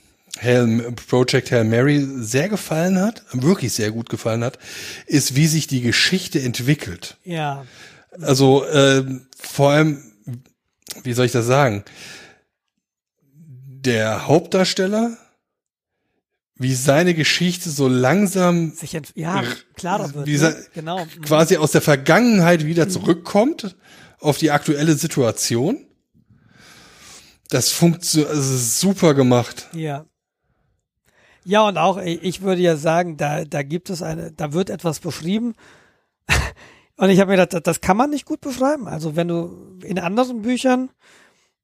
[0.41, 4.57] Hail, Project Hail Mary sehr gefallen hat, wirklich sehr gut gefallen hat,
[5.07, 7.17] ist, wie sich die Geschichte entwickelt.
[7.25, 7.65] Ja,
[8.21, 10.08] Also ähm, vor allem,
[11.03, 11.83] wie soll ich das sagen?
[13.33, 15.17] Der Hauptdarsteller,
[16.55, 19.43] wie seine Geschichte so langsam sich ja,
[19.75, 20.27] klarer wird.
[20.27, 20.55] Wie ne?
[20.73, 21.05] Genau.
[21.05, 21.21] mhm.
[21.21, 23.77] quasi aus der Vergangenheit wieder zurückkommt
[24.19, 25.85] auf die aktuelle Situation.
[27.49, 29.67] Das funktioniert, also super gemacht.
[29.73, 30.05] Ja.
[31.45, 34.69] Ja, und auch, ich ich würde ja sagen, da, da gibt es eine, da wird
[34.69, 35.55] etwas beschrieben.
[36.99, 38.87] Und ich habe mir gedacht, das- kann man nicht gut beschreiben.
[38.87, 40.89] Also wenn du in anderen Büchern,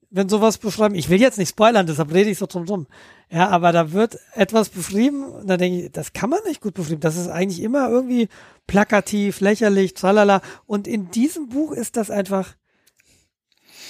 [0.09, 2.87] wenn sowas beschreiben, ich will jetzt nicht spoilern, deshalb rede ich so drum rum.
[3.29, 6.73] Ja, aber da wird etwas beschrieben, und da denke ich, das kann man nicht gut
[6.73, 7.01] beschreiben.
[7.01, 8.29] Das ist eigentlich immer irgendwie
[8.65, 10.41] plakativ, lächerlich, tralala.
[10.67, 12.55] Und in diesem Buch ist das einfach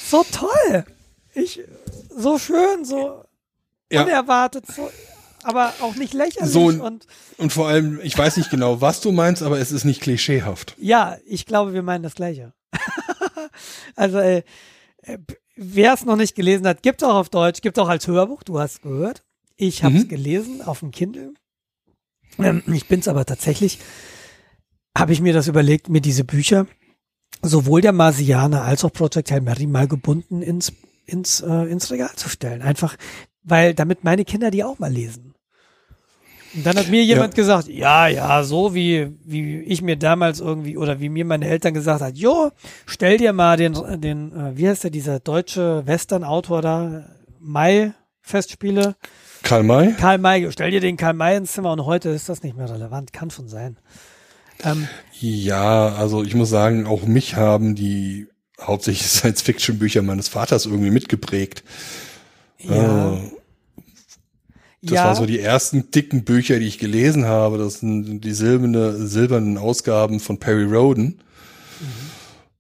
[0.10, 0.86] so toll.
[1.36, 1.62] Ich,
[2.10, 3.24] so schön, so
[3.92, 4.04] Ja.
[4.04, 4.90] unerwartet, so,
[5.46, 7.06] aber auch nicht lächerlich So und
[7.38, 10.76] Und vor allem, ich weiß nicht genau, was du meinst, aber es ist nicht klischeehaft.
[10.80, 12.54] Ja, ich glaube, wir meinen das Gleiche.
[13.96, 14.44] also, äh,
[15.04, 15.18] äh,
[15.56, 18.60] wer es noch nicht gelesen hat, gibt auch auf Deutsch, gibt auch als Hörbuch, du
[18.60, 19.24] hast gehört.
[19.58, 20.10] Ich habe es Mhm.
[20.10, 21.34] gelesen auf dem Kindle.
[22.40, 23.80] Ähm, ich bin es aber tatsächlich,
[24.98, 26.68] habe ich mir das überlegt, mir diese Bücher,
[27.42, 30.74] sowohl der Marsianer als auch Project Hail Mary mal gebunden ins,
[31.06, 32.62] ins, äh, ins Regal zu stellen.
[32.62, 32.98] Einfach,
[33.44, 35.35] weil damit meine Kinder die auch mal lesen.
[36.56, 40.78] Und dann hat mir jemand gesagt, ja, ja, so wie, wie ich mir damals irgendwie
[40.78, 42.52] oder wie mir meine Eltern gesagt hat, jo,
[42.86, 47.06] stell dir mal den, den, äh, wie heißt der, dieser deutsche Western-Autor da,
[47.40, 48.96] Mai-Festspiele,
[49.44, 49.94] Karl May?
[49.94, 52.70] Karl May, stell dir den Karl May ins Zimmer und heute ist das nicht mehr
[52.70, 53.78] relevant, kann schon sein.
[54.64, 54.88] Ähm,
[55.20, 58.28] Ja, also ich muss sagen, auch mich haben die
[58.60, 61.64] hauptsächlich Science-Fiction-Bücher meines Vaters irgendwie mitgeprägt.
[62.60, 63.18] ja, Äh,
[64.86, 67.58] Das ja, waren so die ersten dicken Bücher, die ich gelesen habe.
[67.58, 71.20] Das sind die silberne, silbernen Ausgaben von Perry Roden.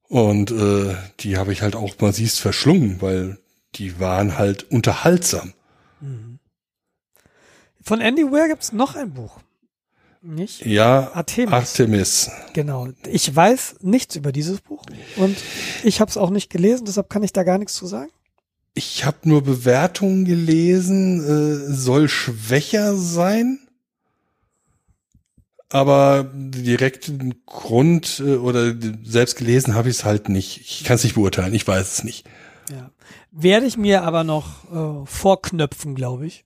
[0.08, 3.38] Und äh, die habe ich halt auch massivst verschlungen, weil
[3.76, 5.54] die waren halt unterhaltsam.
[7.84, 9.40] von Andy Weir gibt's noch ein Buch.
[10.22, 10.66] Nicht?
[10.66, 11.54] Ja, Artemis.
[11.54, 12.32] Artemis.
[12.54, 12.88] Genau.
[13.08, 14.84] Ich weiß nichts über dieses Buch
[15.18, 15.38] und
[15.84, 18.10] ich habe es auch nicht gelesen, deshalb kann ich da gar nichts zu sagen.
[18.76, 23.60] Ich habe nur Bewertungen gelesen, äh, soll schwächer sein.
[25.70, 30.60] Aber direkten Grund äh, oder selbst gelesen habe ich es halt nicht.
[30.60, 32.28] Ich kann es nicht beurteilen, ich weiß es nicht.
[32.70, 32.92] Ja.
[33.32, 36.46] Werde ich mir aber noch äh, vorknöpfen, glaube ich.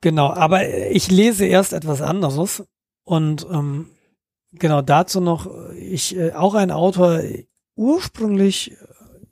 [0.00, 2.62] Genau, aber ich lese erst etwas anderes
[3.04, 3.90] und ähm,
[4.52, 7.22] genau dazu noch, ich äh, auch ein Autor,
[7.76, 8.76] ursprünglich,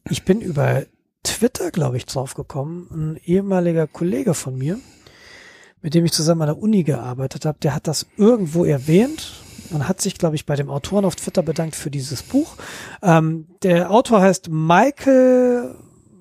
[0.09, 0.85] ich bin über
[1.23, 4.79] Twitter, glaube ich, drauf gekommen, ein ehemaliger Kollege von mir,
[5.81, 9.33] mit dem ich zusammen an der Uni gearbeitet habe, der hat das irgendwo erwähnt
[9.71, 12.57] und hat sich, glaube ich, bei dem Autoren auf Twitter bedankt für dieses Buch.
[13.03, 15.75] Ähm, der Autor heißt Michael,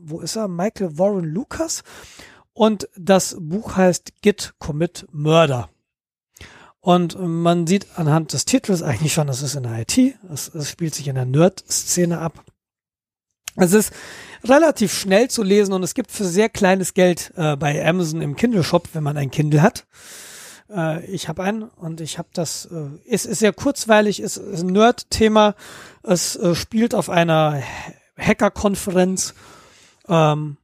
[0.03, 0.48] wo ist er?
[0.48, 1.84] Michael Warren Lucas.
[2.53, 5.70] Und das Buch heißt Git Commit Murder.
[6.80, 9.98] Und man sieht anhand des Titels eigentlich schon, es ist in der IT,
[10.34, 12.44] es, es spielt sich in der Nerd-Szene ab.
[13.56, 13.94] Es ist
[14.44, 18.36] relativ schnell zu lesen und es gibt für sehr kleines Geld äh, bei Amazon im
[18.36, 19.86] Kindle Shop, wenn man ein Kindle hat.
[20.69, 24.64] Äh, ich habe einen und ich habe das, äh, es ist sehr kurzweilig, es ist
[24.64, 25.56] ein Nerd-Thema,
[26.03, 27.61] es äh, spielt auf einer
[28.18, 29.34] Hacker-Konferenz,
[30.07, 30.57] ähm,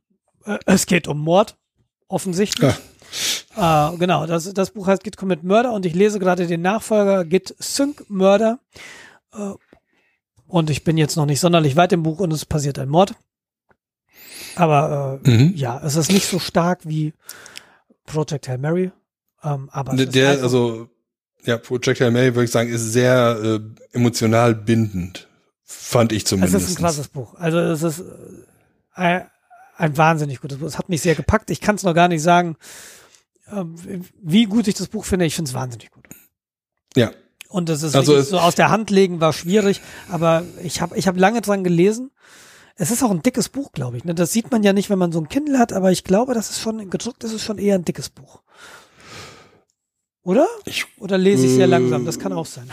[0.45, 1.57] äh, es geht um Mord,
[2.07, 2.73] offensichtlich.
[3.55, 7.25] Äh, genau, das, das Buch heißt Git Commit Murder und ich lese gerade den Nachfolger
[7.25, 8.59] Git Sync Murder.
[9.33, 9.53] Äh,
[10.47, 13.15] und ich bin jetzt noch nicht sonderlich weit im Buch und es passiert ein Mord.
[14.55, 15.53] Aber äh, Mhm.
[15.55, 17.13] ja, es ist nicht so stark wie
[18.05, 18.91] Project Hail Mary.
[19.43, 20.89] Ähm, aber es Der, ist der einfach- also,
[21.45, 23.59] ja, Project Hail Mary, würde ich sagen, ist sehr äh,
[23.95, 25.27] emotional bindend.
[25.63, 26.55] Fand ich es zumindest.
[26.69, 27.35] ist ein krasses Buch.
[27.35, 28.03] Also es ist äh,
[28.93, 29.29] ein,
[29.75, 30.67] ein wahnsinnig gutes Buch.
[30.67, 31.49] Es hat mich sehr gepackt.
[31.51, 32.55] Ich kann es noch gar nicht sagen,
[33.51, 33.75] ähm,
[34.21, 35.25] wie gut ich das Buch finde.
[35.25, 36.05] Ich finde es wahnsinnig gut.
[36.95, 37.11] Ja.
[37.49, 41.07] Und das ist Also so aus der Hand legen war schwierig, aber ich habe ich
[41.07, 42.11] hab lange dran gelesen.
[42.75, 44.03] Es ist auch ein dickes Buch, glaube ich.
[44.03, 44.13] Ne?
[44.13, 46.49] Das sieht man ja nicht, wenn man so ein Kindle hat, aber ich glaube, das
[46.51, 48.41] ist schon gedruckt, das ist schon eher ein dickes Buch.
[50.23, 50.47] Oder?
[50.65, 52.05] Ich, Oder lese ich sehr Äh, langsam?
[52.05, 52.69] Das kann auch sein.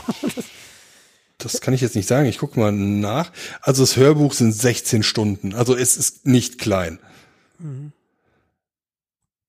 [1.39, 2.27] das kann ich jetzt nicht sagen.
[2.27, 3.31] Ich gucke mal nach.
[3.63, 5.55] Also das Hörbuch sind 16 Stunden.
[5.55, 6.99] Also es ist nicht klein.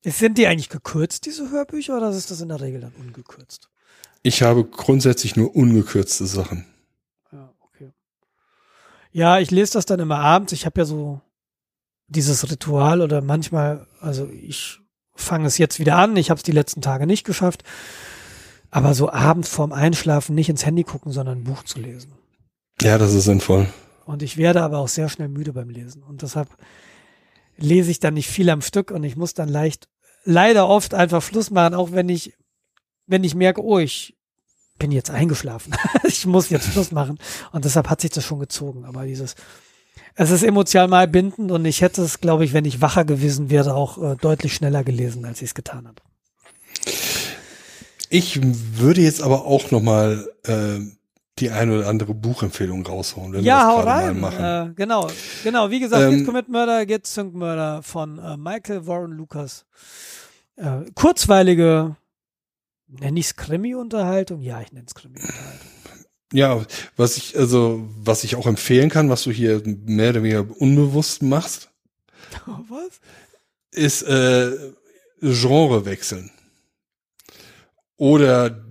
[0.03, 3.69] Sind die eigentlich gekürzt, diese Hörbücher, oder ist das in der Regel dann ungekürzt?
[4.25, 6.65] Ich habe grundsätzlich nur ungekürzte Sachen.
[7.31, 7.91] Ja, okay.
[9.11, 10.51] Ja, ich lese das dann immer abends.
[10.51, 11.21] Ich habe ja so
[12.07, 14.79] dieses Ritual oder manchmal, also ich
[15.13, 16.17] fange es jetzt wieder an.
[16.17, 17.63] Ich habe es die letzten Tage nicht geschafft.
[18.71, 22.13] Aber so abends vorm Einschlafen nicht ins Handy gucken, sondern ein Buch zu lesen.
[22.81, 23.67] Ja, das ist sinnvoll.
[24.05, 26.01] Und ich werde aber auch sehr schnell müde beim Lesen.
[26.01, 26.49] Und deshalb
[27.57, 29.87] lese ich dann nicht viel am Stück und ich muss dann leicht,
[30.23, 32.33] leider oft einfach Schluss machen, auch wenn ich,
[33.07, 34.15] wenn ich merke, oh, ich
[34.77, 35.73] bin jetzt eingeschlafen.
[36.03, 37.17] ich muss jetzt Schluss machen.
[37.51, 38.85] Und deshalb hat sich das schon gezogen.
[38.85, 39.35] Aber dieses,
[40.15, 43.73] es ist emotional bindend und ich hätte es, glaube ich, wenn ich wacher gewesen wäre,
[43.73, 46.01] auch äh, deutlich schneller gelesen, als ich es getan habe.
[48.09, 48.39] Ich
[48.77, 50.79] würde jetzt aber auch noch mal äh,
[51.39, 54.19] die eine oder andere Buchempfehlung raushauen, wenn ja, wir hau das gerade rein.
[54.19, 54.71] mal machen.
[54.71, 55.07] Äh, genau,
[55.43, 55.69] genau.
[55.69, 59.65] Wie gesagt, Ähm, Get Commit Murder, Get Sync Murder von äh, Michael Warren Lucas.
[60.55, 61.97] Äh, kurzweilige,
[62.87, 64.41] nenne ich es Krimi-Unterhaltung?
[64.41, 65.69] Ja, ich nenne es Krimi-Unterhaltung.
[66.33, 66.65] Ja,
[66.97, 71.21] was ich, also, was ich auch empfehlen kann, was du hier mehr oder weniger unbewusst
[71.21, 71.69] machst,
[72.45, 72.99] Was?
[73.71, 74.51] ist äh,
[75.21, 76.31] Genre wechseln.
[77.97, 78.65] Oder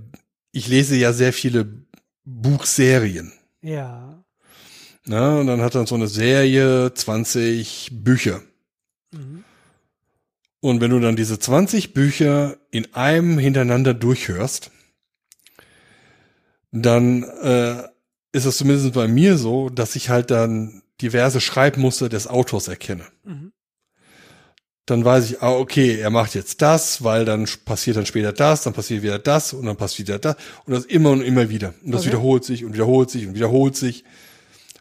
[0.53, 1.87] ich lese ja sehr viele
[2.25, 3.33] Buchserien.
[3.63, 4.23] Ja.
[5.07, 5.39] Ne?
[5.41, 8.43] Und dann hat dann so eine Serie 20 Bücher.
[9.13, 9.44] Mhm.
[10.65, 14.71] Und wenn du dann diese 20 Bücher in einem hintereinander durchhörst,
[16.73, 17.83] dann äh,
[18.33, 23.05] ist es zumindest bei mir so, dass ich halt dann diverse Schreibmuster des Autors erkenne.
[23.25, 23.53] Mhm.
[24.87, 28.63] Dann weiß ich, ah, okay, er macht jetzt das, weil dann passiert dann später das,
[28.63, 31.75] dann passiert wieder das und dann passiert wieder das und das immer und immer wieder.
[31.85, 32.13] Und das Okay.
[32.13, 34.05] wiederholt sich und wiederholt sich und wiederholt sich.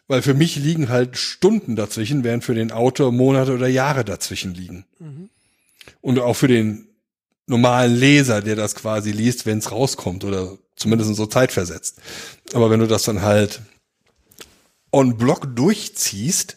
[0.08, 4.54] Weil für mich liegen halt Stunden dazwischen, während für den Autor Monate oder Jahre dazwischen
[4.54, 4.86] liegen.
[4.98, 5.28] Mhm.
[6.00, 6.88] Und auch für den
[7.46, 11.98] normalen Leser, der das quasi liest, wenn es rauskommt oder zumindest so zeitversetzt.
[12.52, 13.60] Aber wenn du das dann halt
[14.92, 16.56] on Block durchziehst,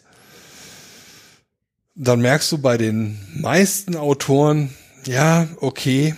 [1.94, 4.74] dann merkst du bei den meisten Autoren,
[5.04, 6.14] ja, okay,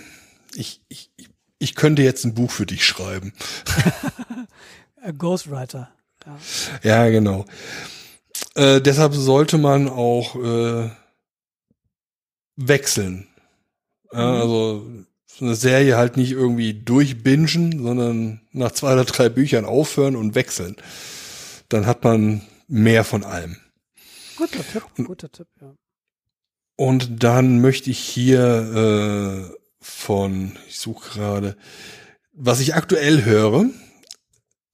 [0.53, 1.09] ich, ich,
[1.57, 3.33] ich könnte jetzt ein Buch für dich schreiben.
[5.01, 5.89] Äh, Ghostwriter.
[6.25, 6.37] Ja.
[6.83, 7.45] Ja, genau.
[8.55, 10.89] Äh, deshalb sollte man auch äh,
[12.67, 13.27] wechseln.
[14.13, 14.41] Ja, Mhm.
[14.41, 14.89] also
[15.27, 20.35] so eine Serie halt nicht irgendwie durchbingen, sondern nach zwei oder drei Büchern aufhören und
[20.35, 20.75] wechseln.
[21.69, 23.57] Dann hat man mehr von allem.
[24.35, 25.73] Guter Tipp, guter Tipp, ja.
[26.75, 31.55] Und dann möchte ich hier äh, von, ich suche gerade,
[32.33, 33.65] was ich aktuell höre,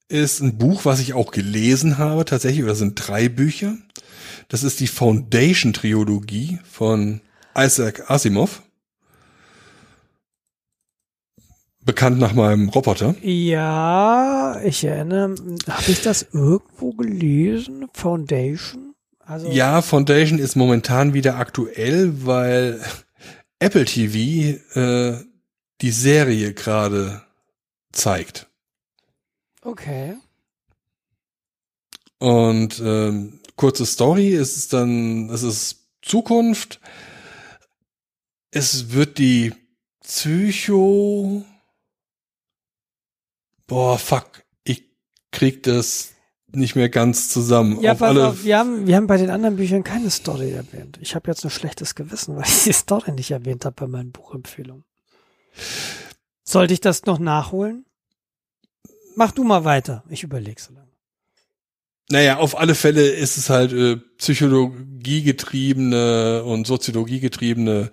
[0.08, 3.76] ist ein Buch, was ich auch gelesen habe, tatsächlich, oder das sind drei Bücher.
[4.48, 7.20] Das ist die Foundation-Triologie von
[7.58, 8.62] Isaac Asimov.
[11.80, 13.14] Bekannt nach meinem Roboter.
[13.22, 15.34] Ja, ich erinnere,
[15.68, 17.88] habe ich das irgendwo gelesen?
[17.94, 18.94] Foundation?
[19.20, 22.80] Also, Ja, Foundation ist momentan wieder aktuell, weil
[23.58, 25.24] Apple TV äh,
[25.80, 27.22] die Serie gerade
[27.92, 28.48] zeigt.
[29.62, 30.16] Okay.
[32.18, 36.80] Und ähm, kurze Story, es ist dann, es ist Zukunft.
[38.50, 39.52] Es wird die
[40.02, 41.44] Psycho.
[43.66, 44.84] Boah, fuck, ich
[45.30, 46.14] krieg das
[46.50, 47.82] nicht mehr ganz zusammen.
[47.82, 50.52] Ja, Auf pass alle auf, wir haben, wir haben bei den anderen Büchern keine Story
[50.52, 50.98] erwähnt.
[51.02, 54.12] Ich habe jetzt ein schlechtes Gewissen, weil ich die Story nicht erwähnt habe bei meinen
[54.12, 54.84] Buchempfehlungen.
[56.42, 57.84] Sollte ich das noch nachholen?
[59.14, 60.04] Mach du mal weiter.
[60.08, 60.88] Ich überlege so lange.
[62.10, 67.90] Naja, auf alle Fälle ist es halt äh, psychologiegetriebene und soziologiegetriebene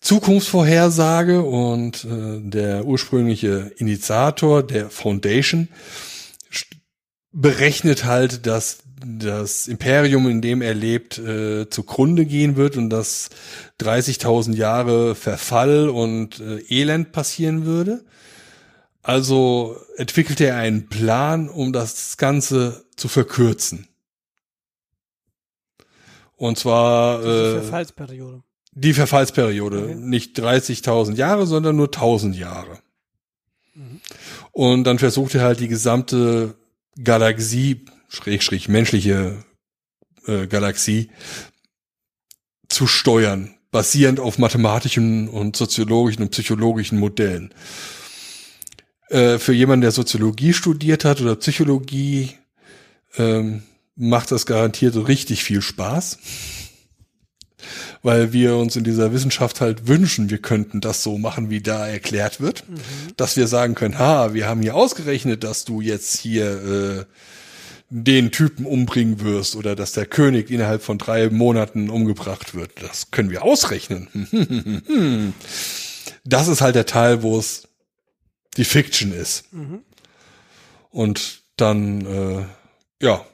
[0.00, 5.68] Zukunftsvorhersage und äh, der ursprüngliche Initiator der Foundation
[7.32, 13.28] berechnet halt, dass das Imperium, in dem er lebt, äh, zugrunde gehen wird und dass
[13.80, 18.04] 30.000 Jahre Verfall und äh, Elend passieren würde.
[19.02, 23.86] Also entwickelte er einen Plan, um das Ganze zu verkürzen.
[26.36, 28.42] Und zwar äh, Verfallsperiode.
[28.76, 29.84] Die Verfallsperiode.
[29.84, 29.94] Okay.
[29.96, 32.78] Nicht 30.000 Jahre, sondern nur 1000 Jahre.
[33.74, 34.00] Mhm.
[34.52, 36.54] Und dann versucht er halt die gesamte
[37.02, 39.44] Galaxie, schräg, menschliche
[40.26, 41.10] äh, Galaxie,
[42.68, 47.54] zu steuern, basierend auf mathematischen und soziologischen und psychologischen Modellen.
[49.08, 52.34] Äh, für jemanden, der Soziologie studiert hat oder Psychologie,
[53.16, 53.62] ähm,
[53.94, 56.18] macht das garantiert richtig viel Spaß.
[58.02, 61.86] Weil wir uns in dieser Wissenschaft halt wünschen, wir könnten das so machen, wie da
[61.86, 62.64] erklärt wird.
[63.16, 67.04] Dass wir sagen können, ha, wir haben hier ausgerechnet, dass du jetzt hier äh,
[67.88, 72.72] den Typen umbringen wirst oder dass der König innerhalb von drei Monaten umgebracht wird.
[72.82, 75.32] Das können wir ausrechnen.
[76.24, 77.68] Das ist halt der Teil, wo es
[78.56, 79.52] die Fiction ist.
[79.52, 79.80] Mhm.
[80.90, 82.44] Und dann, äh,
[83.04, 83.24] ja,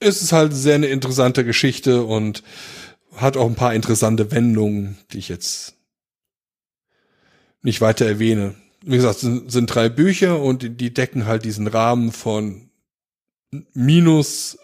[0.00, 2.42] ist es halt sehr eine interessante Geschichte und
[3.16, 5.74] hat auch ein paar interessante Wendungen, die ich jetzt
[7.62, 8.54] nicht weiter erwähne.
[8.82, 12.70] Wie gesagt, es sind, sind drei Bücher und die, die decken halt diesen Rahmen von
[13.74, 14.58] minus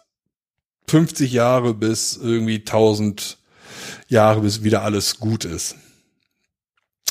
[0.88, 3.38] 50 Jahre bis irgendwie 1000
[4.08, 5.76] Jahre, bis wieder alles gut ist.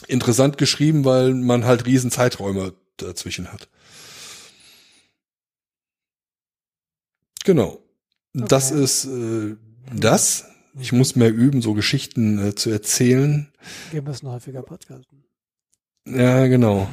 [0.07, 3.67] Interessant geschrieben, weil man halt riesen Zeiträume dazwischen hat.
[7.43, 7.79] Genau.
[8.33, 8.83] Das Okay.
[8.83, 9.55] ist äh,
[9.93, 10.45] das.
[10.80, 13.47] Ich muss mehr üben, so Geschichten äh, zu erzählen.
[13.91, 15.23] Wir müssen häufiger podcasten.
[16.07, 16.89] Ja, genau.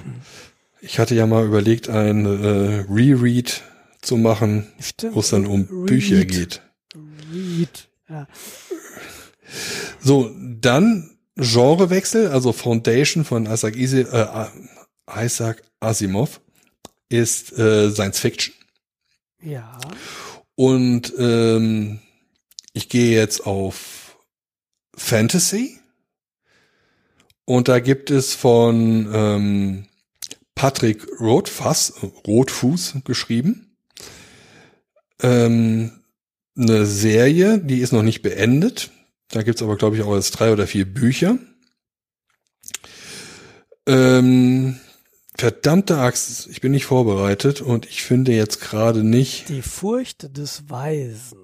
[0.80, 3.62] Ich hatte ja mal überlegt, ein äh, Reread
[4.00, 4.66] zu machen,
[5.12, 5.86] wo es dann um Read.
[5.86, 6.62] Bücher geht.
[7.32, 7.88] Read.
[8.08, 8.26] Ja.
[10.00, 14.46] So, dann Genrewechsel, also Foundation von Isaac, Isi, äh,
[15.16, 16.40] Isaac Asimov
[17.08, 18.54] ist äh, Science Fiction.
[19.42, 19.78] ja.
[20.54, 22.00] Und ähm,
[22.72, 24.16] ich gehe jetzt auf
[24.94, 25.78] Fantasy.
[27.44, 29.86] Und da gibt es von ähm,
[30.54, 31.94] Patrick Rothfuss,
[32.26, 33.76] Rotfuß geschrieben,
[35.22, 36.02] ähm,
[36.56, 38.90] eine Serie, die ist noch nicht beendet.
[39.28, 41.38] Da gibt's aber, glaube ich, auch jetzt drei oder vier Bücher.
[43.86, 44.78] Ähm,
[45.36, 49.48] verdammte Axt, ich bin nicht vorbereitet und ich finde jetzt gerade nicht.
[49.48, 51.41] Die Furcht des Weisen.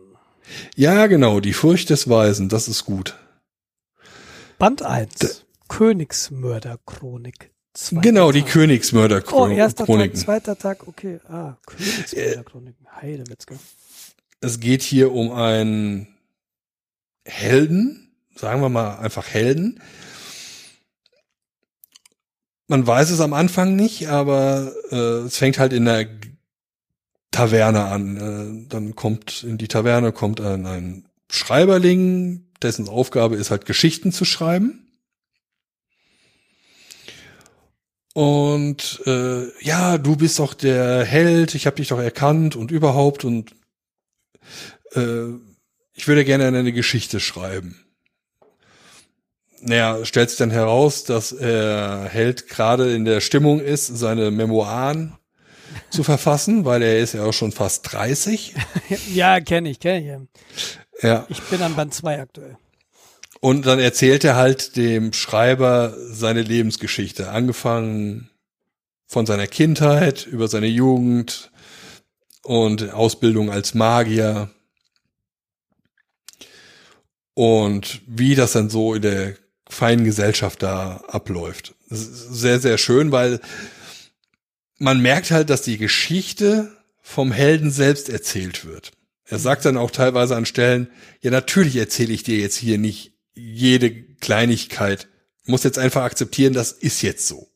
[0.76, 3.16] Ja, genau, die Furcht des Weisen, das ist gut.
[4.58, 5.44] Band 1.
[5.68, 7.50] Königsmörderchronik.
[7.74, 9.32] Zweiter Genau, die Tag.
[9.32, 11.20] Oh, erster Tag, zweiter Tag, okay.
[11.28, 12.86] Ah, Königsmörderchroniken.
[13.00, 13.58] Heidewitzke.
[14.40, 16.08] Es geht hier um einen
[17.24, 19.80] Helden, sagen wir mal einfach Helden.
[22.66, 26.06] Man weiß es am Anfang nicht, aber äh, es fängt halt in der
[27.38, 28.16] Taverne an.
[28.16, 34.10] Äh, dann kommt in die Taverne kommt ein, ein Schreiberling, dessen Aufgabe ist halt Geschichten
[34.10, 34.88] zu schreiben.
[38.12, 43.24] Und äh, ja, du bist doch der Held, ich habe dich doch erkannt und überhaupt
[43.24, 43.54] und
[44.94, 45.26] äh,
[45.94, 47.84] ich würde gerne eine Geschichte schreiben.
[49.60, 55.16] Naja, stellt sich dann heraus, dass er Held gerade in der Stimmung ist, seine Memoiren
[55.90, 58.54] zu verfassen, weil er ist ja auch schon fast 30.
[59.12, 61.02] Ja, kenne ich, kenne ich.
[61.02, 61.26] Ja.
[61.28, 62.56] Ich bin an Band 2 aktuell.
[63.40, 68.30] Und dann erzählt er halt dem Schreiber seine Lebensgeschichte, angefangen
[69.06, 71.50] von seiner Kindheit über seine Jugend
[72.42, 74.50] und Ausbildung als Magier
[77.34, 79.34] und wie das dann so in der
[79.68, 81.74] feinen Gesellschaft da abläuft.
[81.88, 83.40] Das ist sehr, sehr schön, weil
[84.78, 86.72] man merkt halt, dass die Geschichte
[87.02, 88.92] vom Helden selbst erzählt wird.
[89.24, 90.88] Er sagt dann auch teilweise an Stellen,
[91.20, 95.08] ja, natürlich erzähle ich dir jetzt hier nicht jede Kleinigkeit.
[95.44, 97.48] Muss jetzt einfach akzeptieren, das ist jetzt so.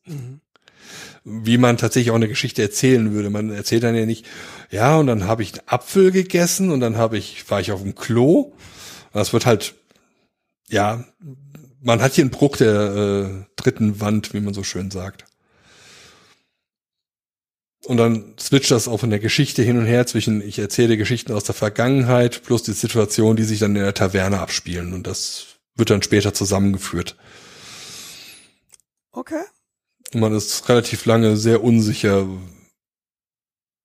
[1.25, 3.31] Wie man tatsächlich auch eine Geschichte erzählen würde.
[3.31, 4.27] Man erzählt dann ja nicht,
[4.71, 7.83] ja, und dann habe ich einen Apfel gegessen und dann habe ich, war ich auf
[7.83, 8.53] dem Klo.
[9.13, 9.75] Das wird halt,
[10.69, 11.05] ja,
[11.81, 15.25] man hat hier einen Bruch der äh, dritten Wand, wie man so schön sagt.
[17.85, 21.33] Und dann switcht das auch in der Geschichte hin und her zwischen, ich erzähle Geschichten
[21.33, 24.93] aus der Vergangenheit plus die Situation, die sich dann in der Taverne abspielen.
[24.93, 27.17] Und das wird dann später zusammengeführt.
[29.11, 29.43] Okay.
[30.15, 32.29] Und man ist relativ lange sehr unsicher,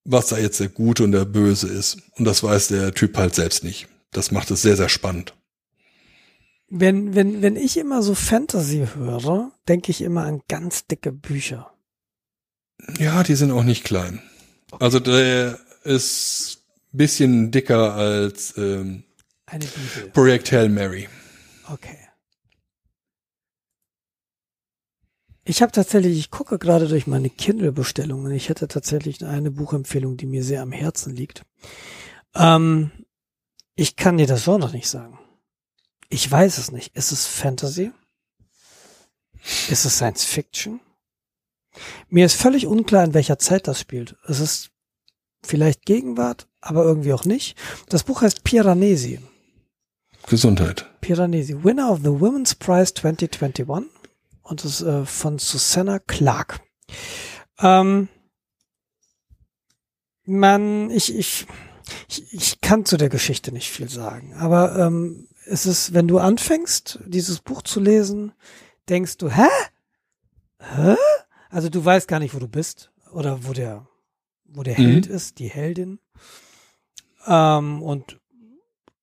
[0.04, 1.98] was da jetzt der Gute und der Böse ist.
[2.18, 3.88] Und das weiß der Typ halt selbst nicht.
[4.12, 5.34] Das macht es sehr, sehr spannend.
[6.70, 11.72] Wenn, wenn, wenn ich immer so Fantasy höre, denke ich immer an ganz dicke Bücher.
[13.00, 14.22] Ja, die sind auch nicht klein.
[14.80, 19.04] Also der ist bisschen dicker als ähm,
[19.46, 20.10] Eine Bibel.
[20.12, 21.08] Project Hail Mary.
[21.70, 21.98] Okay.
[25.44, 28.34] Ich habe tatsächlich, ich gucke gerade durch meine Kindle-Bestellungen.
[28.34, 31.44] Ich hätte tatsächlich eine Buchempfehlung, die mir sehr am Herzen liegt.
[32.36, 32.92] Ähm,
[33.76, 35.18] ich kann dir das Genre nicht sagen.
[36.10, 36.96] Ich weiß es nicht.
[36.98, 37.92] Ist es Fantasy?
[39.70, 40.82] Ist es Science Fiction?
[42.10, 44.16] Mir ist völlig unklar, in welcher Zeit das spielt.
[44.28, 44.72] Es ist
[45.44, 47.58] vielleicht Gegenwart, aber irgendwie auch nicht.
[47.90, 49.20] Das Buch heißt Piranesi.
[50.28, 50.90] Gesundheit.
[51.02, 53.90] Piranesi, Winner of the Women's Prize 2021
[54.44, 56.62] und das ist äh, von Susanna Clark.
[57.60, 58.08] Ähm,
[60.26, 61.48] man, ich, ich,
[62.10, 66.20] ich, ich kann zu der Geschichte nicht viel sagen, aber ähm, es ist, wenn du
[66.20, 68.34] anfängst, dieses Buch zu lesen,
[68.90, 69.48] denkst du, hä?
[70.60, 70.96] Hä?
[71.50, 73.88] Also du weißt gar nicht, wo du bist oder wo der,
[74.46, 74.84] wo der Mhm.
[74.84, 76.00] Held ist, die Heldin.
[77.26, 78.20] Ähm, und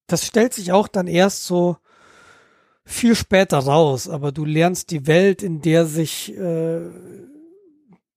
[0.06, 1.76] das stellt sich auch dann erst so
[2.84, 6.80] viel später raus, aber du lernst die Welt, in der sich äh,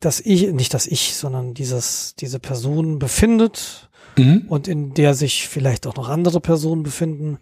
[0.01, 4.45] das Ich, nicht das Ich, sondern dieses, diese Person befindet Mhm.
[4.49, 7.37] und in der sich vielleicht auch noch andere Personen befinden,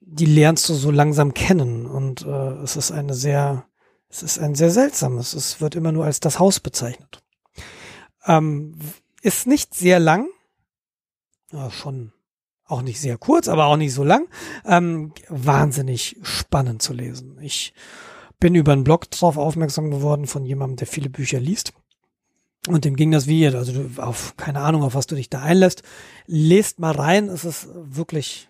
[0.00, 3.66] die lernst du so langsam kennen und äh, es ist eine sehr,
[4.08, 7.22] es ist ein sehr seltsames, es wird immer nur als das Haus bezeichnet.
[8.26, 8.78] Ähm,
[9.22, 10.28] ist nicht sehr lang,
[11.52, 12.12] ja, schon
[12.64, 14.28] auch nicht sehr kurz, aber auch nicht so lang.
[14.64, 17.38] Ähm, wahnsinnig spannend zu lesen.
[17.40, 17.72] Ich
[18.40, 21.72] bin über einen Blog drauf aufmerksam geworden von jemandem, der viele Bücher liest.
[22.68, 25.40] Und dem ging das wie, also du, auf, keine Ahnung, auf was du dich da
[25.40, 25.82] einlässt.
[26.26, 28.48] Lest mal rein, es ist wirklich.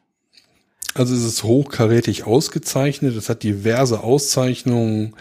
[0.96, 5.14] Also es ist hochkarätig ausgezeichnet, es hat diverse Auszeichnungen,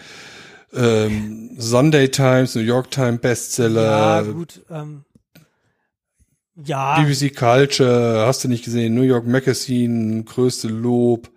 [0.74, 3.82] ähm, Sunday Times, New York Times Bestseller.
[3.84, 5.04] Ja, gut, ähm,
[6.56, 7.02] ja.
[7.02, 11.30] BBC Culture, hast du nicht gesehen, New York Magazine, größte Lob.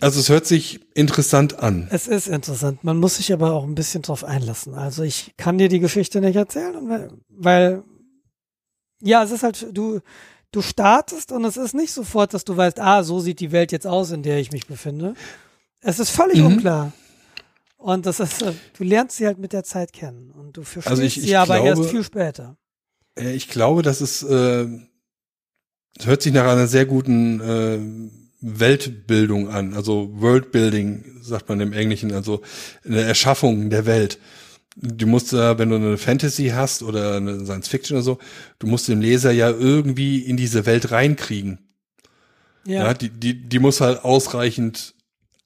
[0.00, 1.88] Also es hört sich interessant an.
[1.90, 2.82] Es ist interessant.
[2.82, 4.74] Man muss sich aber auch ein bisschen drauf einlassen.
[4.74, 7.84] Also ich kann dir die Geschichte nicht erzählen, weil, weil
[9.00, 10.00] ja, es ist halt, du,
[10.54, 13.72] du startest und es ist nicht sofort, dass du weißt, ah, so sieht die Welt
[13.72, 15.14] jetzt aus, in der ich mich befinde.
[15.80, 16.46] Es ist völlig mhm.
[16.46, 16.92] unklar.
[17.76, 20.90] Und das ist, äh, du lernst sie halt mit der Zeit kennen und du verstehst
[20.90, 22.56] also ich, ich sie aber glaube, erst viel später.
[23.16, 24.66] Ich glaube, das ist, äh,
[26.02, 27.78] hört sich nach einer sehr guten äh,
[28.40, 32.42] Weltbildung an, also Worldbuilding, sagt man im Englischen, also
[32.84, 34.18] eine Erschaffung der Welt.
[34.76, 38.18] Du musst da, wenn du eine Fantasy hast oder eine Science Fiction oder so,
[38.58, 41.58] du musst den Leser ja irgendwie in diese Welt reinkriegen.
[42.66, 42.84] Ja.
[42.84, 44.94] ja die, die, die muss halt ausreichend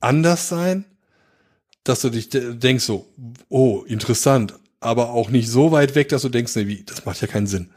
[0.00, 0.84] anders sein,
[1.84, 3.06] dass du dich denkst so,
[3.48, 7.20] oh, interessant, aber auch nicht so weit weg, dass du denkst, nee, wie, das macht
[7.20, 7.70] ja keinen Sinn.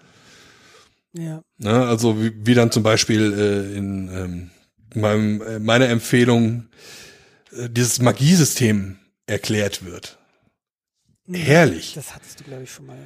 [1.14, 1.42] Ja.
[1.58, 4.52] Na, also wie, wie dann zum Beispiel äh, in ähm,
[4.96, 6.68] meinem, äh, meiner Empfehlung
[7.52, 10.18] äh, dieses Magiesystem erklärt wird.
[11.26, 11.36] Mhm.
[11.36, 11.94] Herrlich.
[11.94, 12.98] Das hattest du, glaube ich, schon mal.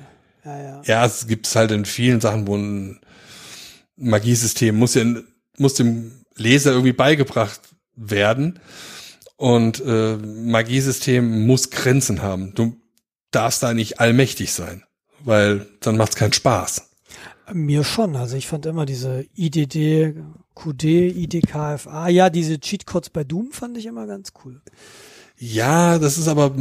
[0.44, 0.82] Ja, ja.
[0.86, 3.00] ja, es gibt halt in vielen Sachen, wo ein
[3.98, 5.04] Magiesystem muss ja
[5.58, 7.62] muss dem Leser irgendwie beigebracht
[7.96, 8.60] werden.
[9.38, 12.54] Und äh, Magiesystem muss Grenzen haben.
[12.56, 12.78] Du
[13.32, 14.84] darfst da nicht allmächtig sein,
[15.20, 16.90] weil dann macht's keinen Spaß.
[17.54, 18.16] Mir schon.
[18.16, 20.16] Also ich fand immer diese IDD,
[20.56, 24.62] QD, IDKFA, ja, diese Cheatcodes bei Doom fand ich immer ganz cool.
[25.38, 26.56] Ja, das ist aber,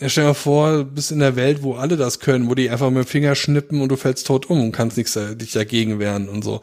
[0.00, 2.54] ja, stell dir mal vor, du bist in der Welt, wo alle das können, wo
[2.54, 5.52] die einfach mit dem Finger schnippen und du fällst tot um und kannst nichts dich
[5.52, 6.60] dagegen wehren und so.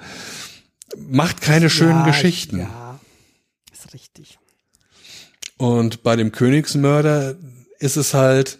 [0.97, 2.59] Macht keine schönen ja, Geschichten.
[2.59, 2.99] Ja,
[3.73, 4.39] ist richtig.
[5.57, 7.35] Und bei dem Königsmörder
[7.79, 8.57] ist es halt,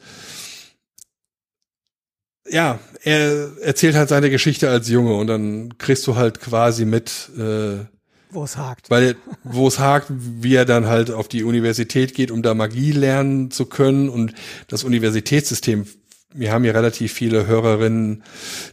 [2.50, 7.30] ja, er erzählt halt seine Geschichte als Junge und dann kriegst du halt quasi mit,
[7.38, 7.86] äh,
[8.30, 8.90] wo es hakt.
[8.90, 12.92] Weil, wo es hakt, wie er dann halt auf die Universität geht, um da Magie
[12.92, 14.34] lernen zu können und
[14.68, 15.86] das Universitätssystem.
[16.34, 18.24] Wir haben hier relativ viele Hörerinnen,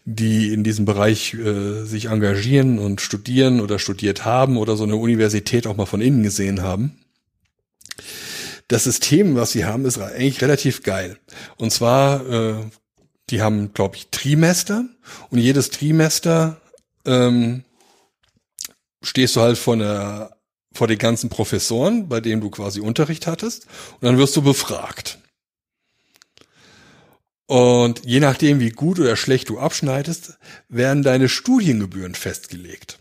[0.05, 4.97] die in diesem Bereich äh, sich engagieren und studieren oder studiert haben oder so eine
[4.97, 6.99] Universität auch mal von innen gesehen haben.
[8.67, 11.19] Das System, was sie haben, ist eigentlich relativ geil.
[11.57, 12.55] Und zwar äh,
[13.33, 14.85] die haben, glaube ich, Trimester
[15.31, 16.61] und jedes Trimester
[17.07, 17.65] ähm,
[19.03, 20.37] stehst du halt vor der
[20.75, 23.67] vor den ganzen Professoren, bei denen du quasi Unterricht hattest,
[24.01, 25.19] und dann wirst du befragt.
[27.47, 30.39] Und je nachdem, wie gut oder schlecht du abschneidest,
[30.69, 32.99] werden deine Studiengebühren festgelegt.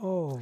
[0.00, 0.38] Oh.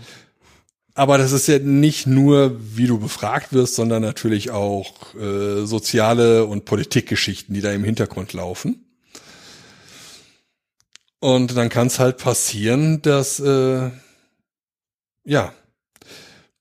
[0.94, 6.44] Aber das ist ja nicht nur, wie du befragt wirst, sondern natürlich auch äh, soziale
[6.44, 8.84] und Politikgeschichten, die da im Hintergrund laufen.
[11.20, 13.90] Und dann kann es halt passieren, dass äh,
[15.24, 15.52] ja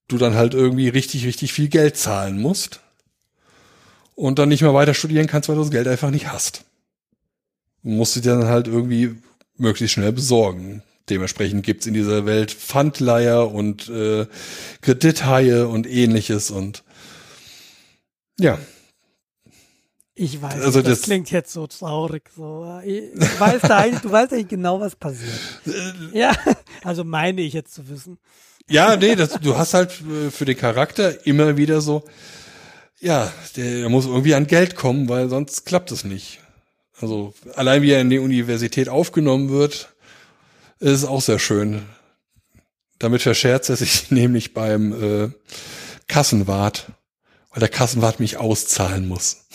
[0.07, 2.79] du dann halt irgendwie richtig, richtig viel Geld zahlen musst
[4.15, 6.63] und dann nicht mehr weiter studieren kannst, weil du das Geld einfach nicht hast.
[7.81, 9.15] Musst du dir dann halt irgendwie
[9.57, 10.83] möglichst schnell besorgen.
[11.09, 14.25] Dementsprechend gibt's in dieser Welt Pfandleier und äh,
[14.81, 16.83] Kredithaie und ähnliches und
[18.39, 18.57] ja.
[20.15, 22.29] Ich weiß, also das, das, klingt jetzt so traurig.
[22.35, 22.79] So.
[22.85, 25.39] Ich weiß da eigentlich, du weißt eigentlich genau, was passiert.
[26.13, 26.35] Ja,
[26.83, 28.19] also meine ich jetzt zu wissen.
[28.69, 32.03] Ja, nee, das, du hast halt für den Charakter immer wieder so,
[32.99, 36.39] ja, der, der muss irgendwie an Geld kommen, weil sonst klappt es nicht.
[36.99, 39.93] Also allein wie er in die Universität aufgenommen wird,
[40.79, 41.83] ist auch sehr schön.
[42.99, 45.29] Damit verscherzt er sich nämlich beim äh,
[46.07, 46.91] Kassenwart,
[47.49, 49.45] weil der Kassenwart mich auszahlen muss.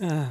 [0.00, 0.28] Ah.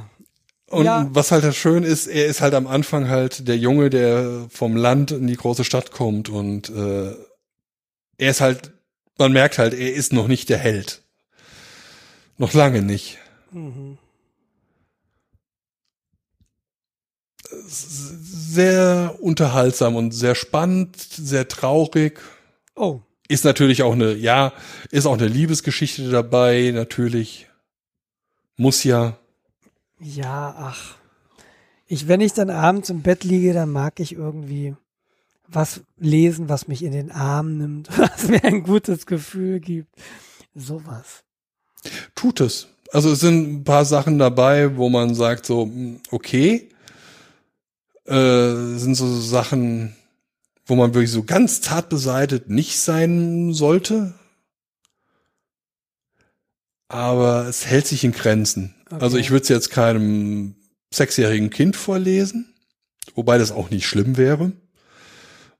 [0.68, 1.08] Und ja.
[1.10, 5.12] was halt schön ist, er ist halt am Anfang halt der Junge, der vom Land
[5.12, 7.14] in die große Stadt kommt und äh,
[8.18, 8.72] er ist halt,
[9.16, 11.02] man merkt halt, er ist noch nicht der Held.
[12.36, 13.18] Noch lange nicht.
[13.52, 13.98] Mhm.
[17.68, 22.20] sehr unterhaltsam und sehr spannend, sehr traurig.
[22.74, 23.00] Oh.
[23.28, 24.52] Ist natürlich auch eine, ja,
[24.90, 27.48] ist auch eine Liebesgeschichte dabei, natürlich.
[28.56, 29.18] Muss ja.
[30.00, 30.96] Ja, ach.
[31.86, 34.74] Ich, wenn ich dann abends im Bett liege, dann mag ich irgendwie
[35.48, 39.94] was lesen, was mich in den Arm nimmt, was mir ein gutes Gefühl gibt.
[40.54, 41.22] Sowas.
[42.14, 42.68] Tut es.
[42.92, 46.68] Also es sind ein paar Sachen dabei, wo man sagt so, hm, okay,
[48.04, 49.96] äh, sind so Sachen,
[50.64, 54.14] wo man wirklich so ganz zart beseitet nicht sein sollte.
[56.88, 58.75] Aber es hält sich in Grenzen.
[58.90, 59.02] Okay.
[59.02, 60.54] Also ich würde es jetzt keinem
[60.92, 62.54] sechsjährigen Kind vorlesen,
[63.14, 64.52] wobei das auch nicht schlimm wäre.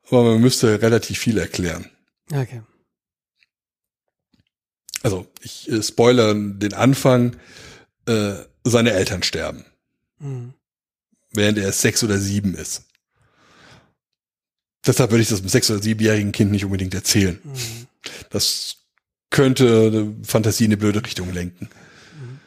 [0.09, 1.91] Aber man müsste relativ viel erklären.
[2.33, 2.63] Okay.
[5.03, 7.37] Also ich äh, spoilere den Anfang,
[8.07, 8.35] äh,
[8.65, 9.65] seine Eltern sterben,
[10.19, 10.55] Mhm.
[11.33, 12.85] während er sechs oder sieben ist.
[14.87, 17.41] Deshalb würde ich das einem sechs- oder siebenjährigen Kind nicht unbedingt erzählen.
[17.43, 17.87] Mhm.
[18.31, 18.77] Das
[19.31, 21.69] könnte Fantasie in eine blöde Richtung lenken.
[22.21, 22.41] Mhm.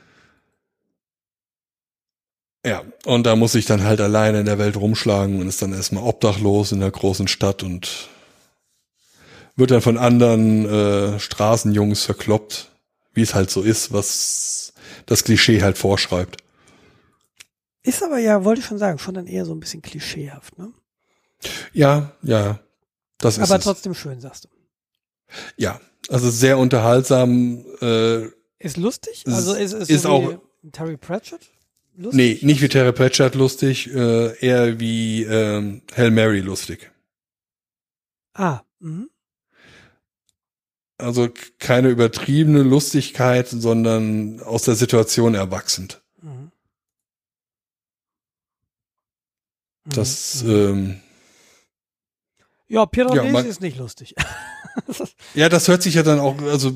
[2.66, 5.72] Ja, und da muss ich dann halt alleine in der Welt rumschlagen und ist dann
[5.74, 8.10] erstmal obdachlos in der großen Stadt und
[9.56, 12.70] wird dann von anderen äh, Straßenjungs verkloppt,
[13.14, 14.74] wie es halt so ist, was
[15.06, 16.38] das Klischee halt vorschreibt.
[17.82, 20.74] Ist aber ja, wollte ich schon sagen, schon dann eher so ein bisschen klischeehaft, ne?
[21.72, 22.60] Ja, ja,
[23.20, 23.64] das ist aber es.
[23.64, 24.50] trotzdem schön, sagst du.
[25.56, 25.80] Ja,
[26.10, 27.64] also sehr unterhaltsam.
[27.82, 28.26] Äh,
[28.60, 29.24] Ist lustig?
[29.26, 31.50] Ist- Also ist es ist so auch- wie Terry Pratchett?
[32.00, 32.44] Nee, Lustig?
[32.44, 36.92] nicht wie Terry Pratchett lustig, äh, eher wie ähm, Hail Mary lustig.
[38.34, 39.10] Ah, mhm.
[40.98, 46.02] Also keine übertriebene Lustigkeit, sondern aus der Situation erwachsend.
[46.22, 46.52] Mhm.
[49.86, 49.90] Mhm.
[49.96, 50.50] Das, Mhm.
[50.52, 51.02] ähm,
[52.68, 54.16] ja, Piranesi ja, ist nicht lustig.
[55.34, 56.72] ja, das hört sich ja dann auch, also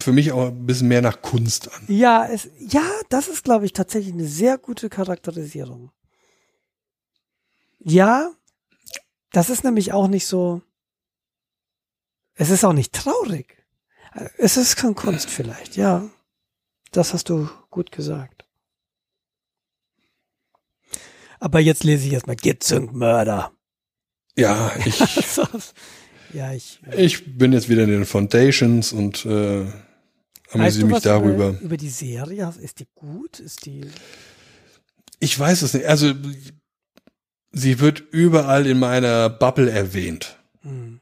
[0.00, 1.84] für mich auch ein bisschen mehr nach Kunst an.
[1.88, 5.90] ja, es, ja, das ist, glaube ich, tatsächlich eine sehr gute Charakterisierung.
[7.78, 8.30] Ja,
[9.32, 10.62] das ist nämlich auch nicht so.
[12.34, 13.64] Es ist auch nicht traurig.
[14.38, 16.08] Es ist schon Kunst vielleicht, ja.
[16.92, 18.44] Das hast du gut gesagt.
[21.40, 23.52] Aber jetzt lese ich erstmal Gitzung Mörder.
[24.36, 24.98] Ja, ich,
[26.34, 26.80] ja, ich.
[26.96, 31.48] ich bin jetzt wieder in den Foundations und äh, Weißt amüsiere du mich was darüber.
[31.50, 32.52] Über, über die Serie?
[32.60, 33.40] Ist die gut?
[33.40, 33.82] Ist die.
[35.20, 35.86] Ich weiß es nicht.
[35.86, 36.12] Also
[37.52, 40.38] sie wird überall in meiner Bubble erwähnt.
[40.62, 41.00] Hm.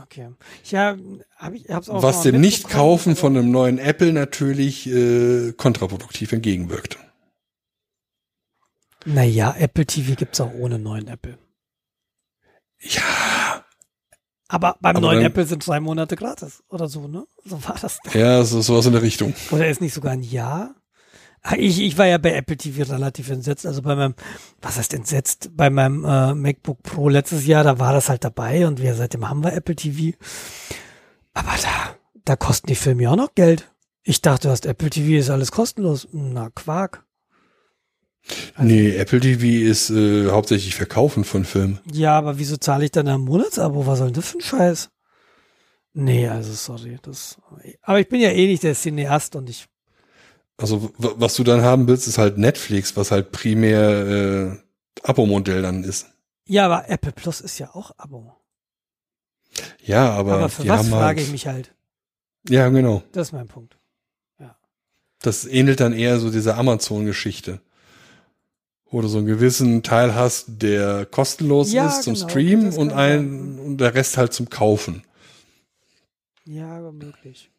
[0.00, 0.30] Okay.
[0.70, 0.96] Ja,
[1.36, 6.32] hab ich hab's auch was dem Nicht-Kaufen aber- von einem neuen Apple natürlich äh, kontraproduktiv
[6.32, 6.98] entgegenwirkt.
[9.04, 11.38] Naja, Apple TV gibt's auch ohne neuen Apple.
[12.82, 13.02] Ja,
[14.52, 17.24] Aber beim Aber neuen dann- Apple sind drei Monate gratis oder so, ne?
[17.44, 17.98] So war das.
[18.04, 18.14] doch.
[18.14, 19.32] ja, so sowas in der Richtung.
[19.52, 20.74] Oder ist nicht sogar ein Jahr?
[21.42, 23.64] Ah, Ich, ich war ja bei Apple TV relativ entsetzt.
[23.64, 24.14] Also bei meinem,
[24.60, 25.50] was heißt entsetzt?
[25.56, 29.28] Bei meinem äh, MacBook Pro letztes Jahr, da war das halt dabei und wir seitdem
[29.28, 30.16] haben wir Apple TV.
[31.32, 31.94] Aber da,
[32.24, 33.70] da kosten die Filme ja auch noch Geld.
[34.02, 36.08] Ich dachte, du hast Apple TV, ist alles kostenlos.
[36.12, 37.04] Na, Quark.
[38.54, 41.80] Also- nee, Apple TV ist äh, hauptsächlich Verkaufen von Filmen.
[41.92, 43.86] Ja, aber wieso zahle ich dann ein Monatsabo?
[43.86, 44.90] Was soll denn das für ein Scheiß?
[45.92, 46.98] Nee, also sorry.
[47.02, 47.38] Das,
[47.82, 49.66] aber ich bin ja eh nicht der Cineast und ich.
[50.56, 54.56] Also was du dann haben willst, ist halt Netflix, was halt primär äh,
[55.02, 56.06] Abo-Modell dann ist.
[56.46, 58.36] Ja, aber Apple Plus ist ja auch Abo.
[59.82, 61.74] Ja, aber, Aber für was frage halt, ich mich halt?
[62.48, 63.02] Ja, genau.
[63.12, 63.80] Das ist mein Punkt.
[65.22, 67.60] Das ähnelt dann eher so dieser Amazon-Geschichte.
[68.90, 72.76] Wo du so einen gewissen Teil hast, der kostenlos Ja, ist zum genau, Stream das
[72.76, 75.04] und ein und der Rest halt zum Kaufen.
[76.44, 77.50] Ja, aber möglich.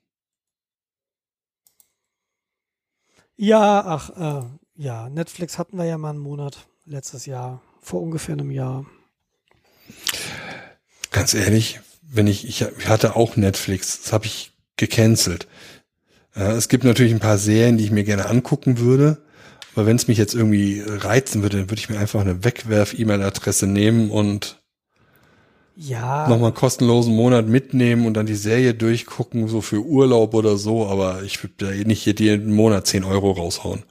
[3.37, 4.09] Ja, ach,
[4.43, 4.45] äh,
[4.75, 8.85] ja, Netflix hatten wir ja mal einen Monat letztes Jahr, vor ungefähr einem Jahr.
[11.11, 15.47] Ganz ehrlich, wenn ich, ich hatte auch Netflix, das habe ich gecancelt.
[16.35, 19.23] Ja, es gibt natürlich ein paar Serien, die ich mir gerne angucken würde,
[19.75, 23.67] aber wenn es mich jetzt irgendwie reizen würde, dann würde ich mir einfach eine Wegwerf-E-Mail-Adresse
[23.67, 24.61] nehmen und
[25.75, 30.57] Ja, nochmal einen kostenlosen Monat mitnehmen und dann die Serie durchgucken, so für Urlaub oder
[30.57, 33.83] so, aber ich würde da nicht jeden Monat 10 Euro raushauen.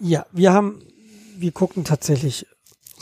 [0.00, 0.82] ja, wir haben,
[1.38, 2.46] wir gucken tatsächlich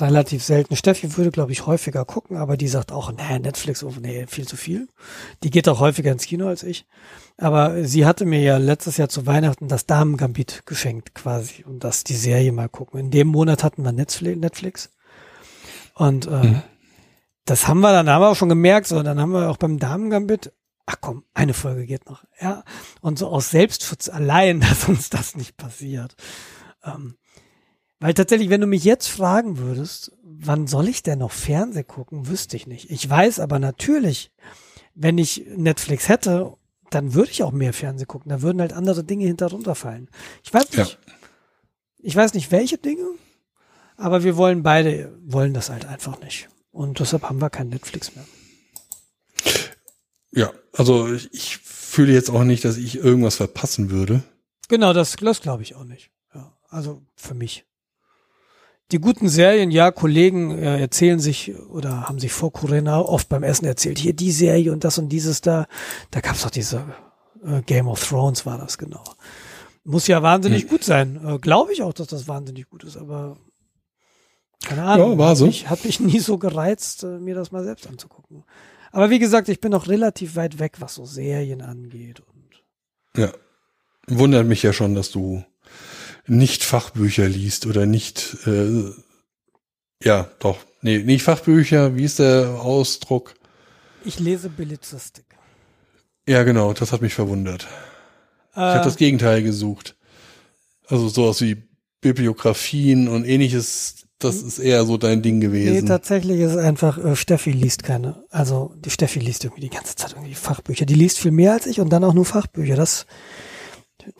[0.03, 0.77] relativ selten.
[0.77, 4.47] Steffi würde, glaube ich, häufiger gucken, aber die sagt auch, nee, Netflix, oh, nee, viel
[4.47, 4.89] zu viel.
[5.43, 6.87] Die geht auch häufiger ins Kino als ich.
[7.37, 12.05] Aber sie hatte mir ja letztes Jahr zu Weihnachten das Damen-Gambit geschenkt quasi und das
[12.05, 13.01] die Serie mal gucken.
[13.01, 14.39] In dem Monat hatten wir Netflix.
[14.39, 14.91] Netflix.
[15.95, 16.63] Und äh, Mhm.
[17.45, 19.79] das haben wir, dann haben wir auch schon gemerkt, so, dann haben wir auch beim
[19.79, 20.53] Damen-Gambit,
[20.87, 22.25] ach komm, eine Folge geht noch.
[22.41, 22.65] Ja,
[23.01, 26.17] und so aus Selbstschutz allein, dass uns das nicht passiert.
[26.85, 27.17] Ähm,
[28.01, 32.29] weil tatsächlich, wenn du mich jetzt fragen würdest, wann soll ich denn noch Fernseh gucken,
[32.29, 32.91] wüsste ich nicht.
[32.91, 34.33] Ich weiß aber natürlich,
[34.95, 36.55] wenn ich Netflix hätte,
[36.91, 38.31] dann würde ich auch mehr Fernsehen gucken.
[38.31, 40.09] Da würden halt andere Dinge hinterunter fallen.
[40.43, 41.15] Ich weiß nicht, Ja.
[41.99, 43.05] ich weiß nicht, welche Dinge,
[43.97, 46.49] aber wir wollen beide, wollen das halt einfach nicht.
[46.73, 48.25] Und deshalb haben wir kein Netflix mehr.
[50.33, 54.23] Ja, also ich, ich fühle jetzt auch nicht, dass ich irgendwas verpassen würde.
[54.69, 56.11] Genau, das, das glaube ich auch nicht.
[56.35, 57.67] Ja, also für mich.
[58.93, 63.43] Die guten Serien, ja, Kollegen äh, erzählen sich oder haben sich vor Corinna oft beim
[63.45, 65.67] Essen erzählt, hier die Serie und das und dieses da.
[66.11, 66.85] Da gab's doch diese
[67.45, 69.05] äh, Game of Thrones war das genau.
[69.85, 71.21] Muss ja wahnsinnig gut sein.
[71.25, 73.37] Äh, glaube ich auch, dass das wahnsinnig gut ist, aber
[74.65, 75.13] keine Ahnung.
[75.13, 75.47] Ja, war so.
[75.47, 78.45] Mich, hat mich nie so gereizt, äh, mir das mal selbst anzugucken.
[78.93, 82.21] Aber wie gesagt, ich bin noch relativ weit weg, was so Serien angeht.
[82.21, 82.63] Und
[83.17, 83.33] Ja.
[84.09, 85.45] Wundert mich ja schon, dass du
[86.31, 88.91] nicht Fachbücher liest oder nicht, äh,
[90.03, 93.35] ja, doch, nee, nicht Fachbücher, wie ist der Ausdruck?
[94.05, 95.25] ich lese Belletristik.
[96.27, 97.67] Ja, genau, das hat mich verwundert.
[98.53, 99.97] Ich habe Äh, das Gegenteil gesucht.
[100.87, 101.63] Also sowas wie
[102.01, 105.87] Bibliografien und ähnliches, das ist eher so dein Ding Nee, gewesen.
[105.87, 108.25] tatsächlich ist es einfach, äh, Steffi liest keine.
[108.31, 110.87] Also die Steffi liest irgendwie die ganze Zeit irgendwie Fachbücher.
[110.87, 112.77] Die liest viel mehr als ich und dann auch nur Fachbücher.
[112.77, 113.07] Das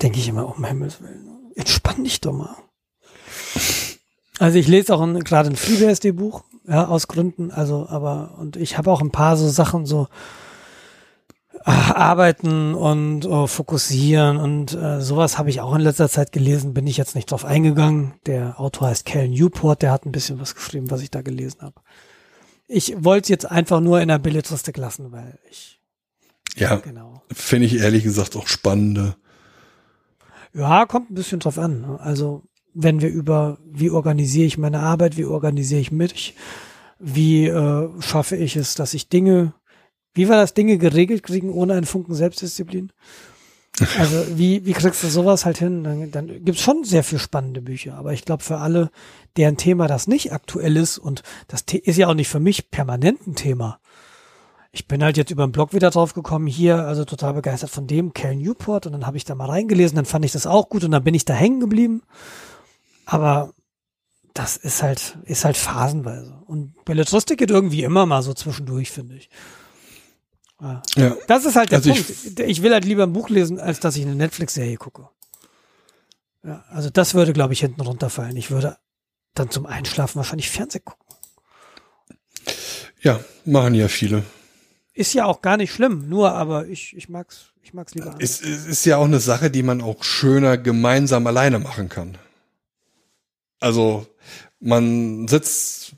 [0.03, 1.27] denke ich immer, um Himmels Willen.
[1.61, 2.57] Entspann dich doch mal.
[4.39, 8.91] Also ich lese auch gerade ein FreeBSD-Buch, ja, aus Gründen, also, aber, und ich habe
[8.91, 10.09] auch ein paar so Sachen, so
[11.67, 16.73] äh, Arbeiten und äh, Fokussieren und äh, sowas habe ich auch in letzter Zeit gelesen,
[16.73, 18.15] bin ich jetzt nicht drauf eingegangen.
[18.25, 21.61] Der Autor heißt Cal Newport, der hat ein bisschen was geschrieben, was ich da gelesen
[21.61, 21.83] habe.
[22.67, 25.83] Ich wollte es jetzt einfach nur in der Belletristik lassen, weil ich,
[26.57, 27.23] ja, genau.
[27.31, 29.17] finde ich ehrlich gesagt auch spannende.
[30.55, 31.83] Ja, kommt ein bisschen drauf an.
[31.83, 32.01] ne?
[32.01, 32.43] Also,
[32.75, 36.35] wenn wir über, wie organisiere ich meine Arbeit, wie organisiere ich mich,
[36.99, 39.55] wie äh, schaffe ich es, dass ich Dinge,
[40.15, 42.93] wie war das, Dinge geregelt kriegen ohne einen Funken Selbstdisziplin?
[43.99, 45.85] Also, wie, wie kriegst du sowas halt hin?
[45.85, 47.95] Dann, dann gibt's schon sehr viel spannende Bücher.
[47.95, 48.91] Aber ich glaube, für alle,
[49.37, 53.27] deren Thema das nicht aktuell ist, und das ist ja auch nicht für mich permanent
[53.27, 53.81] ein Thema,
[54.73, 57.87] ich bin halt jetzt über den Blog wieder drauf gekommen, hier, also total begeistert von
[57.87, 60.69] dem, Cal Newport, und dann habe ich da mal reingelesen, dann fand ich das auch
[60.69, 62.03] gut und dann bin ich da hängen geblieben.
[63.05, 63.53] Aber
[64.33, 66.41] das ist halt, ist halt phasenweise.
[66.47, 69.29] Und Belletristik geht irgendwie immer mal so zwischendurch, finde ich.
[70.61, 70.83] Ja.
[70.95, 72.41] Ja, Das ist halt der Also ich- Punkt.
[72.41, 75.09] Ich, will halt lieber ein Buch lesen, als dass ich eine Netflix-Serie gucke.
[76.45, 78.37] Ja, also das würde, glaube ich, hinten runterfallen.
[78.37, 78.77] Ich würde
[79.35, 81.17] dann zum Einschlafen wahrscheinlich Fernsehen gucken.
[83.03, 84.23] ja, machen ja viele.
[85.01, 88.23] Ist ja auch gar nicht schlimm, nur aber ich, ich mag's, ich mag's lieber anders.
[88.23, 92.19] Es, es ist ja auch eine Sache, die man auch schöner gemeinsam alleine machen kann.
[93.61, 94.07] Also
[94.61, 95.93] man sitzt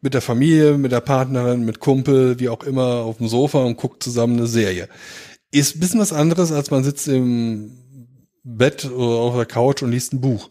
[0.00, 3.76] mit der Familie, mit der Partnerin, mit Kumpel, wie auch immer, auf dem Sofa und
[3.76, 4.88] guckt zusammen eine Serie.
[5.52, 7.78] Ist ein bisschen was anderes, als man sitzt im
[8.42, 10.50] Bett oder auf der Couch und liest ein Buch.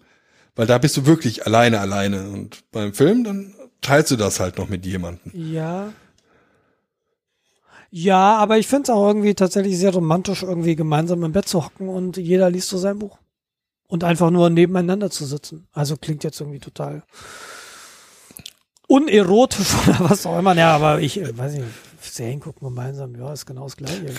[0.56, 2.30] Weil da bist du wirklich alleine, alleine.
[2.30, 5.34] Und beim Film, dann teilst du das halt noch mit jemandem.
[5.34, 5.92] Ja.
[7.91, 11.66] Ja, aber ich finde es auch irgendwie tatsächlich sehr romantisch, irgendwie gemeinsam im Bett zu
[11.66, 13.18] hocken und jeder liest so sein Buch.
[13.88, 15.68] Und einfach nur nebeneinander zu sitzen.
[15.74, 17.02] Also klingt jetzt irgendwie total
[18.88, 20.56] unerotisch oder was auch immer.
[20.56, 21.66] Ja, aber ich äh, weiß nicht,
[22.02, 24.14] Serien gucken gemeinsam, ja, ist genau das Gleiche.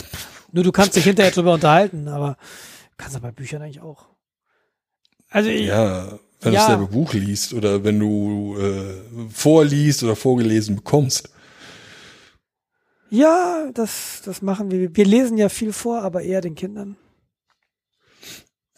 [0.53, 2.37] Nur du kannst dich hinterher drüber unterhalten, aber
[2.97, 4.07] kannst du bei Büchern eigentlich auch.
[5.29, 6.67] Also ich, Ja, wenn Ja.
[6.67, 11.31] du dasselbe Buch liest oder wenn du äh, vorliest oder vorgelesen bekommst.
[13.11, 14.95] Ja, das, das machen wir.
[14.95, 16.97] Wir lesen ja viel vor, aber eher den Kindern.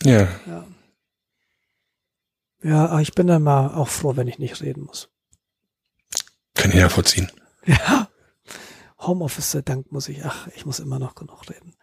[0.03, 0.67] Ja, Ja.
[2.65, 5.09] Ja, ich bin dann mal auch froh, wenn ich nicht reden muss.
[6.55, 7.31] kann ich nachvollziehen.
[7.67, 8.09] Ja.
[9.01, 11.75] Homeoffice sei Dank muss ich, ach, ich muss immer noch genug reden.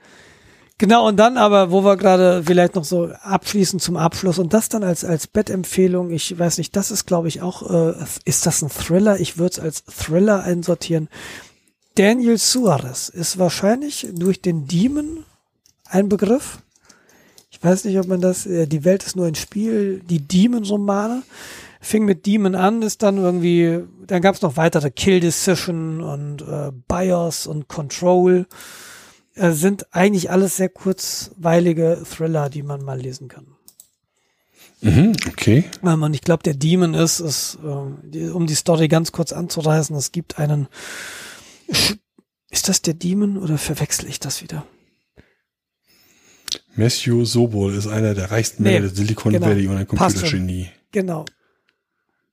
[0.78, 4.70] Genau, und dann aber, wo wir gerade vielleicht noch so abschließen zum Abschluss und das
[4.70, 8.62] dann als, als Bettempfehlung, ich weiß nicht, das ist glaube ich auch, äh, ist das
[8.62, 9.20] ein Thriller?
[9.20, 11.10] Ich würde es als Thriller einsortieren.
[12.00, 15.26] Daniel Suarez ist wahrscheinlich durch den Demon
[15.84, 16.60] ein Begriff.
[17.52, 21.24] Ich weiß nicht, ob man das, äh, die Welt ist nur ein Spiel, die Demon-Romane.
[21.82, 26.42] Fing mit Demon an, ist dann irgendwie, dann gab es noch weitere Kill Decision und
[26.42, 28.48] äh, BIOS und Control.
[29.36, 33.48] Äh, sind eigentlich alles sehr kurzweilige Thriller, die man mal lesen kann.
[34.80, 35.66] Mhm, okay.
[35.84, 39.34] Ähm, Und ich glaube, der Demon ist, ist äh, die, um die Story ganz kurz
[39.34, 40.70] anzureißen, es gibt einen.
[42.50, 44.66] Ist das der Demon oder verwechsel ich das wieder?
[46.76, 49.48] Matthew Sobol ist einer der reichsten Nee, Männer der Silicon genau.
[49.48, 49.88] Valley und ein.
[49.88, 50.70] Computergenie.
[50.92, 51.26] Genau.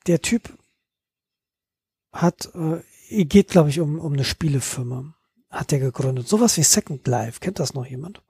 [0.06, 0.56] Der Typ
[2.12, 5.14] hat, äh, geht, glaube ich, um, um eine Spielefirma.
[5.50, 6.28] hat er gegründet.
[6.28, 7.40] Sowas wie Second Life.
[7.40, 8.22] Kennt das noch jemand?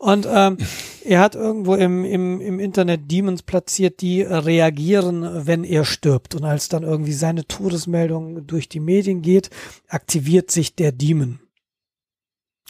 [0.00, 0.56] Und ähm,
[1.04, 6.34] er hat irgendwo im, im, im Internet Demons platziert, die reagieren, wenn er stirbt.
[6.34, 9.50] Und als dann irgendwie seine Todesmeldung durch die Medien geht,
[9.88, 11.38] aktiviert sich der Demon.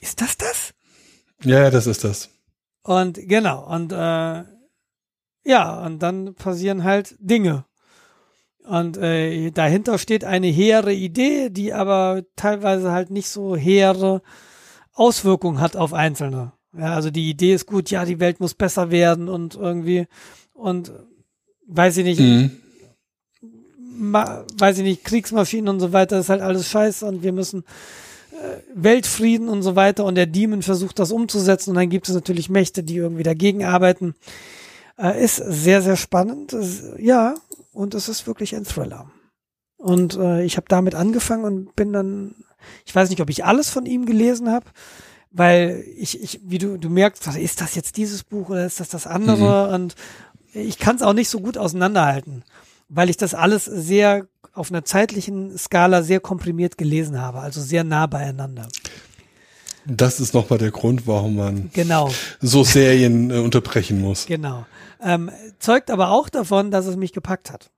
[0.00, 0.74] Ist das das?
[1.44, 2.30] Ja, das ist das.
[2.82, 4.42] Und genau, und äh,
[5.44, 7.64] ja, und dann passieren halt Dinge.
[8.64, 14.20] Und äh, dahinter steht eine hehre Idee, die aber teilweise halt nicht so hehre
[14.94, 16.54] Auswirkungen hat auf Einzelne.
[16.76, 20.06] Ja, also die Idee ist gut, ja, die Welt muss besser werden und irgendwie
[20.54, 20.92] und
[21.66, 22.50] weiß ich nicht, Mhm.
[23.92, 27.64] ma, weiß ich nicht, Kriegsmaschinen und so weiter ist halt alles scheiße und wir müssen
[28.32, 32.14] äh, Weltfrieden und so weiter und der Demon versucht das umzusetzen und dann gibt es
[32.14, 34.14] natürlich Mächte, die irgendwie dagegen arbeiten.
[34.96, 36.52] Äh, ist sehr, sehr spannend.
[36.52, 37.34] Es, ja,
[37.72, 39.10] und es ist wirklich ein Thriller.
[39.76, 42.34] Und äh, ich habe damit angefangen und bin dann,
[42.84, 44.66] ich weiß nicht, ob ich alles von ihm gelesen habe,
[45.30, 48.88] weil ich, ich, wie du, du merkst, ist das jetzt dieses Buch oder ist das
[48.88, 49.72] das andere?
[49.74, 49.94] Und
[50.52, 52.44] ich kann es auch nicht so gut auseinanderhalten,
[52.88, 57.84] weil ich das alles sehr auf einer zeitlichen Skala sehr komprimiert gelesen habe, also sehr
[57.84, 58.66] nah beieinander.
[59.86, 64.26] Das ist nochmal der Grund, warum man Genau, so Serien äh, unterbrechen muss.
[64.26, 64.66] genau.
[65.02, 67.70] Ähm, zeugt aber auch davon, dass es mich gepackt hat.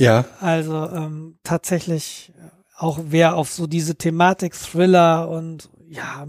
[0.00, 2.32] Ja, Also ähm, tatsächlich
[2.78, 6.26] auch wer auf so diese Thematik Thriller und ja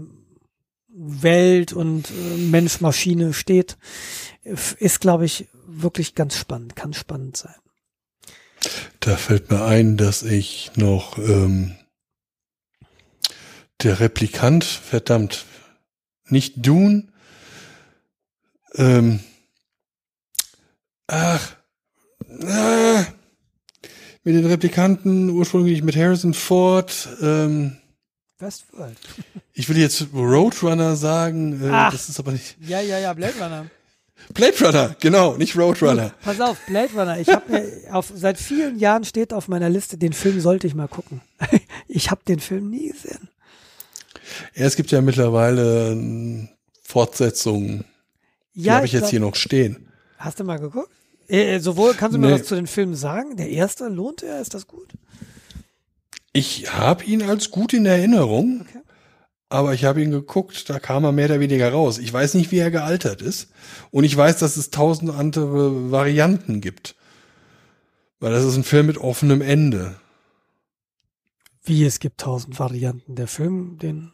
[0.88, 3.76] Welt und äh, Mensch-Maschine steht,
[4.42, 7.54] ist glaube ich wirklich ganz spannend, kann spannend sein.
[9.00, 11.76] da fällt mir ein, dass ich noch ähm,
[13.82, 15.46] der Replikant, verdammt,
[16.26, 17.08] nicht Dune,
[18.74, 19.20] ähm,
[21.06, 21.56] ach,
[22.42, 23.04] ah,
[24.24, 27.77] mit den Replikanten, ursprünglich mit Harrison Ford, ähm,
[28.38, 28.96] Westworld.
[29.52, 31.92] ich will jetzt Roadrunner sagen, äh, Ach.
[31.92, 33.66] das ist aber nicht, Ja, ja, ja, Blade Runner.
[34.34, 36.12] Blade Runner, genau, nicht Roadrunner.
[36.22, 37.18] Pass auf, Blade Runner.
[37.18, 40.74] Ich habe mir auf seit vielen Jahren steht auf meiner Liste, den Film sollte ich
[40.74, 41.20] mal gucken.
[41.90, 43.28] Ich habe den Film nie gesehen.
[44.54, 46.48] Ja, es gibt ja mittlerweile ähm,
[46.82, 47.84] Fortsetzungen,
[48.54, 49.88] die Ja, habe ich jetzt glaub- hier noch stehen.
[50.18, 50.90] Hast du mal geguckt?
[51.28, 52.34] Äh, äh, sowohl kannst du mir Nee.
[52.34, 53.36] was zu den Filmen sagen?
[53.36, 54.40] Der erste lohnt er?
[54.40, 54.88] Ist das gut?
[56.38, 58.80] Ich habe ihn als gut in Erinnerung, Okay.
[59.48, 61.98] aber ich habe ihn geguckt, da kam er mehr oder weniger raus.
[61.98, 63.48] Ich weiß nicht, wie er gealtert ist.
[63.90, 66.94] Und ich weiß, dass es tausend andere Varianten gibt.
[68.20, 69.96] Weil das ist ein Film mit offenem Ende.
[71.64, 73.14] Wie es gibt tausend Varianten.
[73.14, 74.12] Der Film, den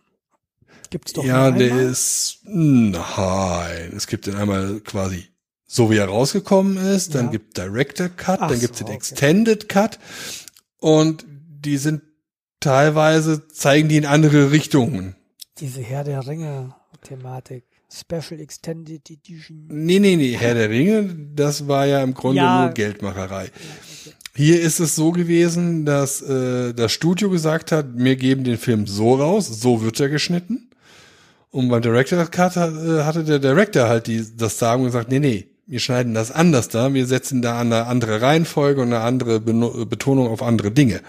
[0.91, 1.85] gibt's doch ja, nur der einmal.
[1.91, 5.27] ist, nein, es gibt den einmal quasi
[5.67, 7.31] so wie er rausgekommen ist, dann Ja.
[7.33, 8.97] gibt Director Cut, Ach dann gibt's so, den okay.
[8.97, 9.99] Extended Cut
[10.79, 12.03] und die sind
[12.65, 15.15] teilweise, zeigen die in andere Richtungen.
[15.61, 17.65] Diese Herr der Ringe Thematik.
[17.93, 19.67] Special Extended Edition.
[19.69, 22.65] Nee, nee, nee, Herr der Ringe, das war ja im Grunde Ja.
[22.65, 23.51] nur Geldmacherei.
[24.35, 28.89] Hier ist es so gewesen, dass äh, das Studio gesagt hat, wir geben den Film
[28.89, 30.71] so raus, so wird er geschnitten.
[31.51, 35.21] Und beim Director Cut äh, hatte der Director halt die, das Sagen und gesagt, nee,
[35.21, 39.39] nee, wir schneiden das anders da, wir setzen da eine andere Reihenfolge und eine andere
[39.41, 41.01] Betonung auf andere Dinge.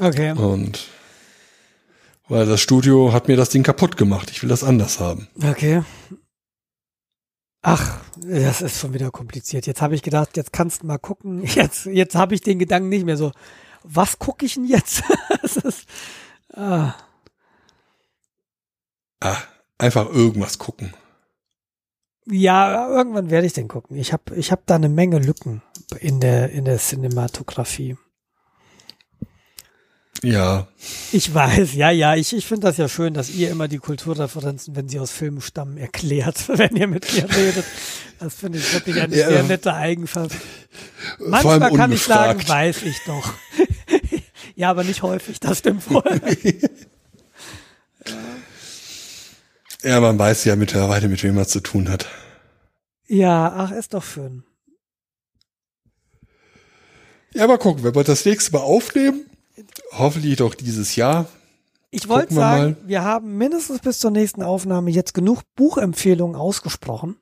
[0.00, 0.32] Okay.
[0.32, 0.88] Und
[2.28, 5.28] weil das Studio hat mir das Ding kaputt gemacht, ich will das anders haben.
[5.44, 5.82] Okay.
[7.62, 9.66] Ach, das ist schon wieder kompliziert.
[9.66, 11.42] Jetzt habe ich gedacht, jetzt kannst du mal gucken.
[11.54, 13.30] Jetzt, jetzt habe ich den Gedanken nicht mehr so.
[13.84, 15.02] Was gucke ich denn jetzt?
[15.42, 15.86] ist,
[16.54, 16.94] ah,
[19.20, 19.36] Ah,
[19.78, 20.94] einfach irgendwas gucken.
[22.26, 23.96] ja, irgendwann werde ich den gucken.
[23.96, 25.62] Ich habe, ich habe da eine Menge Lücken
[26.00, 27.96] in der in der Cinematografie.
[30.24, 30.68] Ja,
[31.10, 34.76] Ich weiß, ja, ja, ich, ich finde das ja schön, dass ihr immer die Kulturreferenzen,
[34.76, 37.64] wenn sie aus Filmen stammen, erklärt, wenn ihr mit mir redet.
[38.20, 39.26] Das finde ich wirklich eine Ja.
[39.28, 40.36] sehr nette Eigenschaft.
[41.18, 42.48] Manchmal kann ich sagen, ungefragt.
[42.48, 43.32] weiß ich doch.
[44.54, 46.02] ja, aber nicht häufig, das stimmt wohl.
[49.84, 52.06] Ja, man weiß ja mittlerweile, mit wem man zu tun hat.
[53.08, 54.44] ja, ach, ist doch schön.
[57.34, 59.26] Ja, mal gucken, wenn wir das nächste Mal aufnehmen,
[59.92, 61.26] hoffentlich doch dieses Jahr.
[61.90, 66.36] Ich wollte Gucken wir sagen, wir haben mindestens bis zur nächsten Aufnahme jetzt genug Buchempfehlungen
[66.36, 67.16] ausgesprochen.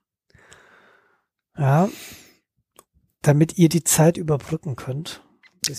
[1.59, 1.89] Ja.
[3.23, 5.23] Damit ihr die Zeit überbrücken könnt.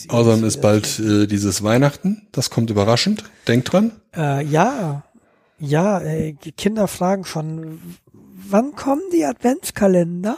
[0.09, 2.27] Außerdem ist bald äh, dieses Weihnachten.
[2.31, 3.23] Das kommt überraschend.
[3.47, 3.99] Denkt dran.
[4.15, 5.03] Äh, ja,
[5.57, 7.79] ja, äh, die Kinder fragen schon,
[8.11, 10.37] wann kommen die Adventskalender?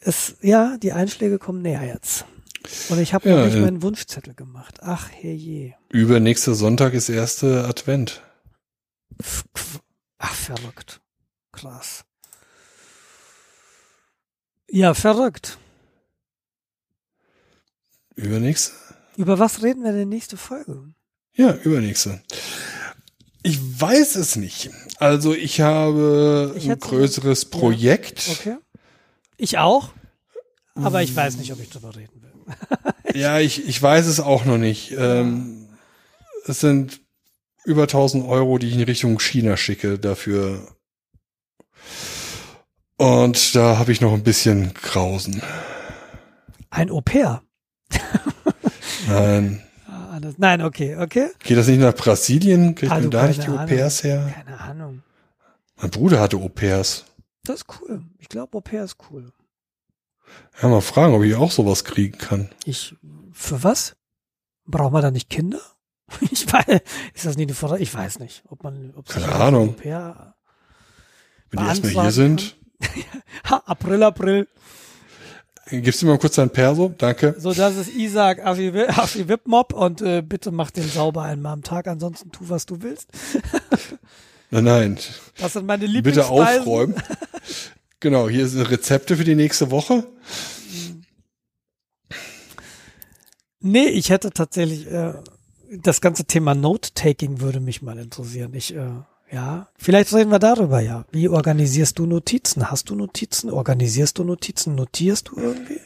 [0.00, 2.24] Es, ja, die Einschläge kommen näher jetzt.
[2.88, 4.78] Und ich habe Ja, noch nicht äh, meinen Wunschzettel gemacht.
[4.82, 5.74] Ach, herrje.
[5.90, 8.22] Übernächster Sonntag ist erste Advent.
[10.18, 11.00] Ach, verrückt.
[11.52, 12.04] Krass.
[14.68, 15.58] Ja, verrückt.
[18.14, 18.72] Übernächste?
[19.16, 20.92] Über was reden wir denn nächste Folge?
[21.34, 22.22] Ja, übernächste.
[23.42, 24.70] Ich weiß es nicht.
[24.98, 28.28] Also ich habe Ich ein größeres Projekt.
[28.30, 28.56] Okay.
[29.36, 29.90] Ich auch.
[30.74, 32.15] Aber ich weiß nicht, ob ich drüber reden will.
[33.14, 34.92] Ja, ich, ich weiß es auch noch nicht.
[34.98, 35.68] Ähm,
[36.46, 37.00] es sind
[37.64, 40.68] über 1000 Euro, die ich in Richtung China schicke dafür.
[42.98, 45.40] Und da habe ich noch ein bisschen Grausen.
[46.70, 47.42] Ein Au pair.
[49.08, 49.62] Nein.
[49.88, 51.28] Ah, Nein, okay, okay.
[51.38, 52.74] Geht das nicht nach Brasilien?
[52.74, 54.32] Kriegt Ah, man da nicht die keine Au pairs her?
[54.34, 55.02] Keine Ahnung.
[55.76, 57.04] Mein Bruder hatte Au pairs.
[57.44, 58.02] Das ist cool.
[58.18, 59.32] Ich glaube, Au pair ist cool.
[60.62, 62.50] Ja, mal fragen, ob ich auch sowas kriegen kann.
[62.64, 62.94] Ich,
[63.32, 63.96] für was?
[64.66, 65.60] Braucht man da nicht Kinder?
[66.30, 66.80] Ich weiß,
[67.14, 67.82] ist das nicht eine Frage?
[67.82, 69.74] Ich weiß nicht, ob man, ob Keine Ahnung.
[69.74, 70.34] Pair,
[71.50, 72.56] Wenn die erstmal hier sind.
[73.44, 74.46] ha, April, April.
[75.68, 76.94] Gibst du mir mal kurz dein Perso?
[76.96, 77.34] Danke.
[77.38, 81.88] So, das ist Isaac Affi, Wipmop und äh, bitte mach den sauber einmal am Tag,
[81.88, 83.08] ansonsten tu, was du willst.
[84.50, 84.98] Nein, nein.
[85.38, 86.60] Das sind meine Bitte Lieblingsspeisen.
[86.60, 86.94] aufräumen.
[88.00, 90.06] Genau, hier sind Rezepte für die nächste Woche.
[93.60, 95.14] Nee, ich hätte tatsächlich, äh,
[95.70, 98.54] das ganze Thema Note-Taking würde mich mal interessieren.
[98.54, 98.90] Ich, äh,
[99.32, 101.04] ja, vielleicht reden wir darüber, ja.
[101.10, 102.70] Wie organisierst du Notizen?
[102.70, 103.50] Hast du Notizen?
[103.50, 104.76] Organisierst du Notizen?
[104.76, 105.80] Notierst du irgendwie?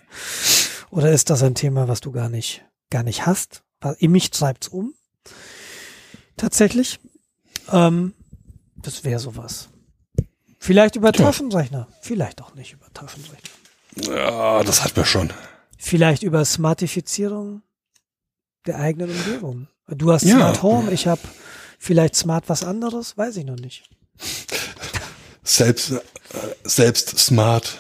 [0.91, 3.63] Oder ist das ein Thema, was du gar nicht, gar nicht hast?
[3.81, 4.93] Weil Mich treibt's um.
[6.37, 7.01] Tatsächlich.
[7.71, 8.13] Ähm,
[8.77, 9.69] das wäre sowas.
[10.63, 11.25] Vielleicht über Tja.
[11.27, 11.89] Taschenrechner.
[12.03, 13.51] Vielleicht auch nicht über Taschenrechner.
[14.15, 15.33] Ja, das hat man schon.
[15.79, 17.63] Vielleicht über Smartifizierung
[18.67, 19.69] der eigenen Umgebung.
[19.89, 20.37] Du hast Ja.
[20.37, 21.23] Smart Home, ich habe
[21.79, 23.89] vielleicht Smart was anderes, weiß ich noch nicht.
[25.43, 25.99] Selbst, äh,
[26.65, 27.79] selbst smart.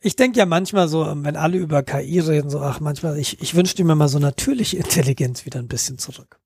[0.00, 3.54] Ich denke ja manchmal so, wenn alle über KI reden, so, ach, manchmal, ich, ich
[3.54, 6.38] wünschte mir mal so natürliche Intelligenz wieder ein bisschen zurück.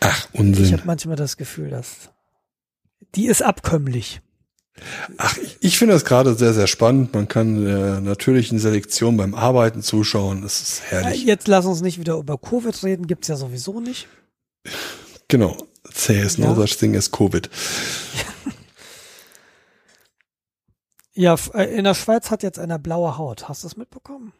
[0.00, 0.72] Ach, Ich Unsinn.
[0.72, 2.10] habe manchmal das Gefühl, dass
[3.16, 4.20] die ist abkömmlich.
[5.16, 7.14] Ach, ich, finde das gerade sehr, sehr spannend.
[7.14, 10.42] Man kann der natürlichen Selektion beim Arbeiten zuschauen.
[10.42, 11.24] Das ist Äh, herrlich.
[11.24, 14.08] Jetzt lass uns nicht wieder über Covid reden, gibt's ja sowieso nicht.
[15.28, 15.56] Genau.
[15.92, 16.54] Say is no Ja.
[16.54, 17.48] such thing as Covid.
[21.14, 23.48] Ja, äh, in der Schweiz hat jetzt einer blaue Haut.
[23.48, 24.32] Hast du das mitbekommen?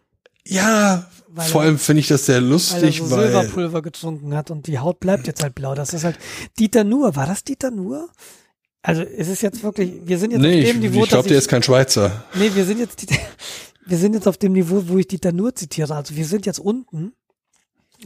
[0.46, 4.34] Ja, Weil vor allem finde ich das sehr Weil er lustig, so weil, Silberpulver getrunken
[4.34, 5.74] hat und die Haut bleibt jetzt halt blau.
[5.74, 6.18] Das ist halt
[6.58, 7.16] Dieter Nuhr.
[7.16, 8.08] War das Dieter Nuhr?
[8.88, 11.28] Also es ist jetzt wirklich, wir sind jetzt nee, auf ich, dem Niveau, ich glaube,
[11.28, 12.24] der ist kein Schweizer.
[12.32, 13.04] nee, wir sind jetzt,
[13.86, 15.94] wir sind jetzt auf dem Niveau, wo ich Dieter Nuhr zitiere.
[15.94, 17.12] Also wir sind jetzt unten.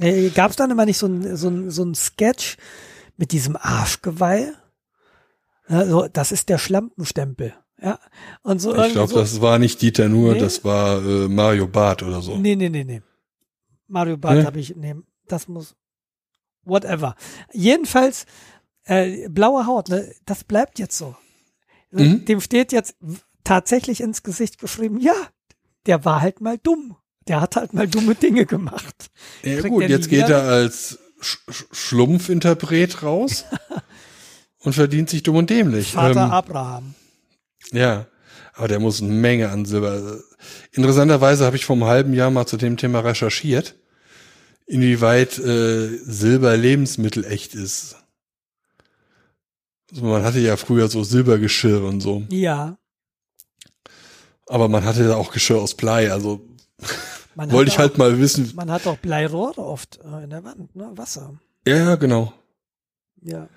[0.01, 2.57] Äh, Gab es dann immer nicht so ein, so ein, so ein Sketch
[3.17, 4.55] mit diesem Arschgeweih?
[5.69, 7.55] Ja, so, das ist der Schlampenstempel.
[7.81, 8.01] Ja,
[8.43, 10.41] und so Ich glaube, so, das war nicht Dieter nur, Nee.
[10.41, 12.37] das war äh, Mario Barth oder so.
[12.37, 13.03] Nee, nee, nee, nee.
[13.87, 14.45] Mario Barth Nee?
[14.47, 14.97] habe ich, nee,
[15.29, 15.77] das muss,
[16.65, 17.15] whatever.
[17.53, 18.27] Jedenfalls,
[18.85, 21.17] äh, blaue Haut, ne, das bleibt jetzt so.
[21.91, 22.25] Mhm.
[22.25, 22.97] Dem steht jetzt
[23.45, 25.15] tatsächlich ins Gesicht geschrieben, ja,
[25.87, 26.97] der war halt mal dumm.
[27.29, 29.11] Der hat halt mal dumme Dinge gemacht.
[29.43, 33.45] Ja Kriegt gut, jetzt geht er als Sch Sch Schlumpfinterpret raus
[34.59, 35.93] und verdient sich dumm und dämlich.
[35.93, 36.95] Vater Ähm, Abraham.
[37.71, 38.07] Ja,
[38.55, 40.19] aber der muss eine Menge an Silber.
[40.73, 43.77] Interessanterweise habe ich vor einem halben Jahr mal zu dem Thema recherchiert,
[44.67, 47.97] inwieweit äh, Silber Lebensmittel echt ist.
[49.93, 52.79] Also man hatte ja früher so Silbergeschirr und so, Ja.
[54.49, 56.11] aber man hatte ja auch Geschirr aus Blei.
[56.11, 56.41] Also
[57.35, 58.53] Man wollte ich halt auch, mal wissen.
[58.55, 60.91] Man hat auch Bleirohre oft äh, in der Wand, ne?
[60.97, 61.39] Wasser.
[61.67, 62.33] Ja, ja, genau.
[63.23, 63.49] Ja.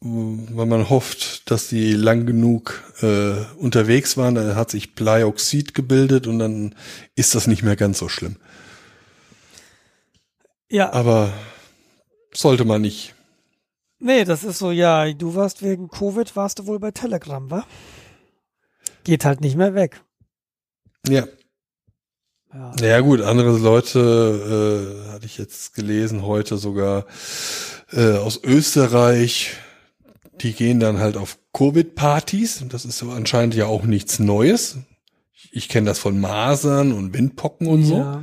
[0.00, 6.26] Weil man hofft, dass die lang genug äh, unterwegs waren, dann hat sich Bleioxid gebildet
[6.26, 6.74] und dann
[7.14, 8.36] ist das nicht mehr ganz so schlimm.
[10.68, 11.32] Ja, Aber
[12.34, 13.14] sollte man nicht.
[14.02, 17.64] Nee, das ist so, ja, du warst wegen Covid, warst du wohl bei Telegram, wa?
[19.04, 20.02] Geht halt nicht mehr weg.
[21.08, 21.26] Ja.
[22.52, 22.74] Ja.
[22.80, 27.06] Ja gut, andere Leute, äh, hatte ich jetzt gelesen heute sogar
[27.92, 29.56] äh, aus Österreich,
[30.40, 32.64] die gehen dann halt auf Covid-Partys.
[32.68, 34.78] Das ist so anscheinend ja auch nichts Neues.
[35.50, 37.98] Ich kenne das von Masern und Windpocken und so.
[37.98, 38.22] Ja.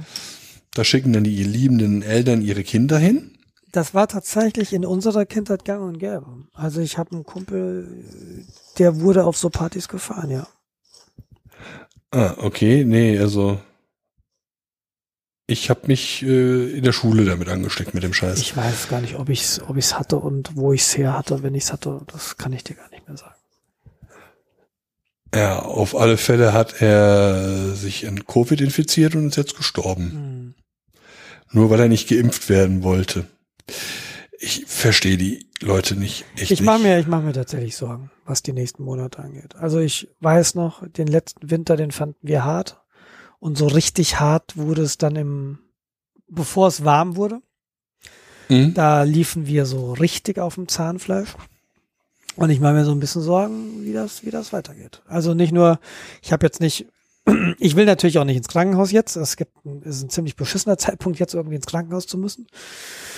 [0.74, 3.39] Da schicken dann die liebenden Eltern ihre Kinder hin.
[3.72, 6.26] Das war tatsächlich in unserer Kindheit gang und gäbe.
[6.54, 8.46] Also ich habe einen Kumpel,
[8.78, 10.48] der wurde auf so Partys gefahren, ja.
[12.12, 13.60] Ah, okay, nee, also
[15.52, 18.40] Ich habe mich äh, in der Schule damit angesteckt mit dem Scheiß.
[18.40, 21.18] Ich weiß gar nicht, ob ich es ob ich's hatte und wo ich es her
[21.18, 22.02] hatte, wenn ich es hatte.
[22.14, 23.34] Das kann ich dir gar nicht mehr sagen.
[25.34, 30.12] Ja, auf alle Fälle hat er sich an Covid infiziert und ist jetzt gestorben.
[30.12, 30.54] Hm.
[31.52, 33.26] Nur weil er nicht geimpft werden wollte.
[34.40, 36.26] Ich verstehe die Leute nicht.
[36.36, 39.56] Echt Ich mache mir, ich mache mir tatsächlich Sorgen, was die nächsten Monate angeht.
[39.56, 42.80] Also ich weiß noch, den letzten Winter, den fanden wir hart.
[43.40, 45.60] Und so richtig hart wurde es dann im,
[46.28, 47.42] bevor es warm wurde.
[48.48, 48.74] Hm?
[48.74, 51.36] Da liefen wir so richtig auf dem Zahnfleisch.
[52.36, 55.02] Und ich mache mir so ein bisschen Sorgen, wie das, wie das weitergeht.
[55.08, 55.80] Also nicht nur,
[56.22, 56.88] ich habe jetzt nicht,
[57.60, 59.16] ich will natürlich auch nicht ins Krankenhaus jetzt.
[59.16, 59.54] Es gibt,
[59.84, 62.48] ist ein ziemlich beschissener Zeitpunkt, jetzt irgendwie ins Krankenhaus zu müssen.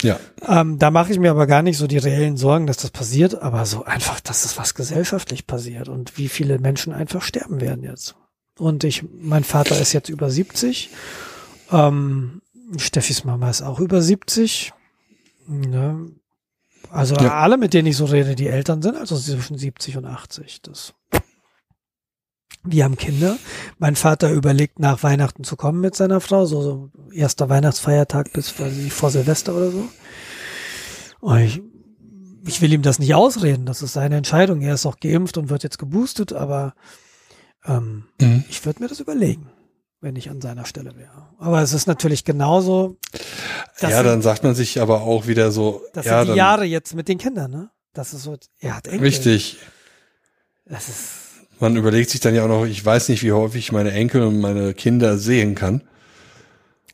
[0.01, 0.19] Ja.
[0.47, 3.41] Ähm, da mache ich mir aber gar nicht so die reellen Sorgen, dass das passiert,
[3.41, 7.83] aber so einfach, dass es was gesellschaftlich passiert und wie viele Menschen einfach sterben werden
[7.83, 8.15] jetzt.
[8.57, 10.89] Und ich, mein Vater ist jetzt über 70.
[11.71, 12.41] Ähm,
[12.77, 14.73] Steffis Mama ist auch über 70.
[15.47, 16.11] Ne?
[16.89, 17.39] Also Ja.
[17.39, 20.61] alle, mit denen ich so rede, die Eltern sind also zwischen 70 und 80.
[20.61, 20.93] Das.
[22.63, 23.37] Wir haben Kinder.
[23.79, 28.49] Mein Vater überlegt, nach Weihnachten zu kommen mit seiner Frau, so, so erster Weihnachtsfeiertag bis
[28.51, 29.89] vor Silvester oder so.
[31.19, 31.61] Und ich,
[32.45, 34.61] ich will ihm das nicht ausreden, das ist seine Entscheidung.
[34.61, 36.73] Er ist auch geimpft und wird jetzt geboostet, aber
[37.65, 38.43] ähm, Mhm.
[38.49, 39.49] ich würde mir das überlegen,
[39.99, 41.29] wenn ich an seiner Stelle wäre.
[41.39, 42.97] Aber es ist natürlich genauso.
[43.79, 46.93] Ja, dann sagt man sich aber auch wieder so, Das ja, sind die Jahre jetzt
[46.95, 47.69] mit den Kindern, ne?
[47.93, 49.07] Das ist so, er hat Enkel.
[49.07, 49.57] richtig.
[50.65, 51.09] Das ist,
[51.61, 54.23] Man überlegt sich dann ja auch noch, ich weiß nicht, wie häufig ich meine Enkel
[54.23, 55.87] und meine Kinder sehen kann.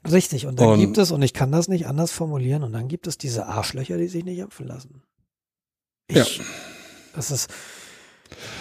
[0.09, 0.45] richtig.
[0.45, 3.07] Und dann Und- gibt es, und ich kann das nicht anders formulieren, und dann gibt
[3.07, 5.01] es diese Arschlöcher, die sich nicht impfen lassen.
[6.07, 6.43] Ich, Ja.
[7.15, 7.49] Das ist,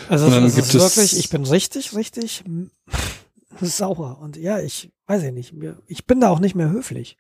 [0.09, 2.43] also es gibt ist es- wirklich, ich bin richtig, richtig
[3.61, 4.19] sauer.
[4.21, 5.55] Und ja, ich weiß ich nicht,
[5.87, 7.17] ich bin da auch nicht mehr höflich.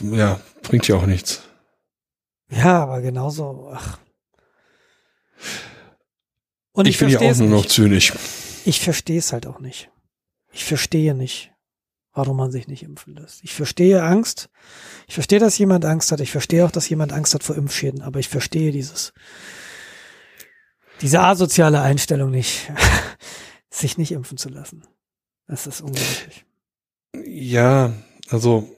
[0.00, 1.42] Ja, bringt ja auch nichts.
[2.50, 3.98] Ja, aber genauso, ach.
[6.80, 8.12] Und ich ich, bin ja auch nur noch zynisch.
[8.64, 9.90] Ich verstehe es halt auch nicht.
[10.52, 11.52] Ich verstehe nicht,
[12.12, 13.42] warum man sich nicht impfen lässt.
[13.44, 14.48] Ich verstehe Angst.
[15.06, 16.20] Ich verstehe, dass jemand Angst hat.
[16.20, 18.02] Ich verstehe auch, dass jemand Angst hat vor Impfschäden.
[18.02, 19.12] Aber ich verstehe dieses,
[21.00, 22.70] diese asoziale Einstellung nicht,
[23.70, 24.82] sich nicht impfen zu lassen.
[25.46, 26.44] Das ist unglaublich.
[27.24, 27.92] Ja,
[28.28, 28.68] also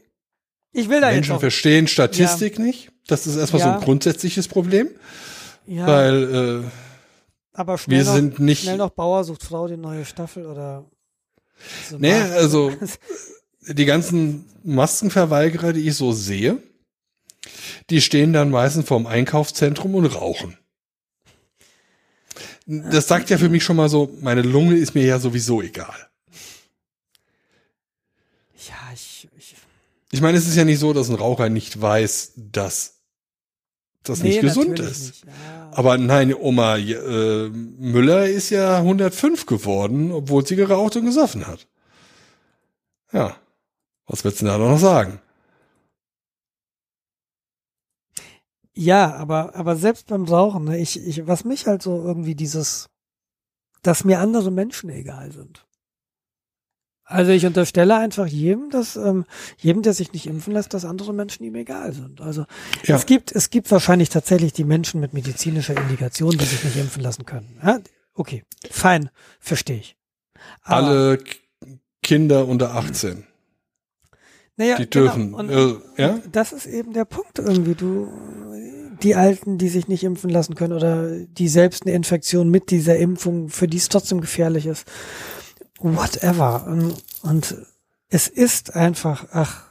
[0.73, 2.91] Ich will da jetzt Menschen auch, verstehen Statistik nicht.
[3.07, 3.77] Das ist erstmal so Ja.
[3.79, 4.89] ein grundsätzliches Problem,
[5.67, 6.71] ja, weil äh,
[7.53, 8.63] aber schnell wir noch, sind nicht.
[8.63, 10.85] schnell noch Bauer sucht Frau die neue Staffel oder
[11.89, 12.73] so Nee, nach- also
[13.69, 16.59] die ganzen Maskenverweigerer, die ich so sehe,
[17.91, 20.57] die stehen dann meistens vorm Einkaufszentrum und rauchen.
[22.67, 26.09] Das sagt ja für mich schon mal so, meine Lunge ist mir ja sowieso egal.
[28.69, 29.57] ja, ich, ich
[30.13, 33.02] Ich meine, es ist ja nicht so, dass ein Raucher nicht weiß, dass
[34.03, 35.07] das nee, nicht gesund ist.
[35.07, 35.25] nicht.
[35.27, 35.71] Ja.
[35.73, 41.67] Aber nein, Oma äh, Müller ist ja 105 geworden, obwohl sie geraucht und gesoffen hat.
[43.13, 43.37] Ja.
[44.07, 45.21] Was willst du denn da noch sagen?
[48.75, 52.89] Ja, aber, aber selbst beim Rauchen, ne, ich, ich, was mich halt so irgendwie dieses,
[53.83, 55.67] dass mir andere Menschen egal sind.
[57.13, 59.25] Also ich unterstelle einfach jedem, dass ähm,
[59.59, 62.21] jedem, der sich nicht impfen lässt, dass andere Menschen ihm egal sind.
[62.21, 62.47] Also
[62.85, 62.97] Ja.
[62.97, 67.03] es gibt es gibt wahrscheinlich tatsächlich die Menschen mit medizinischer Indikation, die sich nicht impfen
[67.03, 67.59] lassen können.
[67.63, 67.81] Ja,
[68.15, 69.11] okay, fein,
[69.41, 69.97] verstehe ich.
[70.63, 71.37] Aber, Alle K
[72.03, 73.25] Kinder unter 18,
[74.57, 75.33] naja, die dürfen.
[75.37, 75.39] Genau.
[75.39, 75.51] Und,
[75.99, 76.19] äh, ja?
[76.33, 77.75] Das ist eben der Punkt irgendwie.
[77.75, 78.09] Du,
[79.03, 82.97] die Alten, die sich nicht impfen lassen können oder die selbst eine Infektion mit dieser
[82.97, 84.87] Impfung, für die es trotzdem gefährlich ist.
[85.83, 86.67] Whatever.
[86.67, 87.57] Und, und
[88.09, 89.65] es ist einfach, ach,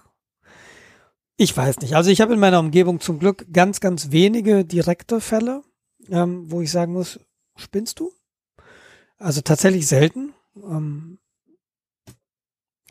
[1.37, 1.95] ich weiß nicht.
[1.95, 5.63] Also ich habe in meiner Umgebung zum Glück ganz, ganz wenige direkte Fälle,
[6.09, 7.19] ähm, wo ich sagen muss,
[7.55, 8.11] spinnst du?
[9.17, 10.33] Also tatsächlich selten.
[10.55, 11.19] Ähm,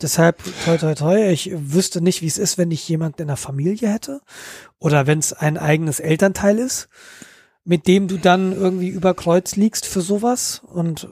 [0.03, 3.37] Deshalb, toi, toi, toi, ich wüsste nicht, wie es ist, wenn ich jemanden in der
[3.37, 4.23] Familie hätte
[4.79, 6.89] oder wenn es ein eigenes Elternteil ist,
[7.65, 11.09] mit dem du dann irgendwie über Kreuz liegst für sowas und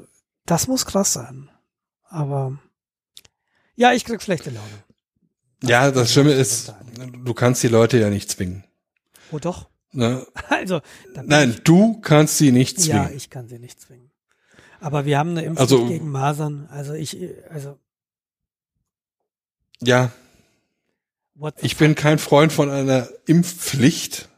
[0.46, 1.50] das muss krass sein.
[2.08, 2.58] Aber
[3.76, 4.84] ja, ich krieg schlechte Laune.
[5.62, 6.74] ja, das Schlimme das ist,
[7.24, 8.64] du kannst die Leute ja nicht zwingen.
[9.30, 9.68] Oh doch.
[9.92, 10.26] Ne?
[10.48, 10.80] Also,
[11.14, 13.16] Nein, ich, du kannst sie nicht ja, zwingen.
[13.16, 14.10] ich kann sie nicht zwingen.
[14.80, 16.66] Aber wir haben eine Impfung Also- gegen Masern.
[16.70, 17.16] Also ich,
[17.50, 17.78] also
[19.82, 20.12] Ja,
[21.60, 24.28] ich bin kein Freund von einer Impfpflicht.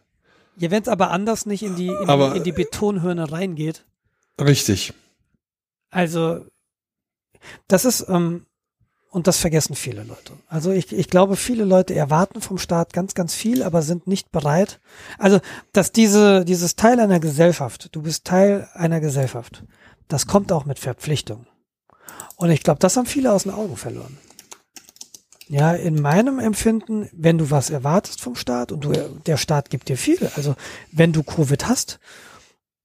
[0.56, 3.84] Ja, wenn es aber anders nicht in die, in, Aber- die, in die Betonhirne reingeht.
[4.38, 4.92] Richtig.
[5.90, 6.46] Also,
[7.68, 8.46] das ist, ähm,
[9.12, 10.34] Und das vergessen viele Leute.
[10.46, 14.30] Also ich, ich glaube, viele Leute erwarten vom Staat ganz, ganz viel, aber sind nicht
[14.30, 14.80] bereit.
[15.18, 15.40] Also,
[15.72, 19.64] dass diese, dieses Teil einer Gesellschaft, du bist Teil einer Gesellschaft,
[20.06, 21.46] das kommt auch mit Verpflichtung.
[22.36, 24.16] Und ich glaube, das haben viele aus den Augen verloren.
[25.48, 28.92] Ja, in meinem Empfinden, wenn du was erwartest vom Staat und du,
[29.26, 30.54] der Staat gibt dir viel, also
[30.92, 31.98] wenn du Covid hast,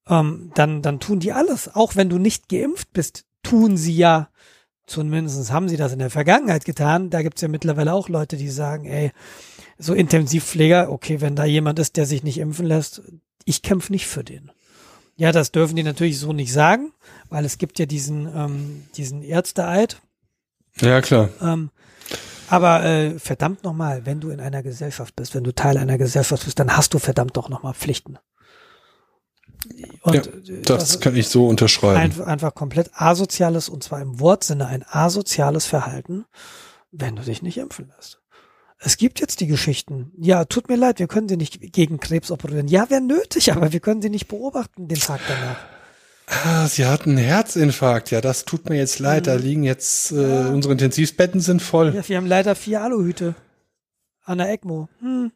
[0.08, 1.76] ähm, dann, dann tun die alles.
[1.76, 4.30] Auch wenn du nicht geimpft bist, tun sie ja
[4.88, 7.10] Zumindest haben sie das in der Vergangenheit getan.
[7.10, 9.12] Da gibt's ja mittlerweile auch Leute, die sagen, ey,
[9.80, 13.02] so Intensivpfleger, okay, wenn da jemand ist, der sich nicht impfen lässt,
[13.46, 14.52] ich kämpfe nicht für den.
[15.18, 16.92] Ja, das dürfen die natürlich so nicht sagen,
[17.30, 20.02] weil es gibt ja diesen, ähm, diesen Ärzteeid.
[20.82, 21.30] Ja, klar.
[21.42, 21.72] Ähm,
[22.48, 26.46] aber äh, verdammt nochmal, wenn du in einer Gesellschaft bist, wenn du Teil einer Gesellschaft
[26.46, 28.20] bist, dann hast du verdammt doch nochmal Pflichten.
[30.02, 32.00] Und ja, äh, das, das kann ich so unterschreiben.
[32.00, 36.26] Einfach, einfach komplett asoziales, und zwar im Wortsinne ein asoziales Verhalten,
[36.92, 38.22] wenn du dich nicht impfen lässt.
[38.78, 40.12] Es gibt jetzt die Geschichten.
[40.18, 42.68] Ja, tut mir leid, wir können sie nicht gegen Krebs operieren.
[42.68, 45.58] Ja, wäre nötig, aber wir können sie nicht beobachten den Tag danach.
[46.28, 48.12] Ah, sie hatten einen Herzinfarkt.
[48.12, 49.24] Ja, das tut mir jetzt leid.
[49.24, 49.26] Mhm.
[49.26, 50.50] Da liegen jetzt, äh, ja.
[50.50, 51.94] unsere Intensivbetten sind voll.
[51.96, 53.36] Ja, wir haben leider vier Aluhüte
[54.24, 54.90] an der ECMO.
[55.00, 55.32] Hm.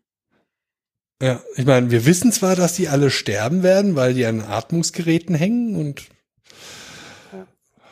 [1.22, 5.36] Ja, ich meine, wir wissen zwar, dass die alle sterben werden, weil die an Atmungsgeräten
[5.36, 6.06] hängen und
[7.34, 7.46] ja.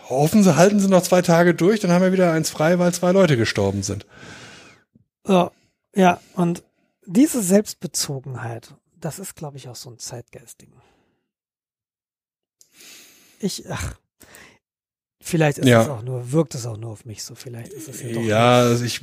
[0.10, 2.94] hoffen sie, halten sie noch zwei Tage durch, dann haben wir wieder eins frei, weil
[2.94, 4.06] zwei Leute gestorben sind.
[5.28, 5.52] Ja,
[5.94, 6.64] ja, und
[7.06, 10.72] diese Selbstbezogenheit, das ist, glaube ich, auch so ein Zeitgeistding.
[13.40, 13.96] Ich, ach,
[15.20, 15.82] vielleicht ist ja.
[15.82, 18.22] es auch nur, wirkt es auch nur auf mich so, vielleicht ist es ja doch.
[18.22, 19.02] Ja, also ich,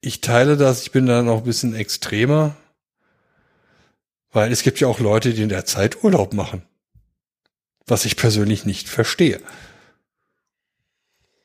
[0.00, 2.56] ich teile das, ich bin da noch ein bisschen extremer.
[4.32, 6.62] Weil es gibt ja auch Leute, die in der Zeit Urlaub machen.
[7.86, 9.40] Was ich persönlich nicht verstehe.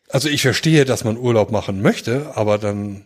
[0.09, 3.05] Also ich verstehe, dass man Urlaub machen möchte, aber dann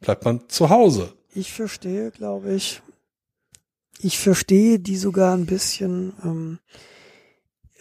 [0.00, 1.14] bleibt man zu Hause.
[1.34, 2.82] Ich verstehe, glaube ich.
[4.00, 6.58] Ich verstehe die sogar ein bisschen, ähm,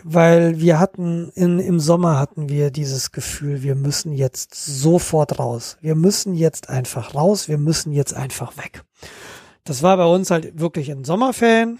[0.04, 5.78] weil wir hatten in, im Sommer hatten wir dieses Gefühl, wir müssen jetzt sofort raus.
[5.82, 7.50] Wir müssen jetzt einfach raus.
[7.50, 8.84] Wir müssen jetzt einfach weg.
[9.70, 11.80] Das war bei uns halt wirklich in Sommerferien.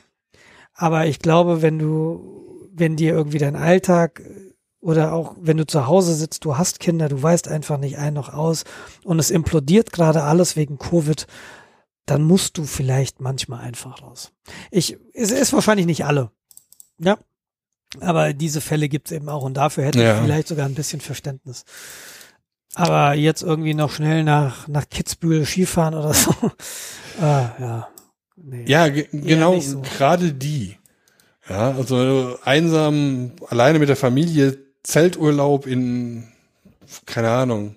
[0.76, 4.22] Aber ich glaube, wenn du, wenn dir irgendwie dein Alltag
[4.80, 8.14] oder auch wenn du zu Hause sitzt, du hast Kinder, du weißt einfach nicht ein
[8.14, 8.64] noch aus
[9.04, 11.26] und es implodiert gerade alles wegen Covid,
[12.06, 14.34] dann musst du vielleicht manchmal einfach raus.
[14.70, 16.30] Ich, es ist wahrscheinlich nicht alle.
[17.00, 17.18] Ja.
[18.02, 20.14] Aber diese Fälle gibt es eben auch und dafür hätte ja.
[20.14, 21.66] ich vielleicht sogar ein bisschen Verständnis.
[22.76, 26.34] Aber jetzt irgendwie noch schnell nach, nach Kitzbühel Skifahren oder so.
[27.22, 27.90] ah, ja.
[28.36, 28.66] Nee.
[28.68, 29.82] Ja, genau, so.
[29.82, 30.78] gerade die.
[31.50, 36.32] Ja, also einsam, alleine mit der Familie, Zelturlaub in,
[37.06, 37.76] keine Ahnung,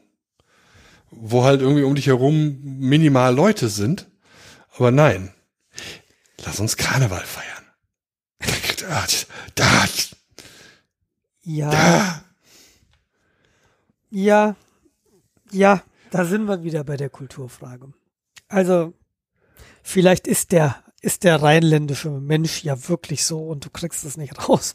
[1.10, 4.09] wo halt irgendwie um dich herum minimal Leute sind.
[4.77, 5.32] Aber nein,
[6.44, 7.48] lass uns Karneval feiern.
[8.81, 9.05] Da,
[9.55, 9.85] da,
[11.44, 11.70] ja.
[11.70, 12.24] Da.
[14.10, 14.56] Ja,
[15.52, 17.92] ja, da sind wir wieder bei der Kulturfrage.
[18.48, 18.92] Also,
[19.82, 24.48] vielleicht ist der, ist der rheinländische Mensch ja wirklich so und du kriegst es nicht
[24.48, 24.74] raus.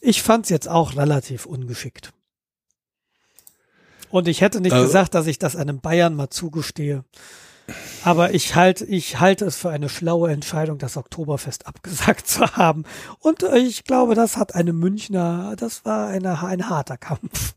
[0.00, 2.12] Ich fand's jetzt auch relativ ungeschickt.
[4.10, 7.04] Und ich hätte nicht also, gesagt, dass ich das einem Bayern mal zugestehe.
[8.04, 12.84] Aber ich halte, ich halte es für eine schlaue Entscheidung, das Oktoberfest abgesagt zu haben.
[13.18, 17.54] Und ich glaube, das hat eine Münchner, das war eine, ein harter Kampf.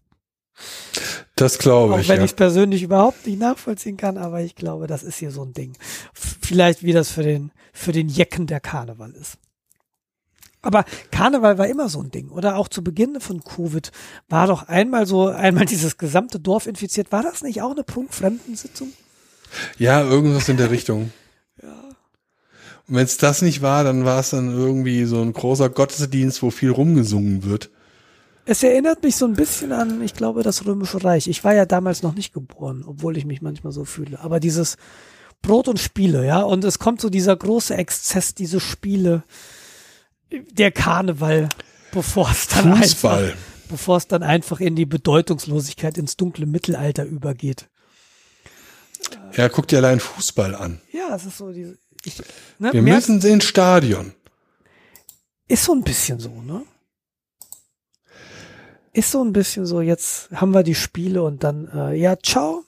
[1.35, 2.05] Das glaube ich.
[2.05, 2.25] Auch wenn ja.
[2.25, 5.53] ich es persönlich überhaupt nicht nachvollziehen kann, aber ich glaube, das ist hier so ein
[5.53, 5.77] Ding.
[6.13, 9.37] Vielleicht wie das für den, für den Jecken der Karneval ist.
[10.61, 12.29] Aber Karneval war immer so ein Ding.
[12.29, 13.91] Oder auch zu Beginn von Covid
[14.27, 17.11] war doch einmal so, einmal dieses gesamte Dorf infiziert.
[17.11, 18.91] War das nicht auch eine Punktfremdensitzung?
[19.77, 21.11] Ja, irgendwas in der Richtung.
[21.63, 21.69] ja.
[22.87, 26.43] Und wenn es das nicht war, dann war es dann irgendwie so ein großer Gottesdienst,
[26.43, 27.69] wo viel rumgesungen wird.
[28.49, 31.27] Es erinnert mich so ein bisschen an, ich glaube, das Römische Reich.
[31.27, 34.19] Ich war ja damals noch nicht geboren, obwohl ich mich manchmal so fühle.
[34.21, 34.77] Aber dieses
[35.43, 39.21] Brot und Spiele, ja, und es kommt so dieser große Exzess, diese Spiele,
[40.31, 41.47] der Karneval,
[41.91, 43.25] bevor es dann Fußball.
[43.25, 47.69] einfach, bevor es dann einfach in die Bedeutungslosigkeit, ins dunkle Mittelalter übergeht.
[49.37, 50.81] Ja, guck dir allein Fußball an.
[50.91, 51.77] Ja, es ist so diese.
[52.03, 52.19] Ich,
[52.57, 54.15] ne, Wir müssen ins Stadion.
[55.47, 56.63] Ist so ein bisschen so, ne?
[58.93, 62.63] Ist so ein bisschen so, jetzt haben wir die Spiele und dann, äh, ja, ciao.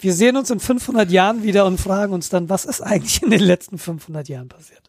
[0.00, 3.30] Wir sehen uns in 500 Jahren wieder und fragen uns dann, was ist eigentlich in
[3.30, 4.88] den letzten 500 Jahren passiert?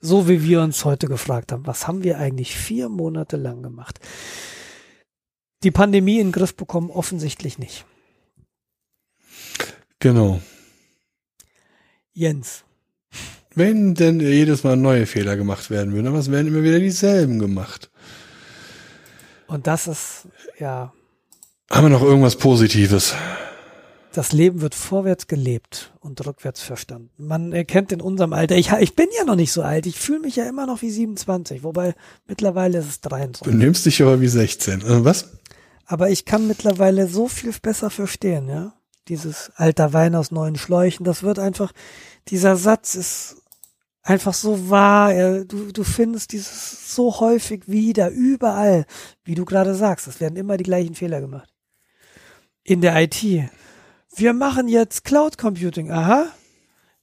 [0.00, 4.00] So wie wir uns heute gefragt haben, was haben wir eigentlich vier Monate lang gemacht?
[5.62, 7.84] Die Pandemie in den Griff bekommen offensichtlich nicht.
[9.98, 10.40] Genau.
[12.14, 12.64] Jens.
[13.54, 17.38] Wenn denn jedes Mal neue Fehler gemacht werden würden, aber es werden immer wieder dieselben
[17.38, 17.90] gemacht.
[19.50, 20.28] Und das ist,
[20.60, 20.92] ja,
[21.70, 23.14] Haben wir noch irgendwas Positives?
[24.12, 27.10] das Leben wird vorwärts gelebt und rückwärts verstanden.
[27.16, 30.20] Man erkennt in unserem Alter, ich, ich bin ja noch nicht so alt, ich fühle
[30.20, 31.94] mich ja immer noch wie 27, wobei
[32.26, 33.54] mittlerweile ist es Du 23.
[33.54, 34.80] nimmst dich aber wie 16.
[34.80, 35.30] Äh, was?
[35.86, 38.74] Aber ich kann mittlerweile so viel besser verstehen, ja.
[39.08, 41.72] Dieses alter Wein aus neuen Schläuchen, das wird einfach,
[42.28, 43.42] dieser Satz ist
[44.02, 45.44] einfach so wahr.
[45.44, 48.86] Du, du findest dieses so häufig wieder, überall,
[49.24, 50.06] wie du gerade sagst.
[50.06, 51.48] Es werden immer die gleichen Fehler gemacht.
[52.62, 53.22] In der IT.
[54.14, 55.90] Wir machen jetzt Cloud Computing.
[55.90, 56.26] Aha.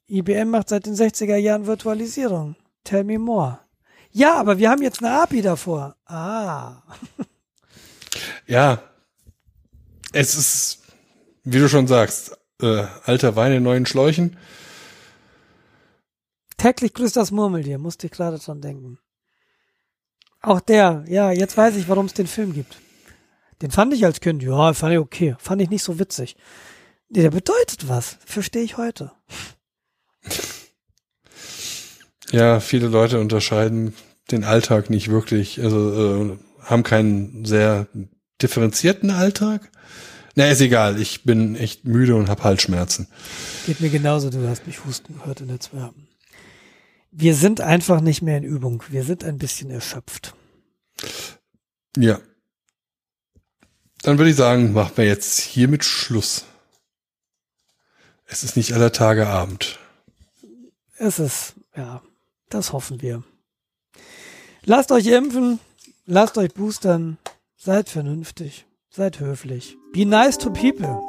[0.10, 2.56] IBM macht seit den 60er Jahren Virtualisierung.
[2.84, 3.60] Tell me more.
[4.11, 5.95] Ja, aber wir haben jetzt eine API davor.
[6.06, 6.82] Ah.
[8.48, 8.82] Ja.
[10.14, 10.80] Es ist,
[11.44, 14.38] wie du schon sagst, äh, alter Wein in neuen Schläuchen.
[16.57, 18.99] Täglich grüßt das Murmeltier, musste ich gerade dran denken.
[20.41, 22.77] Auch der, ja, jetzt weiß ich, warum es den Film gibt.
[23.61, 26.35] Den fand ich als Kind, ja, fand ich okay, fand ich nicht so witzig.
[27.09, 29.11] Nee, der bedeutet was, verstehe ich heute.
[32.31, 33.93] Ja, viele Leute unterscheiden
[34.31, 37.88] den Alltag nicht wirklich, also äh, haben keinen sehr
[38.41, 39.71] differenzierten Alltag.
[40.35, 43.07] Na, ist egal, ich bin echt müde und habe Halsschmerzen.
[43.65, 45.89] Geht mir genauso, du hast mich husten gehört in der zwei.
[47.11, 50.35] Wir sind einfach nicht mehr in Übung, wir sind ein bisschen erschöpft.
[51.97, 52.19] Ja.
[54.03, 56.45] Dann würde ich sagen, machen wir jetzt hiermit Schluss.
[58.25, 59.79] Es ist nicht aller Tage Abend.
[60.97, 62.01] Es ist, ja,
[62.49, 63.23] das hoffen wir.
[64.63, 65.59] Lasst euch impfen,
[66.05, 67.17] lasst euch boostern,
[67.55, 69.77] seid vernünftig, seid höflich.
[69.93, 71.01] Be nice to people.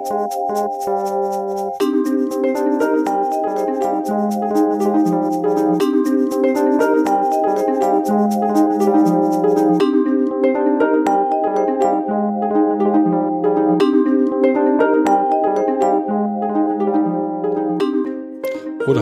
[0.00, 0.08] Oder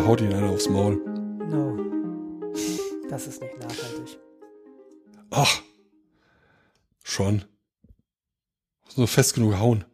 [0.04, 0.96] haut ihn einer aufs Maul.
[1.48, 1.78] No.
[3.08, 4.18] Das ist nicht nachhaltig.
[5.30, 5.62] Ach.
[7.04, 7.44] Schon.
[8.84, 9.84] Muss nur fest genug hauen.